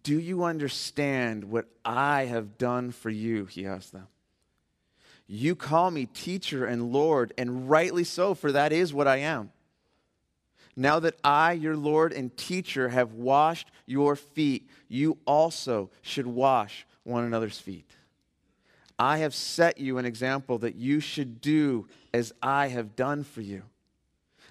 Do 0.03 0.19
you 0.19 0.45
understand 0.45 1.45
what 1.45 1.67
I 1.85 2.27
have 2.27 2.57
done 2.57 2.93
for 2.93 3.11
you? 3.11 3.47
He 3.47 3.67
asked 3.67 3.93
them. 3.93 4.07
You 5.27 5.57
call 5.57 5.91
me 5.91 6.07
teacher 6.07 6.65
and 6.65 6.93
Lord, 6.93 7.33
and 7.37 7.69
rightly 7.69 8.05
so, 8.05 8.35
for 8.35 8.53
that 8.53 8.73
is 8.73 8.95
what 8.95 9.09
I 9.09 9.19
am. 9.19 9.51
Now 10.77 11.01
that 11.01 11.17
I, 11.23 11.53
your 11.53 11.77
Lord 11.77 12.13
and 12.13 12.35
teacher, 12.37 12.89
have 12.89 13.13
washed 13.13 13.71
your 13.87 14.17
feet, 14.17 14.69
you 14.89 15.19
also 15.27 15.91
should 16.01 16.27
wash 16.27 16.87
one 17.03 17.25
another's 17.25 17.59
feet. 17.59 17.91
I 18.99 19.19
have 19.19 19.35
set 19.35 19.79
you 19.79 19.99
an 19.99 20.05
example 20.05 20.59
that 20.59 20.77
you 20.77 21.01
should 21.01 21.41
do 21.41 21.89
as 22.13 22.33
I 22.43 22.69
have 22.69 22.97
done 22.97 23.25
for 23.25 23.41
you. 23.41 23.63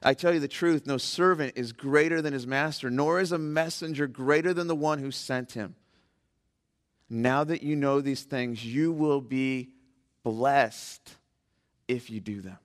I 0.04 0.14
tell 0.14 0.34
you 0.34 0.40
the 0.40 0.48
truth 0.48 0.88
no 0.88 0.98
servant 0.98 1.54
is 1.56 1.74
greater 1.74 2.22
than 2.22 2.34
his 2.34 2.48
master, 2.48 2.90
nor 2.90 3.20
is 3.20 3.32
a 3.32 3.38
messenger 3.38 4.08
greater 4.08 4.54
than 4.54 4.68
the 4.68 4.76
one 4.76 5.00
who 5.00 5.12
sent 5.12 5.52
him. 5.52 5.76
Now 7.10 7.44
that 7.44 7.62
you 7.62 7.76
know 7.76 8.02
these 8.02 8.24
things, 8.24 8.66
you 8.66 8.92
will 8.92 9.22
be 9.22 9.70
blessed 10.24 11.16
if 11.88 12.10
you 12.10 12.20
do 12.20 12.42
them. 12.42 12.58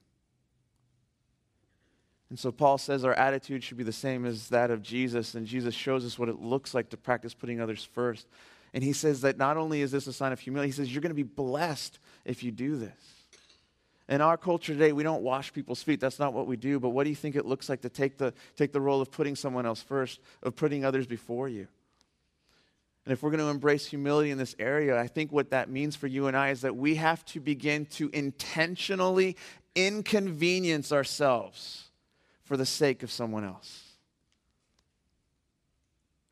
And 2.30 2.38
so 2.38 2.50
Paul 2.50 2.78
says 2.78 3.04
our 3.04 3.14
attitude 3.14 3.62
should 3.62 3.76
be 3.76 3.84
the 3.84 3.92
same 3.92 4.24
as 4.24 4.48
that 4.48 4.70
of 4.70 4.82
Jesus, 4.82 5.34
and 5.34 5.46
Jesus 5.46 5.74
shows 5.74 6.04
us 6.04 6.18
what 6.18 6.28
it 6.28 6.40
looks 6.40 6.74
like 6.74 6.90
to 6.90 6.96
practice 6.96 7.34
putting 7.34 7.60
others 7.60 7.84
first. 7.84 8.26
And 8.76 8.84
he 8.84 8.92
says 8.92 9.22
that 9.22 9.38
not 9.38 9.56
only 9.56 9.80
is 9.80 9.90
this 9.90 10.06
a 10.06 10.12
sign 10.12 10.32
of 10.34 10.38
humility, 10.38 10.68
he 10.68 10.72
says 10.72 10.92
you're 10.92 11.00
going 11.00 11.08
to 11.08 11.14
be 11.14 11.22
blessed 11.22 11.98
if 12.26 12.42
you 12.42 12.52
do 12.52 12.76
this. 12.76 12.92
In 14.06 14.20
our 14.20 14.36
culture 14.36 14.74
today, 14.74 14.92
we 14.92 15.02
don't 15.02 15.22
wash 15.22 15.50
people's 15.50 15.82
feet. 15.82 15.98
That's 15.98 16.18
not 16.18 16.34
what 16.34 16.46
we 16.46 16.58
do. 16.58 16.78
But 16.78 16.90
what 16.90 17.04
do 17.04 17.08
you 17.08 17.16
think 17.16 17.36
it 17.36 17.46
looks 17.46 17.70
like 17.70 17.80
to 17.80 17.88
take 17.88 18.18
the, 18.18 18.34
take 18.54 18.72
the 18.72 18.80
role 18.82 19.00
of 19.00 19.10
putting 19.10 19.34
someone 19.34 19.64
else 19.64 19.80
first, 19.80 20.20
of 20.42 20.56
putting 20.56 20.84
others 20.84 21.06
before 21.06 21.48
you? 21.48 21.68
And 23.06 23.14
if 23.14 23.22
we're 23.22 23.30
going 23.30 23.40
to 23.40 23.48
embrace 23.48 23.86
humility 23.86 24.30
in 24.30 24.36
this 24.36 24.54
area, 24.58 25.00
I 25.00 25.06
think 25.06 25.32
what 25.32 25.52
that 25.52 25.70
means 25.70 25.96
for 25.96 26.06
you 26.06 26.26
and 26.26 26.36
I 26.36 26.50
is 26.50 26.60
that 26.60 26.76
we 26.76 26.96
have 26.96 27.24
to 27.26 27.40
begin 27.40 27.86
to 27.92 28.10
intentionally 28.12 29.38
inconvenience 29.74 30.92
ourselves 30.92 31.84
for 32.44 32.58
the 32.58 32.66
sake 32.66 33.02
of 33.02 33.10
someone 33.10 33.42
else 33.42 33.85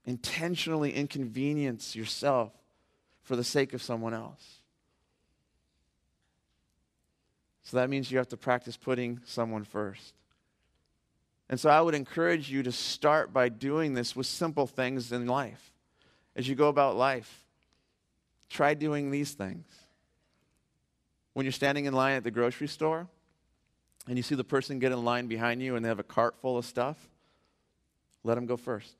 intentionally 0.04 0.92
inconvenience 0.92 1.96
yourself 1.96 2.52
for 3.22 3.36
the 3.36 3.44
sake 3.44 3.72
of 3.72 3.82
someone 3.82 4.14
else. 4.14 4.60
So 7.62 7.78
that 7.78 7.88
means 7.88 8.10
you 8.10 8.18
have 8.18 8.28
to 8.28 8.36
practice 8.36 8.76
putting 8.76 9.20
someone 9.24 9.64
first. 9.64 10.14
And 11.48 11.58
so 11.58 11.70
I 11.70 11.80
would 11.80 11.94
encourage 11.94 12.50
you 12.50 12.62
to 12.62 12.72
start 12.72 13.32
by 13.32 13.48
doing 13.48 13.94
this 13.94 14.14
with 14.14 14.26
simple 14.26 14.66
things 14.66 15.12
in 15.12 15.26
life. 15.26 15.72
As 16.36 16.48
you 16.48 16.54
go 16.54 16.68
about 16.68 16.96
life, 16.96 17.44
try 18.50 18.74
doing 18.74 19.10
these 19.10 19.32
things. 19.32 19.66
When 21.32 21.44
you're 21.44 21.52
standing 21.52 21.86
in 21.86 21.94
line 21.94 22.16
at 22.16 22.24
the 22.24 22.30
grocery 22.30 22.68
store 22.68 23.08
and 24.06 24.16
you 24.16 24.22
see 24.22 24.34
the 24.34 24.44
person 24.44 24.78
get 24.78 24.92
in 24.92 25.04
line 25.04 25.26
behind 25.26 25.62
you 25.62 25.76
and 25.76 25.84
they 25.84 25.88
have 25.88 25.98
a 25.98 26.04
cart 26.04 26.36
full 26.40 26.58
of 26.58 26.64
stuff, 26.64 26.96
let 28.22 28.34
them 28.34 28.46
go 28.46 28.56
first. 28.56 28.94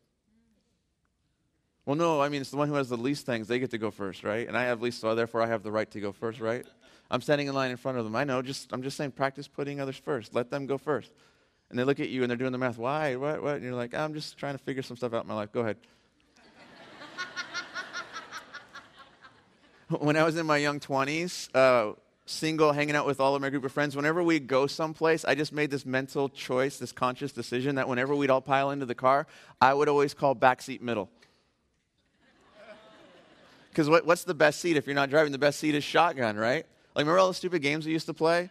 Well, 1.87 1.97
no, 1.97 2.23
I 2.23 2.31
mean, 2.31 2.41
it's 2.41 2.51
the 2.51 2.57
one 2.57 2.69
who 2.69 2.75
has 2.75 2.89
the 2.89 2.97
least 2.97 3.27
things. 3.27 3.47
They 3.47 3.59
get 3.59 3.71
to 3.73 3.79
go 3.79 3.91
first, 3.91 4.25
right? 4.25 4.49
And 4.49 4.57
I 4.57 4.65
have 4.65 4.81
least, 4.81 5.01
so 5.01 5.15
therefore 5.15 5.43
I 5.43 5.47
have 5.47 5.63
the 5.63 5.71
right 5.71 5.91
to 5.91 6.01
go 6.01 6.13
first, 6.13 6.41
right? 6.41 6.65
I'm 7.11 7.21
standing 7.21 7.47
in 7.47 7.55
line 7.55 7.71
in 7.71 7.77
front 7.77 7.99
of 7.99 8.05
them. 8.05 8.17
I 8.17 8.25
know, 8.25 8.41
just 8.41 8.73
I'm 8.73 8.83
just 8.83 8.97
saying 8.97 9.13
practice 9.13 9.47
putting 9.49 9.81
others 9.81 9.97
first. 9.97 10.35
Let 10.35 10.51
them 10.51 10.67
go 10.67 10.79
first. 10.79 11.13
And 11.69 11.79
they 11.79 11.85
look 11.85 12.01
at 12.01 12.09
you 12.09 12.23
and 12.23 12.31
they're 12.31 12.39
doing 12.39 12.53
the 12.53 12.59
math. 12.59 12.79
Why? 12.79 13.17
What? 13.17 13.43
What? 13.43 13.57
And 13.57 13.65
you're 13.65 13.75
like, 13.75 13.95
I'm 13.95 14.15
just 14.15 14.39
trying 14.39 14.55
to 14.55 14.63
figure 14.63 14.83
some 14.83 14.97
stuff 14.97 15.13
out 15.13 15.25
in 15.25 15.29
my 15.29 15.35
life. 15.35 15.53
Go 15.53 15.61
ahead. 15.61 15.77
when 19.99 20.17
I 20.17 20.25
was 20.25 20.37
in 20.37 20.47
my 20.47 20.57
young 20.57 20.81
20s, 20.81 21.55
uh, 21.55 21.93
single, 22.27 22.73
hanging 22.73 22.97
out 22.97 23.07
with 23.07 23.21
all 23.21 23.35
of 23.35 23.43
my 23.43 23.51
group 23.51 23.65
of 23.65 23.73
friends, 23.73 23.95
whenever 23.95 24.23
we 24.23 24.41
go 24.41 24.67
someplace, 24.67 25.25
I 25.25 25.35
just 25.35 25.53
made 25.53 25.71
this 25.71 25.85
mental 25.85 26.31
choice, 26.31 26.79
this 26.79 26.93
conscious 26.93 27.33
decision 27.33 27.75
that 27.75 27.89
whenever 27.89 28.15
we'd 28.15 28.31
all 28.31 28.41
pile 28.41 28.71
into 28.71 28.87
the 28.87 28.95
car, 28.95 29.27
I 29.61 29.75
would 29.75 29.89
always 29.89 30.15
call 30.15 30.35
backseat 30.35 30.81
middle. 30.81 31.11
Because 33.75 33.91
what, 33.91 34.07
what's 34.07 34.23
the 34.23 34.35
best 34.35 34.61
seat 34.61 34.77
if 34.77 34.87
you're 34.87 34.95
not 34.95 35.11
driving? 35.11 35.33
The 35.33 35.39
best 35.39 35.59
seat 35.59 35.75
is 35.75 35.83
shotgun, 35.83 36.37
right? 36.37 36.65
Like, 36.95 37.03
remember 37.03 37.19
all 37.19 37.27
the 37.27 37.35
stupid 37.35 37.61
games 37.61 37.87
we 37.87 37.93
used 37.93 38.07
to 38.07 38.15
play? 38.15 38.49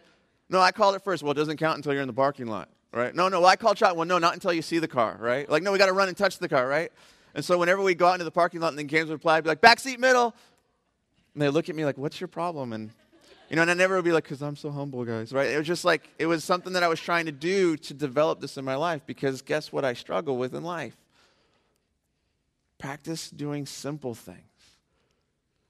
No, 0.50 0.60
I 0.60 0.70
called 0.70 0.94
it 0.96 1.02
first. 1.02 1.22
Well, 1.22 1.32
it 1.32 1.36
doesn't 1.36 1.56
count 1.56 1.78
until 1.78 1.94
you're 1.94 2.02
in 2.02 2.08
the 2.08 2.12
parking 2.12 2.46
lot, 2.46 2.68
right? 2.92 3.14
No, 3.14 3.30
no, 3.30 3.40
well, 3.40 3.48
I 3.48 3.56
called 3.56 3.78
shotgun. 3.78 3.96
Well, 3.96 4.06
no, 4.06 4.18
not 4.18 4.34
until 4.34 4.52
you 4.52 4.60
see 4.60 4.80
the 4.80 4.88
car, 4.88 5.16
right? 5.18 5.48
Like, 5.48 5.62
no, 5.62 5.72
we 5.72 5.78
got 5.78 5.86
to 5.86 5.94
run 5.94 6.08
and 6.08 6.16
touch 6.16 6.38
the 6.38 6.48
car, 6.48 6.68
right? 6.68 6.92
And 7.34 7.42
so 7.42 7.56
whenever 7.56 7.80
we 7.80 7.94
go 7.94 8.06
out 8.06 8.12
into 8.14 8.24
the 8.24 8.30
parking 8.30 8.60
lot 8.60 8.68
and 8.68 8.78
then 8.78 8.86
games 8.86 9.08
would 9.08 9.22
play, 9.22 9.36
I'd 9.36 9.44
be 9.44 9.48
like, 9.48 9.62
backseat 9.62 9.98
middle. 9.98 10.34
And 11.32 11.40
they 11.42 11.48
look 11.48 11.70
at 11.70 11.74
me 11.74 11.86
like, 11.86 11.96
what's 11.96 12.20
your 12.20 12.28
problem? 12.28 12.74
And, 12.74 12.90
you 13.48 13.56
know, 13.56 13.62
and 13.62 13.70
I 13.70 13.74
never 13.74 13.96
would 13.96 14.04
be 14.04 14.12
like, 14.12 14.24
because 14.24 14.42
I'm 14.42 14.56
so 14.56 14.70
humble, 14.70 15.06
guys, 15.06 15.32
right? 15.32 15.48
It 15.48 15.56
was 15.56 15.66
just 15.66 15.86
like, 15.86 16.06
it 16.18 16.26
was 16.26 16.44
something 16.44 16.74
that 16.74 16.82
I 16.82 16.88
was 16.88 17.00
trying 17.00 17.24
to 17.24 17.32
do 17.32 17.78
to 17.78 17.94
develop 17.94 18.42
this 18.42 18.58
in 18.58 18.64
my 18.66 18.74
life 18.74 19.00
because 19.06 19.40
guess 19.40 19.72
what 19.72 19.86
I 19.86 19.94
struggle 19.94 20.36
with 20.36 20.54
in 20.54 20.64
life? 20.64 20.98
Practice 22.76 23.30
doing 23.30 23.64
simple 23.64 24.14
things 24.14 24.42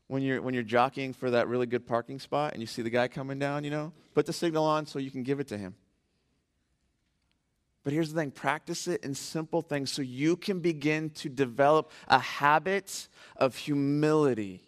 when 0.08 0.22
you're 0.22 0.40
when 0.42 0.54
you're 0.54 0.62
jockeying 0.62 1.12
for 1.12 1.30
that 1.30 1.48
really 1.48 1.66
good 1.66 1.86
parking 1.86 2.18
spot 2.18 2.52
and 2.52 2.60
you 2.60 2.66
see 2.66 2.82
the 2.82 2.90
guy 2.90 3.08
coming 3.08 3.38
down, 3.38 3.64
you 3.64 3.70
know, 3.70 3.92
put 4.14 4.26
the 4.26 4.32
signal 4.32 4.64
on 4.64 4.86
so 4.86 4.98
you 4.98 5.10
can 5.10 5.22
give 5.22 5.40
it 5.40 5.48
to 5.48 5.58
him. 5.58 5.74
But 7.84 7.92
here's 7.92 8.12
the 8.12 8.20
thing 8.20 8.30
practice 8.30 8.88
it 8.88 9.04
in 9.04 9.14
simple 9.14 9.62
things 9.62 9.90
so 9.92 10.02
you 10.02 10.36
can 10.36 10.60
begin 10.60 11.10
to 11.10 11.28
develop 11.28 11.90
a 12.08 12.18
habit 12.18 13.08
of 13.36 13.56
humility 13.56 14.62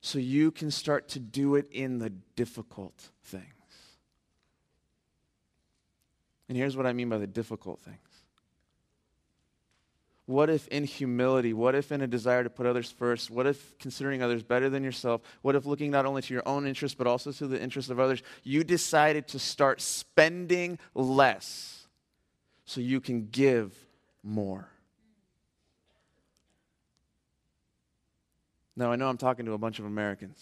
so 0.00 0.18
you 0.18 0.50
can 0.50 0.70
start 0.70 1.08
to 1.08 1.18
do 1.18 1.56
it 1.56 1.68
in 1.70 1.98
the 1.98 2.10
difficult 2.10 3.10
things. 3.24 3.44
And 6.48 6.56
here's 6.56 6.76
what 6.76 6.86
I 6.86 6.92
mean 6.92 7.08
by 7.08 7.18
the 7.18 7.26
difficult 7.26 7.80
things 7.82 8.09
what 10.30 10.48
if 10.48 10.68
in 10.68 10.84
humility? 10.84 11.52
What 11.52 11.74
if 11.74 11.90
in 11.90 12.02
a 12.02 12.06
desire 12.06 12.44
to 12.44 12.50
put 12.50 12.64
others 12.64 12.90
first? 12.90 13.30
What 13.30 13.48
if 13.48 13.76
considering 13.78 14.22
others 14.22 14.44
better 14.44 14.70
than 14.70 14.84
yourself? 14.84 15.22
What 15.42 15.56
if 15.56 15.66
looking 15.66 15.90
not 15.90 16.06
only 16.06 16.22
to 16.22 16.32
your 16.32 16.44
own 16.46 16.68
interests 16.68 16.94
but 16.94 17.08
also 17.08 17.32
to 17.32 17.48
the 17.48 17.60
interests 17.60 17.90
of 17.90 17.98
others, 17.98 18.22
you 18.44 18.62
decided 18.62 19.26
to 19.28 19.40
start 19.40 19.80
spending 19.80 20.78
less 20.94 21.88
so 22.64 22.80
you 22.80 23.00
can 23.00 23.26
give 23.26 23.74
more? 24.22 24.68
Now, 28.76 28.92
I 28.92 28.96
know 28.96 29.08
I'm 29.08 29.18
talking 29.18 29.46
to 29.46 29.52
a 29.52 29.58
bunch 29.58 29.80
of 29.80 29.84
Americans. 29.84 30.40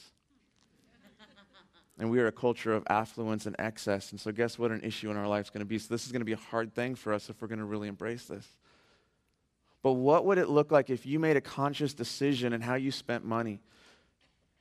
And 1.98 2.10
we 2.10 2.20
are 2.20 2.28
a 2.28 2.32
culture 2.32 2.74
of 2.74 2.84
affluence 2.88 3.46
and 3.46 3.56
excess. 3.58 4.12
And 4.12 4.20
so, 4.20 4.30
guess 4.30 4.56
what 4.58 4.70
an 4.70 4.82
issue 4.82 5.10
in 5.10 5.16
our 5.16 5.26
life 5.26 5.46
is 5.46 5.50
going 5.50 5.60
to 5.60 5.66
be? 5.66 5.78
So, 5.78 5.92
this 5.92 6.06
is 6.06 6.12
going 6.12 6.20
to 6.20 6.26
be 6.26 6.34
a 6.34 6.36
hard 6.36 6.72
thing 6.72 6.94
for 6.94 7.12
us 7.12 7.28
if 7.28 7.42
we're 7.42 7.48
going 7.48 7.58
to 7.58 7.64
really 7.64 7.88
embrace 7.88 8.26
this. 8.26 8.46
But 9.88 9.94
what 9.94 10.26
would 10.26 10.36
it 10.36 10.50
look 10.50 10.70
like 10.70 10.90
if 10.90 11.06
you 11.06 11.18
made 11.18 11.38
a 11.38 11.40
conscious 11.40 11.94
decision 11.94 12.52
in 12.52 12.60
how 12.60 12.74
you 12.74 12.90
spent 12.90 13.24
money? 13.24 13.62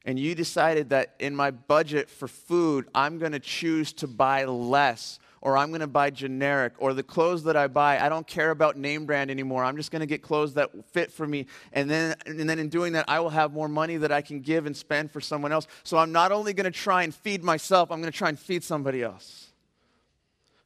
And 0.05 0.17
you 0.17 0.33
decided 0.35 0.91
that 0.91 1.15
in 1.19 1.35
my 1.35 1.51
budget 1.51 2.09
for 2.09 2.29
food, 2.29 2.87
I'm 2.95 3.17
going 3.19 3.33
to 3.33 3.39
choose 3.41 3.91
to 3.95 4.07
buy 4.07 4.45
less, 4.45 5.19
or 5.41 5.57
I'm 5.57 5.67
going 5.67 5.81
to 5.81 5.85
buy 5.87 6.11
generic, 6.11 6.75
or 6.77 6.93
the 6.93 7.03
clothes 7.03 7.43
that 7.43 7.57
I 7.57 7.67
buy, 7.67 7.99
I 7.99 8.07
don't 8.07 8.25
care 8.25 8.51
about 8.51 8.77
name 8.77 9.05
brand 9.05 9.29
anymore. 9.29 9.65
I'm 9.65 9.75
just 9.75 9.91
going 9.91 9.99
to 9.99 10.05
get 10.05 10.21
clothes 10.21 10.53
that 10.53 10.71
fit 10.93 11.11
for 11.11 11.27
me. 11.27 11.47
And 11.73 11.91
then, 11.91 12.15
and 12.25 12.49
then 12.49 12.57
in 12.57 12.69
doing 12.69 12.93
that, 12.93 13.03
I 13.09 13.19
will 13.19 13.31
have 13.31 13.51
more 13.51 13.67
money 13.67 13.97
that 13.97 14.13
I 14.13 14.21
can 14.21 14.39
give 14.39 14.65
and 14.65 14.77
spend 14.77 15.11
for 15.11 15.19
someone 15.19 15.51
else. 15.51 15.67
So 15.83 15.97
I'm 15.97 16.13
not 16.13 16.31
only 16.31 16.53
going 16.53 16.71
to 16.71 16.79
try 16.79 17.03
and 17.03 17.13
feed 17.13 17.43
myself, 17.43 17.91
I'm 17.91 17.99
going 17.99 18.13
to 18.13 18.17
try 18.17 18.29
and 18.29 18.39
feed 18.39 18.63
somebody 18.63 19.03
else. 19.03 19.47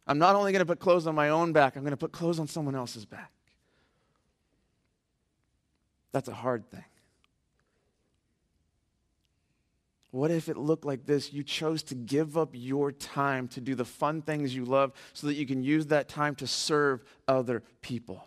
I'm 0.05 0.20
not 0.20 0.36
only 0.36 0.51
going 0.51 0.59
to 0.59 0.68
put 0.68 0.78
clothes 0.78 1.07
on 1.07 1.16
my 1.16 1.30
own 1.30 1.51
back, 1.51 1.76
I'm 1.76 1.82
going 1.82 1.93
to 1.93 1.97
put 1.97 2.12
clothes 2.12 2.39
on 2.39 2.47
someone 2.47 2.76
else's 2.76 3.05
back. 3.05 3.32
That's 6.12 6.28
a 6.28 6.34
hard 6.34 6.70
thing. 6.70 6.84
What 10.12 10.30
if 10.30 10.49
it 10.49 10.57
looked 10.57 10.84
like 10.84 11.05
this? 11.05 11.32
You 11.32 11.41
chose 11.41 11.84
to 11.84 11.95
give 11.95 12.38
up 12.38 12.49
your 12.51 12.91
time 12.91 13.47
to 13.49 13.62
do 13.62 13.76
the 13.76 13.86
fun 13.86 14.22
things 14.22 14.53
you 14.53 14.66
love 14.66 14.91
so 15.14 15.28
that 15.28 15.36
you 15.36 15.45
can 15.45 15.64
use 15.64 15.88
that 15.88 16.09
time 16.09 16.36
to 16.36 16.47
serve 16.47 17.01
other 17.30 17.64
people. 17.82 18.26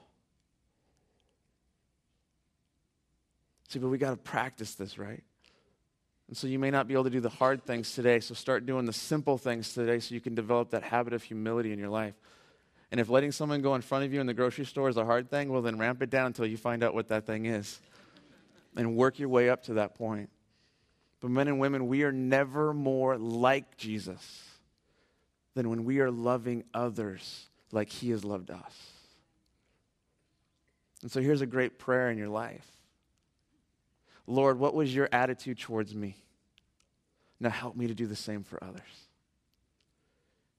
See, 3.69 3.79
but 3.79 3.89
we 3.89 3.99
got 3.99 4.11
to 4.11 4.17
practice 4.17 4.75
this, 4.77 4.99
right? 4.99 5.23
And 6.29 6.37
so 6.37 6.47
you 6.47 6.59
may 6.59 6.71
not 6.71 6.89
be 6.89 6.95
able 6.95 7.05
to 7.05 7.11
do 7.11 7.21
the 7.21 7.29
hard 7.29 7.65
things 7.65 7.93
today, 7.93 8.19
so 8.21 8.35
start 8.35 8.65
doing 8.65 8.87
the 8.87 8.93
simple 8.93 9.37
things 9.37 9.75
today 9.75 9.99
so 9.99 10.15
you 10.15 10.23
can 10.23 10.35
develop 10.35 10.71
that 10.71 10.83
habit 10.83 11.13
of 11.13 11.23
humility 11.23 11.71
in 11.71 11.79
your 11.79 11.91
life. 11.91 12.15
And 12.95 13.01
if 13.01 13.09
letting 13.09 13.33
someone 13.33 13.61
go 13.61 13.75
in 13.75 13.83
front 13.83 14.05
of 14.05 14.15
you 14.15 14.21
in 14.21 14.29
the 14.29 14.35
grocery 14.35 14.65
store 14.65 14.89
is 14.89 14.97
a 14.97 15.05
hard 15.05 15.29
thing, 15.29 15.49
well, 15.49 15.63
then 15.63 15.79
ramp 15.79 16.01
it 16.01 16.11
down 16.11 16.27
until 16.27 16.47
you 16.47 16.57
find 16.57 16.85
out 16.85 16.95
what 16.95 17.09
that 17.09 17.27
thing 17.27 17.45
is 17.45 17.81
and 18.77 18.95
work 18.95 19.19
your 19.19 19.29
way 19.29 19.51
up 19.51 19.65
to 19.65 19.75
that 19.75 19.97
point. 19.97 20.31
But 21.19 21.33
men 21.33 21.49
and 21.49 21.59
women, 21.59 21.89
we 21.89 22.05
are 22.05 22.13
never 22.13 22.73
more 22.73 23.19
like 23.19 23.77
Jesus 23.77 24.45
than 25.55 25.71
when 25.71 25.83
we 25.83 25.99
are 25.99 26.11
loving 26.13 26.63
others 26.73 27.49
like 27.73 27.89
he 27.89 28.11
has 28.11 28.25
loved 28.25 28.53
us. 28.53 28.93
And 31.03 31.11
so 31.11 31.21
here's 31.21 31.41
a 31.41 31.47
great 31.47 31.81
prayer 31.81 32.11
in 32.11 32.17
your 32.17 32.29
life 32.29 32.71
Lord, 34.29 34.61
what 34.61 34.73
was 34.73 34.95
your 34.95 35.09
attitude 35.11 35.59
towards 35.59 35.97
me? 35.97 36.15
Now 37.41 37.51
help 37.51 37.75
me 37.75 37.89
to 37.89 37.95
do 37.95 38.07
the 38.07 38.15
same 38.15 38.45
for 38.45 38.63
others. 38.63 39.04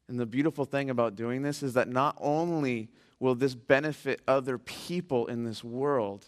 And 0.08 0.20
the 0.20 0.26
beautiful 0.26 0.66
thing 0.66 0.90
about 0.90 1.16
doing 1.16 1.42
this 1.42 1.64
is 1.64 1.74
that 1.74 1.88
not 1.88 2.16
only 2.20 2.90
will 3.20 3.36
this 3.36 3.56
benefit 3.56 4.22
other 4.28 4.58
people 4.58 5.28
in 5.28 5.44
this 5.44 5.64
world, 5.64 6.26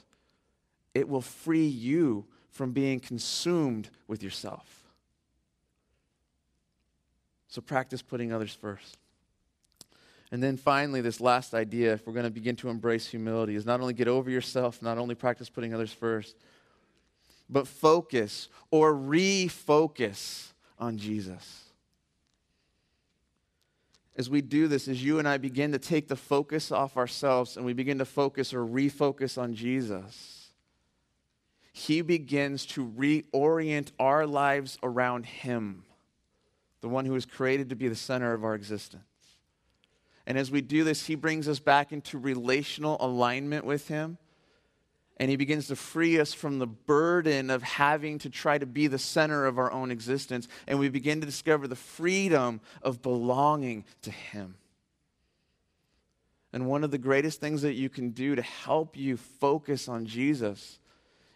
it 0.93 1.07
will 1.07 1.21
free 1.21 1.67
you 1.67 2.25
from 2.49 2.71
being 2.71 2.99
consumed 2.99 3.89
with 4.07 4.23
yourself. 4.23 4.83
So 7.49 7.61
practice 7.61 8.01
putting 8.01 8.33
others 8.33 8.53
first. 8.53 8.97
And 10.31 10.43
then 10.43 10.57
finally, 10.57 10.99
this 10.99 11.21
last 11.21 11.53
idea, 11.53 11.93
if 11.93 12.05
we're 12.05 12.13
going 12.13 12.25
to 12.25 12.31
begin 12.31 12.55
to 12.57 12.69
embrace 12.69 13.07
humility, 13.07 13.55
is 13.55 13.65
not 13.65 13.79
only 13.79 13.93
get 13.93 14.07
over 14.07 14.29
yourself, 14.29 14.81
not 14.81 14.97
only 14.97 15.15
practice 15.15 15.49
putting 15.49 15.73
others 15.73 15.93
first, 15.93 16.35
but 17.49 17.67
focus 17.67 18.49
or 18.71 18.93
refocus 18.93 20.51
on 20.77 20.97
Jesus 20.97 21.66
as 24.17 24.29
we 24.31 24.41
do 24.41 24.67
this, 24.67 24.87
as 24.87 25.03
you 25.03 25.19
and 25.19 25.27
I 25.27 25.37
begin 25.37 25.71
to 25.73 25.79
take 25.79 26.07
the 26.07 26.15
focus 26.15 26.71
off 26.71 26.97
ourselves 26.97 27.55
and 27.55 27.65
we 27.65 27.73
begin 27.73 27.99
to 27.99 28.05
focus 28.05 28.51
or 28.51 28.65
refocus 28.65 29.37
on 29.37 29.53
Jesus, 29.53 30.49
He 31.71 32.01
begins 32.01 32.65
to 32.67 32.87
reorient 32.87 33.91
our 33.99 34.25
lives 34.25 34.79
around 34.81 35.27
Him, 35.27 35.83
the 36.81 36.89
one 36.89 37.05
who 37.05 37.13
was 37.13 37.27
created 37.27 37.69
to 37.69 37.75
be 37.75 37.87
the 37.87 37.95
center 37.95 38.33
of 38.33 38.43
our 38.43 38.55
existence. 38.55 39.03
And 40.25 40.37
as 40.37 40.49
we 40.49 40.61
do 40.61 40.83
this, 40.83 41.05
He 41.05 41.13
brings 41.13 41.47
us 41.47 41.59
back 41.59 41.91
into 41.93 42.17
relational 42.17 42.97
alignment 42.99 43.65
with 43.65 43.87
Him 43.87 44.17
and 45.19 45.29
he 45.29 45.35
begins 45.35 45.67
to 45.67 45.75
free 45.75 46.19
us 46.19 46.33
from 46.33 46.59
the 46.59 46.67
burden 46.67 47.49
of 47.49 47.63
having 47.63 48.19
to 48.19 48.29
try 48.29 48.57
to 48.57 48.65
be 48.67 48.87
the 48.87 48.99
center 48.99 49.45
of 49.45 49.57
our 49.57 49.71
own 49.71 49.89
existence. 49.91 50.47
And 50.67 50.77
we 50.77 50.89
begin 50.89 51.19
to 51.21 51.25
discover 51.25 51.67
the 51.67 51.75
freedom 51.75 52.61
of 52.83 53.01
belonging 53.01 53.83
to 54.03 54.11
him. 54.11 54.55
And 56.53 56.67
one 56.67 56.83
of 56.83 56.91
the 56.91 56.97
greatest 56.97 57.41
things 57.41 57.63
that 57.63 57.73
you 57.73 57.89
can 57.89 58.11
do 58.11 58.35
to 58.35 58.41
help 58.41 58.95
you 58.95 59.17
focus 59.17 59.89
on 59.89 60.05
Jesus 60.05 60.79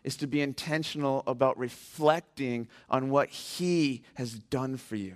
is 0.04 0.16
to 0.18 0.28
be 0.28 0.42
intentional 0.42 1.22
about 1.28 1.58
reflecting 1.58 2.68
on 2.90 3.10
what 3.10 3.30
he 3.30 4.04
has 4.14 4.34
done 4.34 4.78
for 4.78 4.96
you. 4.96 5.16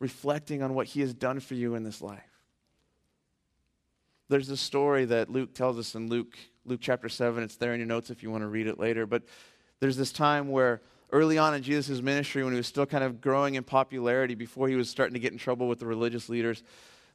reflecting 0.00 0.62
on 0.62 0.74
what 0.74 0.88
he 0.88 1.00
has 1.00 1.14
done 1.14 1.40
for 1.40 1.54
you 1.54 1.74
in 1.74 1.82
this 1.82 2.02
life. 2.02 2.33
There's 4.34 4.50
a 4.50 4.56
story 4.56 5.04
that 5.04 5.30
Luke 5.30 5.54
tells 5.54 5.78
us 5.78 5.94
in 5.94 6.08
Luke, 6.08 6.36
Luke 6.64 6.80
chapter 6.82 7.08
7. 7.08 7.44
It's 7.44 7.54
there 7.54 7.72
in 7.72 7.78
your 7.78 7.86
notes 7.86 8.10
if 8.10 8.20
you 8.24 8.32
want 8.32 8.42
to 8.42 8.48
read 8.48 8.66
it 8.66 8.80
later. 8.80 9.06
But 9.06 9.22
there's 9.78 9.96
this 9.96 10.10
time 10.10 10.48
where 10.48 10.82
early 11.12 11.38
on 11.38 11.54
in 11.54 11.62
Jesus' 11.62 12.02
ministry, 12.02 12.42
when 12.42 12.52
he 12.52 12.56
was 12.56 12.66
still 12.66 12.84
kind 12.84 13.04
of 13.04 13.20
growing 13.20 13.54
in 13.54 13.62
popularity, 13.62 14.34
before 14.34 14.66
he 14.66 14.74
was 14.74 14.90
starting 14.90 15.14
to 15.14 15.20
get 15.20 15.30
in 15.30 15.38
trouble 15.38 15.68
with 15.68 15.78
the 15.78 15.86
religious 15.86 16.28
leaders, 16.28 16.64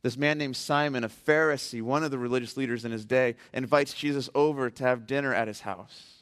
this 0.02 0.16
man 0.16 0.38
named 0.38 0.56
Simon, 0.56 1.04
a 1.04 1.10
Pharisee, 1.10 1.82
one 1.82 2.06
of 2.06 2.12
the 2.12 2.18
religious 2.18 2.56
leaders 2.56 2.86
in 2.86 2.94
his 2.94 3.04
day, 3.04 3.36
invites 3.52 3.94
Jesus 3.94 4.30
over 4.34 4.70
to 4.70 4.84
have 4.86 5.06
dinner 5.06 5.34
at 5.34 5.50
his 5.50 5.60
house. 5.60 6.19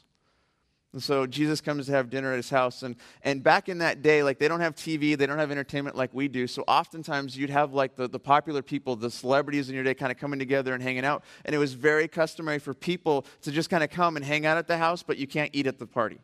And 0.94 1.02
so 1.02 1.26
Jesus 1.26 1.60
comes 1.60 1.84
to 1.86 1.92
have 1.92 2.08
dinner 2.08 2.32
at 2.32 2.36
his 2.36 2.48
house. 2.48 2.82
And, 2.82 2.96
and 3.22 3.42
back 3.42 3.68
in 3.68 3.78
that 3.78 4.00
day, 4.00 4.22
like 4.22 4.38
they 4.38 4.48
don't 4.48 4.60
have 4.60 4.74
TV, 4.74 5.18
they 5.18 5.26
don't 5.26 5.38
have 5.38 5.50
entertainment 5.50 5.96
like 5.96 6.14
we 6.14 6.28
do. 6.28 6.46
So 6.46 6.64
oftentimes 6.66 7.36
you'd 7.36 7.50
have 7.50 7.74
like 7.74 7.94
the, 7.94 8.08
the 8.08 8.18
popular 8.18 8.62
people, 8.62 8.96
the 8.96 9.10
celebrities 9.10 9.68
in 9.68 9.74
your 9.74 9.84
day 9.84 9.92
kind 9.92 10.10
of 10.10 10.16
coming 10.16 10.38
together 10.38 10.72
and 10.72 10.82
hanging 10.82 11.04
out. 11.04 11.24
And 11.44 11.54
it 11.54 11.58
was 11.58 11.74
very 11.74 12.08
customary 12.08 12.58
for 12.58 12.72
people 12.72 13.26
to 13.42 13.52
just 13.52 13.68
kind 13.68 13.84
of 13.84 13.90
come 13.90 14.16
and 14.16 14.24
hang 14.24 14.46
out 14.46 14.56
at 14.56 14.66
the 14.66 14.78
house, 14.78 15.02
but 15.02 15.18
you 15.18 15.26
can't 15.26 15.50
eat 15.52 15.66
at 15.66 15.78
the 15.78 15.86
party. 15.86 16.20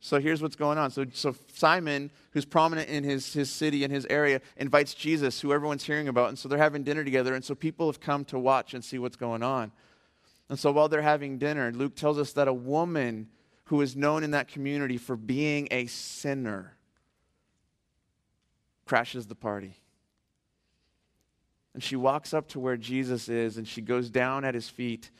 So 0.00 0.18
here's 0.18 0.42
what's 0.42 0.56
going 0.56 0.78
on. 0.78 0.90
So, 0.90 1.04
so 1.12 1.36
Simon, 1.52 2.10
who's 2.32 2.46
prominent 2.46 2.88
in 2.88 3.04
his, 3.04 3.32
his 3.34 3.50
city 3.50 3.84
and 3.84 3.92
his 3.92 4.06
area, 4.06 4.40
invites 4.56 4.94
Jesus, 4.94 5.40
who 5.40 5.52
everyone's 5.52 5.84
hearing 5.84 6.08
about. 6.08 6.30
And 6.30 6.38
so 6.38 6.48
they're 6.48 6.58
having 6.58 6.82
dinner 6.82 7.04
together. 7.04 7.34
And 7.34 7.44
so 7.44 7.54
people 7.54 7.86
have 7.86 8.00
come 8.00 8.24
to 8.26 8.38
watch 8.38 8.74
and 8.74 8.82
see 8.82 8.98
what's 8.98 9.16
going 9.16 9.42
on. 9.44 9.70
And 10.48 10.58
so 10.58 10.72
while 10.72 10.88
they're 10.88 11.02
having 11.02 11.38
dinner, 11.38 11.70
Luke 11.72 11.94
tells 11.94 12.18
us 12.18 12.32
that 12.32 12.48
a 12.48 12.52
woman 12.52 13.28
who 13.72 13.80
is 13.80 13.96
known 13.96 14.22
in 14.22 14.32
that 14.32 14.48
community 14.48 14.98
for 14.98 15.16
being 15.16 15.66
a 15.70 15.86
sinner 15.86 16.76
crashes 18.84 19.26
the 19.26 19.34
party. 19.34 19.74
And 21.72 21.82
she 21.82 21.96
walks 21.96 22.34
up 22.34 22.48
to 22.48 22.60
where 22.60 22.76
Jesus 22.76 23.30
is 23.30 23.56
and 23.56 23.66
she 23.66 23.80
goes 23.80 24.10
down 24.10 24.44
at 24.44 24.52
his 24.54 24.68
feet 24.68 25.10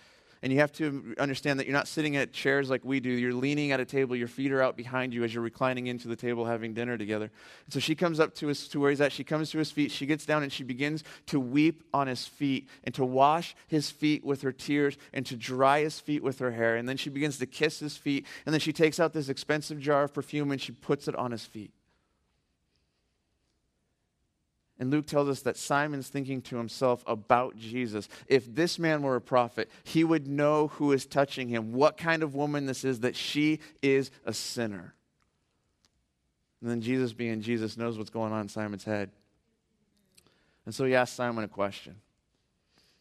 and 0.43 0.53
you 0.53 0.59
have 0.59 0.72
to 0.72 1.14
understand 1.18 1.61
that 1.61 1.66
you're 1.66 1.72
not 1.72 1.86
sitting 1.86 2.16
at 2.16 2.32
chairs 2.32 2.68
like 2.68 2.84
we 2.84 2.99
do. 2.99 3.11
You're 3.11 3.32
leaning 3.32 3.70
at 3.70 3.78
a 3.78 3.84
table. 3.84 4.16
Your 4.16 4.26
feet 4.26 4.51
are 4.51 4.61
out 4.61 4.76
behind 4.76 5.14
you 5.14 5.22
as 5.22 5.32
you're 5.32 5.43
reclining 5.43 5.86
into 5.86 6.09
the 6.09 6.16
table 6.16 6.45
having 6.45 6.74
dinner 6.74 6.99
together. 6.99 7.30
And 7.64 7.72
so 7.72 7.78
she 7.78 7.95
comes 7.95 8.18
up 8.18 8.34
to, 8.36 8.49
his, 8.49 8.66
to 8.68 8.80
where 8.80 8.90
he's 8.90 9.01
at. 9.01 9.12
She 9.12 9.22
comes 9.22 9.51
to 9.53 9.59
his 9.59 9.70
feet. 9.70 9.93
She 9.93 10.05
gets 10.05 10.26
down 10.26 10.43
and 10.43 10.53
she 10.53 10.64
begins 10.64 11.05
to 11.26 11.38
weep 11.38 11.84
on 11.95 12.09
his 12.09 12.26
feet 12.26 12.68
and 12.82 12.93
to 12.97 13.05
wash 13.05 13.55
his 13.68 13.90
feet 13.90 14.24
with 14.24 14.43
her 14.43 14.53
tears 14.53 14.99
and 15.12 15.24
to 15.26 15.36
dry 15.36 15.82
his 15.82 16.01
feet 16.01 16.24
with 16.24 16.40
her 16.40 16.51
hair. 16.51 16.74
And 16.74 16.88
then 16.88 16.97
she 16.97 17.09
begins 17.09 17.38
to 17.38 17.47
kiss 17.47 17.78
his 17.78 17.97
feet. 17.97 18.26
And 18.45 18.53
then 18.53 18.61
she 18.61 18.72
takes 18.72 18.99
out 18.99 19.12
this 19.12 19.28
expensive 19.28 19.78
jar 19.78 20.05
of 20.05 20.12
perfume 20.12 20.51
and 20.51 20.61
she 20.61 20.72
puts 20.72 21.07
it 21.07 21.14
on 21.14 21.30
his 21.30 21.47
feet. 21.47 21.70
And 24.83 24.91
Luke 24.91 25.07
tells 25.07 25.28
us 25.28 25.43
that 25.43 25.57
Simon's 25.57 26.09
thinking 26.09 26.43
to 26.43 26.57
himself 26.57 27.05
about 27.07 27.57
Jesus. 27.57 28.09
If 28.26 28.53
this 28.53 28.80
man 28.80 29.03
were 29.03 29.14
a 29.14 29.20
prophet, 29.20 29.70
he 29.85 30.03
would 30.03 30.26
know 30.26 30.72
who 30.74 30.91
is 30.91 31.07
touching 31.07 31.49
him, 31.49 31.72
what 31.72 31.97
kind 31.97 32.24
of 32.24 32.35
woman 32.35 32.66
this 32.66 32.83
is, 32.85 32.99
that 32.99 33.14
she 33.14 33.61
is 33.80 34.11
a 34.24 34.33
sinner. 34.33 34.93
And 36.61 36.68
then 36.68 36.80
Jesus, 36.80 37.12
being 37.12 37.43
Jesus, 37.43 37.76
knows 37.76 37.97
what's 37.97 38.11
going 38.11 38.33
on 38.33 38.41
in 38.41 38.49
Simon's 38.49 38.83
head. 38.83 39.11
And 40.66 40.74
so 40.74 40.85
he 40.85 40.97
asks 40.97 41.14
Simon 41.14 41.45
a 41.45 41.49
question 41.49 41.95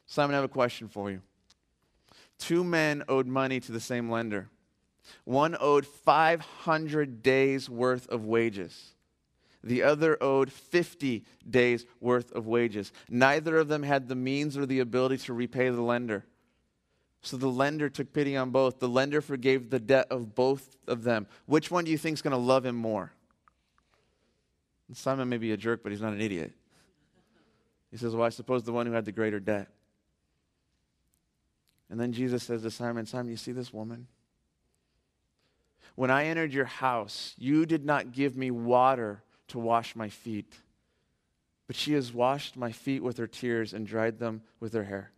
Simon, 0.06 0.36
I 0.36 0.38
have 0.38 0.46
a 0.46 0.50
question 0.50 0.88
for 0.88 1.10
you. 1.10 1.24
Two 2.38 2.64
men 2.64 3.04
owed 3.10 3.26
money 3.26 3.60
to 3.60 3.72
the 3.72 3.80
same 3.80 4.08
lender. 4.08 4.50
One 5.24 5.58
owed 5.60 5.88
500 5.88 7.24
days' 7.24 7.72
worth 7.72 8.08
of 8.10 8.24
wages. 8.24 8.94
The 9.64 9.84
other 9.84 10.18
owed 10.22 10.52
50 10.52 11.24
days' 11.48 11.86
worth 12.00 12.32
of 12.32 12.48
wages. 12.48 12.92
Neither 13.10 13.58
of 13.58 13.68
them 13.68 13.84
had 13.84 14.08
the 14.08 14.16
means 14.16 14.58
or 14.58 14.66
the 14.66 14.80
ability 14.80 15.18
to 15.18 15.34
repay 15.34 15.70
the 15.70 15.82
lender. 15.82 16.26
So 17.22 17.38
the 17.38 17.48
lender 17.48 17.88
took 17.88 18.12
pity 18.14 18.36
on 18.36 18.50
both. 18.50 18.80
The 18.80 18.90
lender 18.90 19.22
forgave 19.22 19.70
the 19.70 19.80
debt 19.80 20.08
of 20.10 20.34
both 20.34 20.76
of 20.88 21.04
them. 21.04 21.28
Which 21.46 21.70
one 21.70 21.86
do 21.86 21.92
you 21.92 21.98
think 21.98 22.16
is 22.16 22.22
going 22.24 22.32
to 22.32 22.38
love 22.38 22.66
him 22.66 22.76
more? 22.76 23.14
Simon 24.94 25.30
may 25.30 25.38
be 25.38 25.52
a 25.52 25.58
jerk, 25.58 25.84
but 25.84 25.92
he's 25.92 26.02
not 26.02 26.14
an 26.14 26.20
idiot. 26.20 26.52
He 27.92 27.98
says, 27.98 28.16
Well, 28.16 28.26
I 28.26 28.30
suppose 28.30 28.64
the 28.64 28.74
one 28.74 28.88
who 28.88 28.92
had 28.92 29.06
the 29.06 29.12
greater 29.12 29.40
debt. 29.40 29.70
And 31.90 32.00
then 32.00 32.12
Jesus 32.14 32.44
says 32.44 32.62
to 32.64 32.72
Simon, 32.72 33.06
Simon, 33.06 33.30
you 33.30 33.38
see 33.38 33.52
this 33.52 33.72
woman? 33.72 34.08
When 35.96 36.10
I 36.10 36.26
entered 36.26 36.54
your 36.54 36.66
house, 36.66 37.36
you 37.38 37.66
did 37.66 37.86
not 37.86 38.12
give 38.12 38.36
me 38.36 38.50
water 38.50 39.24
to 39.52 39.60
wash 39.60 39.96
my 39.96 40.10
feet. 40.10 40.54
But 41.68 41.76
she 41.76 41.94
has 41.94 42.14
washed 42.14 42.58
my 42.58 42.72
feet 42.72 43.02
with 43.04 43.18
her 43.18 43.28
tears 43.28 43.74
and 43.74 43.88
dried 43.88 44.20
them 44.20 44.42
with 44.60 44.74
her 44.74 44.84
hair. 44.84 45.12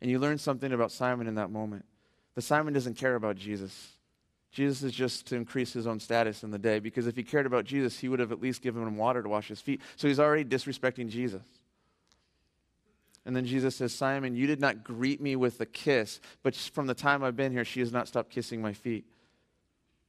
And 0.00 0.10
you 0.10 0.18
learn 0.18 0.38
something 0.38 0.72
about 0.72 0.92
Simon 0.92 1.26
in 1.26 1.36
that 1.36 1.50
moment. 1.50 1.86
That 2.34 2.42
Simon 2.42 2.74
doesn't 2.74 2.94
care 2.94 3.14
about 3.14 3.36
Jesus. 3.36 3.92
Jesus 4.50 4.82
is 4.82 4.92
just 4.92 5.26
to 5.26 5.36
increase 5.36 5.72
his 5.72 5.86
own 5.86 6.00
status 6.00 6.42
in 6.42 6.50
the 6.50 6.58
day 6.58 6.78
because 6.78 7.06
if 7.06 7.16
he 7.16 7.22
cared 7.22 7.46
about 7.46 7.64
Jesus, 7.64 7.98
he 7.98 8.08
would 8.08 8.20
have 8.20 8.32
at 8.32 8.40
least 8.40 8.62
given 8.62 8.82
him 8.82 8.96
water 8.96 9.22
to 9.22 9.28
wash 9.28 9.48
his 9.48 9.60
feet. 9.60 9.80
So 9.96 10.08
he's 10.08 10.20
already 10.20 10.44
disrespecting 10.44 11.08
Jesus. 11.08 11.42
And 13.24 13.34
then 13.34 13.44
Jesus 13.44 13.76
says, 13.76 13.92
Simon, 13.92 14.36
you 14.36 14.46
did 14.46 14.60
not 14.60 14.84
greet 14.84 15.20
me 15.20 15.34
with 15.36 15.60
a 15.60 15.66
kiss, 15.66 16.20
but 16.42 16.54
from 16.54 16.86
the 16.86 16.94
time 16.94 17.24
I've 17.24 17.36
been 17.36 17.52
here, 17.52 17.64
she 17.64 17.80
has 17.80 17.92
not 17.92 18.08
stopped 18.08 18.30
kissing 18.30 18.62
my 18.62 18.72
feet. 18.72 19.04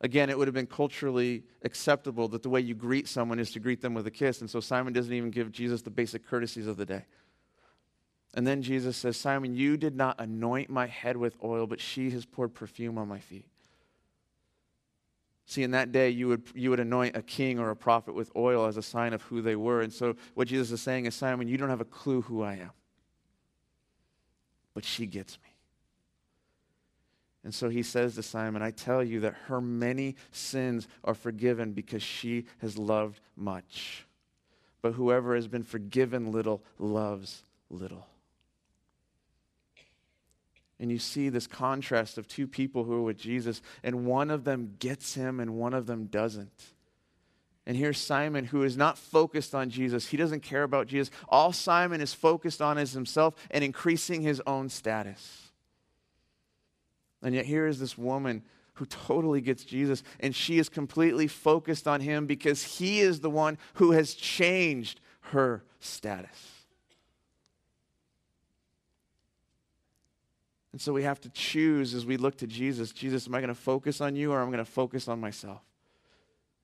Again, 0.02 0.30
it 0.30 0.38
would 0.38 0.48
have 0.48 0.54
been 0.54 0.68
culturally 0.68 1.44
acceptable 1.64 2.28
that 2.28 2.44
the 2.44 2.50
way 2.50 2.62
you 2.62 2.76
greet 2.76 3.08
someone 3.08 3.40
is 3.40 3.52
to 3.52 3.60
greet 3.60 3.82
them 3.82 3.96
with 3.96 4.06
a 4.06 4.12
kiss. 4.12 4.42
And 4.42 4.50
so 4.50 4.60
Simon 4.60 4.94
doesn't 4.94 5.14
even 5.14 5.32
give 5.32 5.52
Jesus 5.52 5.82
the 5.82 5.90
basic 5.90 6.28
courtesies 6.28 6.68
of 6.68 6.78
the 6.78 6.86
day. 6.86 7.06
And 8.36 8.46
then 8.46 8.62
Jesus 8.62 8.96
says, 8.98 9.18
Simon, 9.18 9.56
you 9.56 9.78
did 9.78 9.96
not 9.96 10.20
anoint 10.20 10.70
my 10.70 10.86
head 10.86 11.18
with 11.18 11.36
oil, 11.44 11.66
but 11.66 11.82
she 11.82 12.12
has 12.12 12.26
poured 12.26 12.54
perfume 12.54 12.98
on 13.00 13.08
my 13.08 13.20
feet. 13.20 13.48
See, 15.46 15.64
in 15.64 15.72
that 15.72 15.94
day, 15.94 16.10
you 16.10 16.28
would, 16.28 16.44
you 16.54 16.70
would 16.70 16.82
anoint 16.82 17.16
a 17.16 17.22
king 17.22 17.58
or 17.58 17.70
a 17.70 17.76
prophet 17.76 18.14
with 18.14 18.30
oil 18.36 18.66
as 18.66 18.76
a 18.76 18.82
sign 18.82 19.14
of 19.14 19.22
who 19.24 19.42
they 19.42 19.56
were. 19.56 19.82
And 19.82 19.94
so, 19.94 20.16
what 20.34 20.50
Jesus 20.50 20.72
is 20.72 20.82
saying 20.82 21.06
is, 21.06 21.16
Simon, 21.16 21.48
you 21.48 21.58
don't 21.58 21.70
have 21.70 21.80
a 21.80 21.86
clue 21.86 22.22
who 22.22 22.44
I 22.44 22.56
am, 22.56 22.72
but 24.74 24.84
she 24.84 25.06
gets 25.06 25.40
me. 25.42 25.47
And 27.48 27.56
so 27.56 27.70
he 27.70 27.82
says 27.82 28.16
to 28.16 28.24
Simon, 28.24 28.62
I 28.62 28.72
tell 28.72 29.02
you 29.02 29.22
that 29.22 29.34
her 29.46 29.62
many 29.62 30.18
sins 30.34 30.86
are 31.06 31.14
forgiven 31.14 31.72
because 31.72 32.04
she 32.04 32.44
has 32.58 32.78
loved 32.78 33.22
much. 33.38 34.06
But 34.82 34.96
whoever 34.96 35.34
has 35.34 35.48
been 35.48 35.64
forgiven 35.64 36.34
little 36.34 36.62
loves 36.78 37.46
little. 37.70 38.06
And 40.78 40.92
you 40.92 41.00
see 41.00 41.30
this 41.30 41.48
contrast 41.48 42.18
of 42.18 42.28
two 42.28 42.48
people 42.48 42.84
who 42.84 42.96
are 42.96 43.02
with 43.02 43.18
Jesus, 43.18 43.62
and 43.82 44.06
one 44.06 44.30
of 44.30 44.44
them 44.44 44.76
gets 44.78 45.14
him 45.14 45.40
and 45.40 45.56
one 45.56 45.74
of 45.74 45.86
them 45.86 46.08
doesn't. 46.08 46.66
And 47.66 47.78
here's 47.78 47.98
Simon, 47.98 48.44
who 48.44 48.64
is 48.64 48.76
not 48.76 48.98
focused 48.98 49.56
on 49.56 49.70
Jesus. 49.70 50.08
He 50.08 50.18
doesn't 50.18 50.44
care 50.44 50.64
about 50.64 50.88
Jesus. 50.88 51.12
All 51.30 51.54
Simon 51.54 52.02
is 52.02 52.14
focused 52.14 52.62
on 52.62 52.78
is 52.78 52.92
himself 52.92 53.36
and 53.50 53.64
increasing 53.64 54.22
his 54.22 54.42
own 54.46 54.68
status. 54.68 55.47
And 57.22 57.34
yet, 57.34 57.46
here 57.46 57.68
is 57.68 57.80
this 57.80 57.98
woman 57.98 58.44
who 58.76 58.86
totally 58.86 59.42
gets 59.42 59.64
Jesus, 59.64 60.04
and 60.20 60.36
she 60.36 60.60
is 60.60 60.70
completely 60.70 61.28
focused 61.28 61.88
on 61.88 62.02
him 62.02 62.28
because 62.28 62.64
he 62.64 63.00
is 63.00 63.22
the 63.22 63.30
one 63.30 63.58
who 63.76 63.92
has 63.92 64.14
changed 64.14 65.02
her 65.22 65.64
status. 65.80 66.58
And 70.72 70.82
so 70.82 70.94
we 70.94 71.02
have 71.04 71.20
to 71.22 71.30
choose 71.30 71.96
as 71.96 72.06
we 72.06 72.18
look 72.18 72.38
to 72.38 72.46
Jesus 72.46 72.92
Jesus, 72.92 73.26
am 73.26 73.34
I 73.34 73.40
going 73.40 73.48
to 73.48 73.56
focus 73.56 74.00
on 74.00 74.16
you 74.16 74.32
or 74.32 74.42
am 74.42 74.50
I 74.50 74.52
going 74.52 74.64
to 74.64 74.72
focus 74.72 75.08
on 75.08 75.20
myself? 75.20 75.62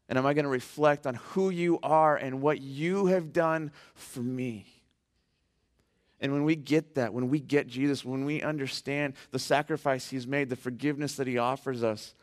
And 0.08 0.20
am 0.20 0.26
I 0.28 0.36
going 0.36 0.44
to 0.44 0.52
reflect 0.52 1.08
on 1.08 1.16
who 1.16 1.50
you 1.50 1.80
are 1.82 2.16
and 2.16 2.40
what 2.42 2.62
you 2.62 3.08
have 3.08 3.34
done 3.34 3.72
for 3.96 4.20
me? 4.20 4.83
And 6.24 6.32
when 6.32 6.46
we 6.46 6.56
get 6.56 6.96
that, 6.96 7.14
when 7.14 7.28
we 7.28 7.42
get 7.42 7.68
Jesus, 7.68 8.06
when 8.06 8.24
we 8.24 8.42
understand 8.42 9.16
the 9.32 9.40
sacrifice 9.40 10.10
he's 10.10 10.26
made, 10.26 10.48
the 10.50 10.56
forgiveness 10.56 11.18
that 11.18 11.28
he 11.28 11.38
offers 11.38 11.84
us, 11.84 12.16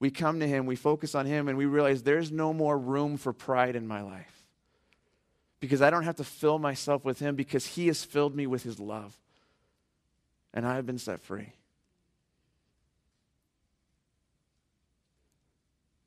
we 0.00 0.10
come 0.10 0.40
to 0.40 0.48
him, 0.48 0.64
we 0.64 0.74
focus 0.74 1.14
on 1.14 1.26
him, 1.26 1.46
and 1.46 1.58
we 1.58 1.66
realize 1.66 2.02
there's 2.02 2.32
no 2.32 2.54
more 2.54 2.78
room 2.78 3.18
for 3.18 3.34
pride 3.34 3.76
in 3.76 3.86
my 3.86 4.00
life. 4.00 4.46
Because 5.60 5.82
I 5.82 5.90
don't 5.90 6.04
have 6.04 6.16
to 6.16 6.24
fill 6.24 6.58
myself 6.58 7.04
with 7.04 7.18
him 7.18 7.36
because 7.36 7.66
he 7.66 7.88
has 7.88 8.02
filled 8.02 8.34
me 8.34 8.46
with 8.46 8.62
his 8.62 8.80
love. 8.80 9.14
And 10.54 10.66
I 10.66 10.76
have 10.76 10.86
been 10.86 10.98
set 10.98 11.20
free. 11.20 11.52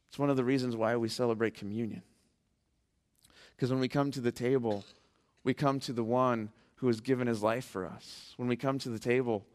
It's 0.09 0.17
one 0.17 0.31
of 0.31 0.35
the 0.35 0.43
reasons 0.43 0.75
why 0.75 0.95
we 0.95 1.09
celebrate 1.09 1.53
communion. 1.53 2.01
Because 3.55 3.69
when 3.69 3.79
we 3.79 3.87
come 3.87 4.09
to 4.11 4.21
the 4.21 4.31
table, 4.31 4.83
we 5.43 5.53
come 5.53 5.79
to 5.81 5.93
the 5.93 6.03
one 6.03 6.49
who 6.79 6.87
has 6.87 7.01
given 7.01 7.27
his 7.27 7.43
life 7.43 7.65
for 7.65 7.85
us. 7.85 8.33
When 8.37 8.47
we 8.47 8.55
come 8.55 8.79
to 8.79 8.89
the 8.89 8.99
table, 8.99 9.45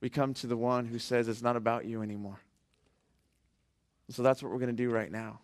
we 0.00 0.08
come 0.08 0.32
to 0.34 0.46
the 0.46 0.56
one 0.56 0.86
who 0.86 1.00
says 1.00 1.26
it's 1.26 1.42
not 1.42 1.56
about 1.56 1.84
you 1.84 2.00
anymore. 2.00 2.38
so 4.08 4.22
that's 4.22 4.40
what 4.40 4.52
we're 4.52 4.58
going 4.58 4.74
to 4.74 4.82
do 4.82 4.88
right 4.88 5.10
now. 5.10 5.40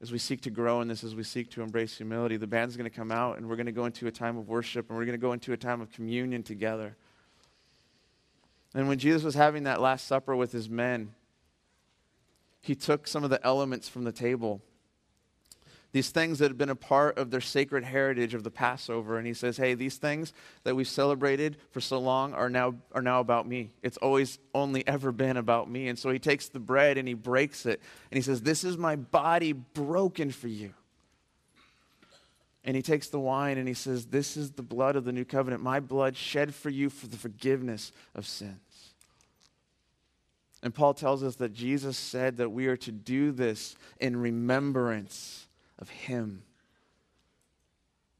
as 0.00 0.10
we 0.10 0.18
seek 0.18 0.40
to 0.42 0.50
grow 0.50 0.80
in 0.80 0.88
this, 0.88 1.04
as 1.04 1.14
we 1.14 1.22
seek 1.22 1.50
to 1.50 1.62
embrace 1.62 1.98
humility, 1.98 2.38
the 2.38 2.46
band's 2.46 2.74
going 2.74 2.90
to 2.90 2.96
come 2.96 3.12
out 3.12 3.36
and 3.36 3.48
we're 3.48 3.56
going 3.56 3.66
to 3.66 3.72
go 3.72 3.84
into 3.84 4.06
a 4.06 4.10
time 4.10 4.38
of 4.38 4.48
worship 4.48 4.88
and 4.88 4.98
we're 4.98 5.04
going 5.04 5.18
to 5.18 5.22
go 5.22 5.32
into 5.32 5.52
a 5.52 5.58
time 5.58 5.82
of 5.82 5.92
communion 5.92 6.42
together. 6.42 6.96
And 8.74 8.88
when 8.88 8.98
Jesus 8.98 9.22
was 9.22 9.34
having 9.34 9.64
that 9.64 9.80
Last 9.80 10.06
Supper 10.06 10.34
with 10.34 10.52
his 10.52 10.70
men, 10.70 11.14
he 12.62 12.74
took 12.74 13.06
some 13.06 13.24
of 13.24 13.30
the 13.30 13.44
elements 13.44 13.90
from 13.90 14.04
the 14.04 14.12
table 14.12 14.62
these 15.94 16.10
things 16.10 16.40
that 16.40 16.48
had 16.48 16.58
been 16.58 16.70
a 16.70 16.74
part 16.74 17.18
of 17.18 17.30
their 17.30 17.40
sacred 17.40 17.84
heritage 17.84 18.34
of 18.34 18.42
the 18.42 18.50
Passover. 18.50 19.16
And 19.16 19.28
he 19.28 19.32
says, 19.32 19.56
Hey, 19.56 19.74
these 19.74 19.96
things 19.96 20.32
that 20.64 20.74
we've 20.74 20.88
celebrated 20.88 21.56
for 21.70 21.80
so 21.80 22.00
long 22.00 22.34
are 22.34 22.50
now, 22.50 22.74
are 22.90 23.00
now 23.00 23.20
about 23.20 23.46
me. 23.46 23.70
It's 23.80 23.96
always 23.98 24.40
only 24.56 24.84
ever 24.88 25.12
been 25.12 25.36
about 25.36 25.70
me. 25.70 25.86
And 25.86 25.96
so 25.96 26.10
he 26.10 26.18
takes 26.18 26.48
the 26.48 26.58
bread 26.58 26.98
and 26.98 27.06
he 27.06 27.14
breaks 27.14 27.64
it. 27.64 27.80
And 28.10 28.16
he 28.18 28.22
says, 28.22 28.42
This 28.42 28.64
is 28.64 28.76
my 28.76 28.96
body 28.96 29.52
broken 29.52 30.32
for 30.32 30.48
you. 30.48 30.74
And 32.64 32.74
he 32.74 32.82
takes 32.82 33.06
the 33.06 33.20
wine 33.20 33.56
and 33.56 33.68
he 33.68 33.74
says, 33.74 34.06
This 34.06 34.36
is 34.36 34.50
the 34.50 34.64
blood 34.64 34.96
of 34.96 35.04
the 35.04 35.12
new 35.12 35.24
covenant, 35.24 35.62
my 35.62 35.78
blood 35.78 36.16
shed 36.16 36.56
for 36.56 36.70
you 36.70 36.90
for 36.90 37.06
the 37.06 37.16
forgiveness 37.16 37.92
of 38.16 38.26
sins. 38.26 38.94
And 40.60 40.74
Paul 40.74 40.94
tells 40.94 41.22
us 41.22 41.36
that 41.36 41.52
Jesus 41.52 41.96
said 41.96 42.38
that 42.38 42.50
we 42.50 42.66
are 42.66 42.78
to 42.78 42.90
do 42.90 43.30
this 43.30 43.76
in 44.00 44.16
remembrance 44.16 45.43
of 45.84 45.90
Him. 45.90 46.42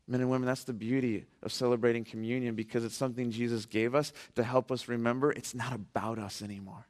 Men 0.06 0.20
and 0.20 0.28
women, 0.28 0.46
that's 0.46 0.64
the 0.64 0.74
beauty 0.74 1.24
of 1.42 1.50
celebrating 1.50 2.04
communion 2.04 2.54
because 2.54 2.84
it's 2.84 2.94
something 2.94 3.30
Jesus 3.30 3.64
gave 3.64 3.94
us 3.94 4.12
to 4.34 4.44
help 4.44 4.70
us 4.70 4.86
remember 4.86 5.32
it's 5.32 5.54
not 5.54 5.72
about 5.72 6.18
us 6.18 6.42
anymore. 6.42 6.86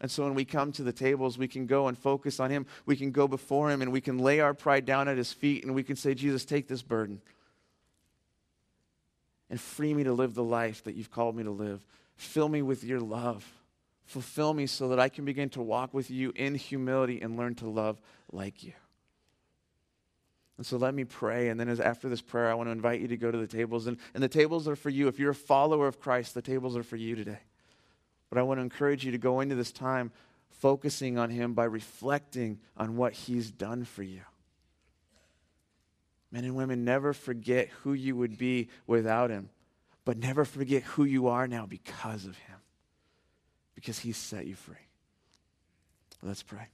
And 0.00 0.10
so 0.10 0.24
when 0.24 0.34
we 0.34 0.46
come 0.46 0.72
to 0.72 0.82
the 0.82 0.94
tables, 0.94 1.36
we 1.36 1.46
can 1.46 1.66
go 1.66 1.88
and 1.88 1.98
focus 1.98 2.40
on 2.40 2.48
Him. 2.50 2.64
We 2.86 2.96
can 2.96 3.10
go 3.10 3.28
before 3.28 3.70
Him 3.70 3.82
and 3.82 3.92
we 3.92 4.00
can 4.00 4.16
lay 4.16 4.40
our 4.40 4.54
pride 4.54 4.86
down 4.86 5.08
at 5.08 5.18
His 5.18 5.30
feet 5.30 5.62
and 5.62 5.74
we 5.74 5.82
can 5.82 5.96
say, 5.96 6.14
Jesus, 6.14 6.46
take 6.46 6.68
this 6.68 6.80
burden 6.82 7.20
and 9.50 9.60
free 9.60 9.92
me 9.92 10.04
to 10.04 10.12
live 10.14 10.32
the 10.32 10.42
life 10.42 10.84
that 10.84 10.94
you've 10.94 11.10
called 11.10 11.36
me 11.36 11.42
to 11.42 11.50
live. 11.50 11.84
Fill 12.16 12.48
me 12.48 12.62
with 12.62 12.82
your 12.82 13.00
love. 13.00 13.46
Fulfill 14.06 14.54
me 14.54 14.66
so 14.66 14.88
that 14.88 14.98
I 14.98 15.10
can 15.10 15.26
begin 15.26 15.50
to 15.50 15.60
walk 15.60 15.92
with 15.92 16.10
you 16.10 16.32
in 16.34 16.54
humility 16.54 17.20
and 17.20 17.36
learn 17.36 17.56
to 17.56 17.68
love 17.68 18.00
like 18.32 18.62
you. 18.62 18.72
And 20.58 20.66
so 20.66 20.76
let 20.76 20.92
me 20.92 21.04
pray. 21.04 21.48
And 21.48 21.58
then 21.58 21.68
as 21.68 21.80
after 21.80 22.08
this 22.08 22.20
prayer, 22.20 22.50
I 22.50 22.54
want 22.54 22.66
to 22.66 22.72
invite 22.72 23.00
you 23.00 23.08
to 23.08 23.16
go 23.16 23.30
to 23.30 23.38
the 23.38 23.46
tables. 23.46 23.86
And, 23.86 23.96
and 24.12 24.22
the 24.22 24.28
tables 24.28 24.66
are 24.68 24.76
for 24.76 24.90
you. 24.90 25.06
If 25.06 25.18
you're 25.18 25.30
a 25.30 25.34
follower 25.34 25.86
of 25.86 26.00
Christ, 26.00 26.34
the 26.34 26.42
tables 26.42 26.76
are 26.76 26.82
for 26.82 26.96
you 26.96 27.14
today. 27.14 27.38
But 28.28 28.38
I 28.38 28.42
want 28.42 28.58
to 28.58 28.62
encourage 28.62 29.04
you 29.04 29.12
to 29.12 29.18
go 29.18 29.40
into 29.40 29.54
this 29.54 29.72
time 29.72 30.10
focusing 30.50 31.16
on 31.16 31.30
Him 31.30 31.54
by 31.54 31.64
reflecting 31.64 32.58
on 32.76 32.96
what 32.96 33.12
He's 33.12 33.50
done 33.50 33.84
for 33.84 34.02
you. 34.02 34.22
Men 36.32 36.44
and 36.44 36.56
women, 36.56 36.84
never 36.84 37.12
forget 37.12 37.68
who 37.82 37.94
you 37.94 38.16
would 38.16 38.36
be 38.36 38.68
without 38.86 39.30
Him, 39.30 39.48
but 40.04 40.18
never 40.18 40.44
forget 40.44 40.82
who 40.82 41.04
you 41.04 41.28
are 41.28 41.46
now 41.46 41.64
because 41.66 42.26
of 42.26 42.36
Him, 42.36 42.56
because 43.76 44.00
He's 44.00 44.16
set 44.16 44.46
you 44.46 44.56
free. 44.56 44.74
Let's 46.20 46.42
pray. 46.42 46.66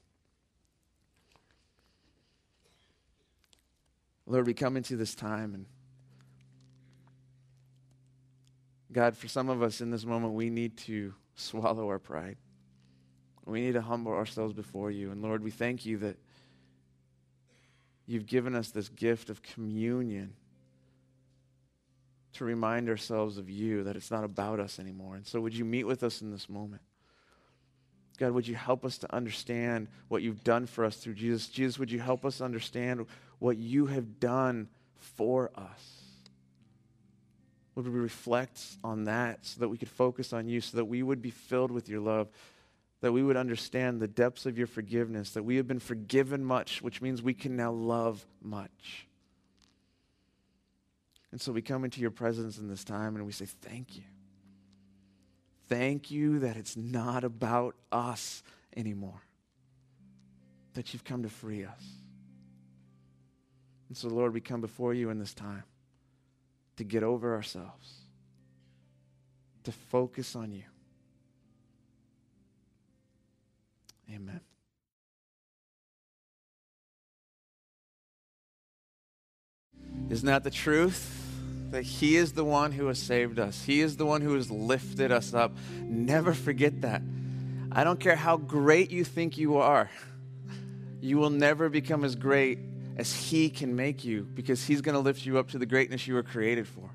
Lord, 4.26 4.46
we 4.46 4.54
come 4.54 4.76
into 4.76 4.96
this 4.96 5.14
time 5.14 5.54
and 5.54 5.66
God, 8.94 9.16
for 9.16 9.26
some 9.26 9.48
of 9.48 9.60
us 9.60 9.80
in 9.80 9.90
this 9.90 10.06
moment, 10.06 10.34
we 10.34 10.50
need 10.50 10.76
to 10.78 11.12
swallow 11.34 11.88
our 11.88 11.98
pride. 11.98 12.36
We 13.44 13.60
need 13.60 13.72
to 13.72 13.82
humble 13.82 14.12
ourselves 14.12 14.54
before 14.54 14.92
you. 14.92 15.10
And 15.10 15.20
Lord, 15.20 15.42
we 15.42 15.50
thank 15.50 15.84
you 15.84 15.98
that 15.98 16.16
you've 18.06 18.26
given 18.26 18.54
us 18.54 18.70
this 18.70 18.88
gift 18.88 19.30
of 19.30 19.42
communion 19.42 20.34
to 22.34 22.44
remind 22.44 22.88
ourselves 22.88 23.36
of 23.36 23.50
you, 23.50 23.82
that 23.82 23.96
it's 23.96 24.12
not 24.12 24.22
about 24.22 24.60
us 24.60 24.78
anymore. 24.78 25.16
And 25.16 25.26
so, 25.26 25.40
would 25.40 25.54
you 25.54 25.64
meet 25.64 25.84
with 25.84 26.04
us 26.04 26.22
in 26.22 26.30
this 26.30 26.48
moment? 26.48 26.82
God, 28.18 28.32
would 28.32 28.46
you 28.46 28.54
help 28.54 28.84
us 28.84 28.98
to 28.98 29.14
understand 29.14 29.88
what 30.08 30.22
you've 30.22 30.44
done 30.44 30.66
for 30.66 30.84
us 30.84 30.96
through 30.96 31.14
Jesus? 31.14 31.48
Jesus, 31.48 31.78
would 31.78 31.90
you 31.90 31.98
help 31.98 32.24
us 32.24 32.40
understand 32.40 33.06
what 33.38 33.56
you 33.56 33.86
have 33.86 34.20
done 34.20 34.68
for 34.96 35.50
us? 35.56 36.04
Would 37.74 37.86
we 37.86 37.98
reflect 37.98 38.60
on 38.84 39.04
that 39.04 39.44
so 39.44 39.60
that 39.60 39.68
we 39.68 39.78
could 39.78 39.88
focus 39.88 40.32
on 40.32 40.46
you, 40.46 40.60
so 40.60 40.76
that 40.76 40.84
we 40.84 41.02
would 41.02 41.20
be 41.20 41.30
filled 41.30 41.72
with 41.72 41.88
your 41.88 42.00
love, 42.00 42.28
that 43.00 43.10
we 43.12 43.22
would 43.22 43.36
understand 43.36 44.00
the 44.00 44.06
depths 44.06 44.46
of 44.46 44.56
your 44.56 44.68
forgiveness, 44.68 45.32
that 45.32 45.42
we 45.42 45.56
have 45.56 45.66
been 45.66 45.80
forgiven 45.80 46.44
much, 46.44 46.82
which 46.82 47.02
means 47.02 47.20
we 47.20 47.34
can 47.34 47.56
now 47.56 47.72
love 47.72 48.24
much. 48.40 49.08
And 51.32 51.40
so 51.40 51.50
we 51.50 51.62
come 51.62 51.84
into 51.84 52.00
your 52.00 52.12
presence 52.12 52.58
in 52.58 52.68
this 52.68 52.84
time 52.84 53.16
and 53.16 53.26
we 53.26 53.32
say, 53.32 53.46
Thank 53.46 53.96
you. 53.96 54.04
Thank 55.68 56.10
you 56.10 56.40
that 56.40 56.56
it's 56.56 56.76
not 56.76 57.24
about 57.24 57.74
us 57.90 58.42
anymore, 58.76 59.22
that 60.74 60.92
you've 60.92 61.04
come 61.04 61.22
to 61.22 61.28
free 61.28 61.64
us. 61.64 61.84
And 63.88 63.96
so, 63.96 64.08
Lord, 64.08 64.34
we 64.34 64.40
come 64.40 64.60
before 64.60 64.92
you 64.92 65.10
in 65.10 65.18
this 65.18 65.34
time 65.34 65.64
to 66.76 66.84
get 66.84 67.02
over 67.02 67.34
ourselves, 67.34 67.94
to 69.62 69.72
focus 69.72 70.34
on 70.34 70.52
you. 70.52 70.64
Amen. 74.12 74.40
Isn't 80.10 80.26
that 80.26 80.44
the 80.44 80.50
truth? 80.50 81.23
That 81.74 81.82
He 81.82 82.14
is 82.14 82.34
the 82.34 82.44
one 82.44 82.70
who 82.70 82.86
has 82.86 83.00
saved 83.00 83.40
us, 83.40 83.64
He 83.64 83.80
is 83.80 83.96
the 83.96 84.06
one 84.06 84.20
who 84.20 84.34
has 84.34 84.48
lifted 84.48 85.10
us 85.10 85.34
up. 85.34 85.52
Never 85.82 86.32
forget 86.32 86.82
that. 86.82 87.02
I 87.72 87.82
don't 87.82 87.98
care 87.98 88.14
how 88.14 88.36
great 88.36 88.92
you 88.92 89.02
think 89.02 89.36
you 89.36 89.56
are, 89.56 89.90
you 91.00 91.18
will 91.18 91.30
never 91.30 91.68
become 91.68 92.04
as 92.04 92.14
great 92.14 92.60
as 92.96 93.12
He 93.12 93.50
can 93.50 93.74
make 93.74 94.04
you 94.04 94.22
because 94.22 94.64
He's 94.64 94.82
going 94.82 94.94
to 94.94 95.00
lift 95.00 95.26
you 95.26 95.38
up 95.38 95.50
to 95.50 95.58
the 95.58 95.66
greatness 95.66 96.06
you 96.06 96.14
were 96.14 96.22
created 96.22 96.68
for. 96.68 96.90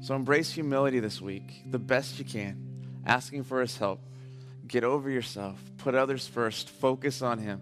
So 0.00 0.16
embrace 0.16 0.50
humility 0.50 0.98
this 0.98 1.20
week, 1.20 1.62
the 1.64 1.78
best 1.78 2.18
you 2.18 2.24
can, 2.24 3.00
asking 3.06 3.44
for 3.44 3.60
His 3.60 3.76
help. 3.76 4.00
Get 4.66 4.82
over 4.82 5.08
yourself, 5.08 5.58
put 5.78 5.94
others 5.94 6.26
first, 6.26 6.68
focus 6.68 7.22
on 7.22 7.38
Him. 7.38 7.60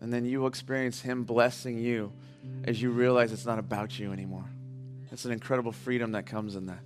And 0.00 0.12
then 0.12 0.24
you 0.24 0.40
will 0.40 0.48
experience 0.48 1.00
Him 1.00 1.22
blessing 1.22 1.78
you 1.78 2.12
as 2.64 2.80
you 2.80 2.90
realize 2.90 3.32
it's 3.32 3.46
not 3.46 3.58
about 3.58 3.98
you 3.98 4.12
anymore. 4.12 4.48
It's 5.10 5.24
an 5.24 5.32
incredible 5.32 5.72
freedom 5.72 6.12
that 6.12 6.26
comes 6.26 6.56
in 6.56 6.66
that. 6.66 6.80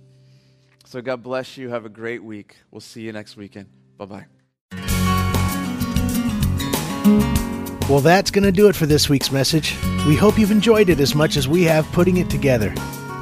So, 0.85 1.01
God 1.01 1.23
bless 1.23 1.57
you. 1.57 1.69
Have 1.69 1.85
a 1.85 1.89
great 1.89 2.23
week. 2.23 2.57
We'll 2.71 2.81
see 2.81 3.01
you 3.01 3.11
next 3.11 3.35
weekend. 3.35 3.69
Bye 3.97 4.05
bye. 4.05 4.25
Well, 7.89 8.01
that's 8.01 8.31
going 8.31 8.43
to 8.43 8.51
do 8.51 8.67
it 8.67 8.75
for 8.75 8.85
this 8.85 9.07
week's 9.07 9.31
message. 9.31 9.75
We 10.05 10.15
hope 10.17 10.37
you've 10.37 10.51
enjoyed 10.51 10.89
it 10.89 10.99
as 10.99 11.15
much 11.15 11.37
as 11.37 11.47
we 11.47 11.63
have 11.63 11.89
putting 11.93 12.17
it 12.17 12.29
together. 12.29 12.73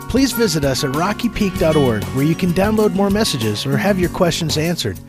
Please 0.09 0.31
visit 0.31 0.65
us 0.65 0.83
at 0.83 0.91
rockypeak.org 0.91 2.03
where 2.03 2.25
you 2.25 2.33
can 2.36 2.51
download 2.51 2.93
more 2.93 3.11
messages 3.11 3.65
or 3.65 3.77
have 3.77 3.99
your 3.99 4.09
questions 4.09 4.57
answered. 4.57 4.99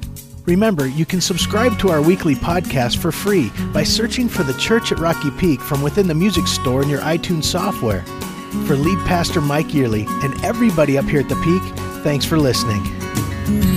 Remember, 0.46 0.86
you 0.86 1.04
can 1.04 1.20
subscribe 1.20 1.76
to 1.80 1.90
our 1.90 2.00
weekly 2.00 2.36
podcast 2.36 2.98
for 2.98 3.10
free 3.10 3.50
by 3.72 3.82
searching 3.82 4.28
for 4.28 4.44
the 4.44 4.54
Church 4.54 4.92
at 4.92 4.98
Rocky 5.00 5.30
Peak 5.32 5.60
from 5.60 5.82
within 5.82 6.06
the 6.06 6.14
music 6.14 6.46
store 6.46 6.82
in 6.82 6.88
your 6.88 7.00
iTunes 7.00 7.44
software. 7.44 8.02
For 8.66 8.76
lead 8.76 8.98
pastor 9.06 9.40
Mike 9.40 9.68
Yearley 9.68 10.06
and 10.24 10.42
everybody 10.44 10.96
up 10.98 11.06
here 11.06 11.20
at 11.20 11.28
the 11.28 11.34
Peak, 11.36 11.62
thanks 12.04 12.24
for 12.24 12.38
listening. 12.38 13.75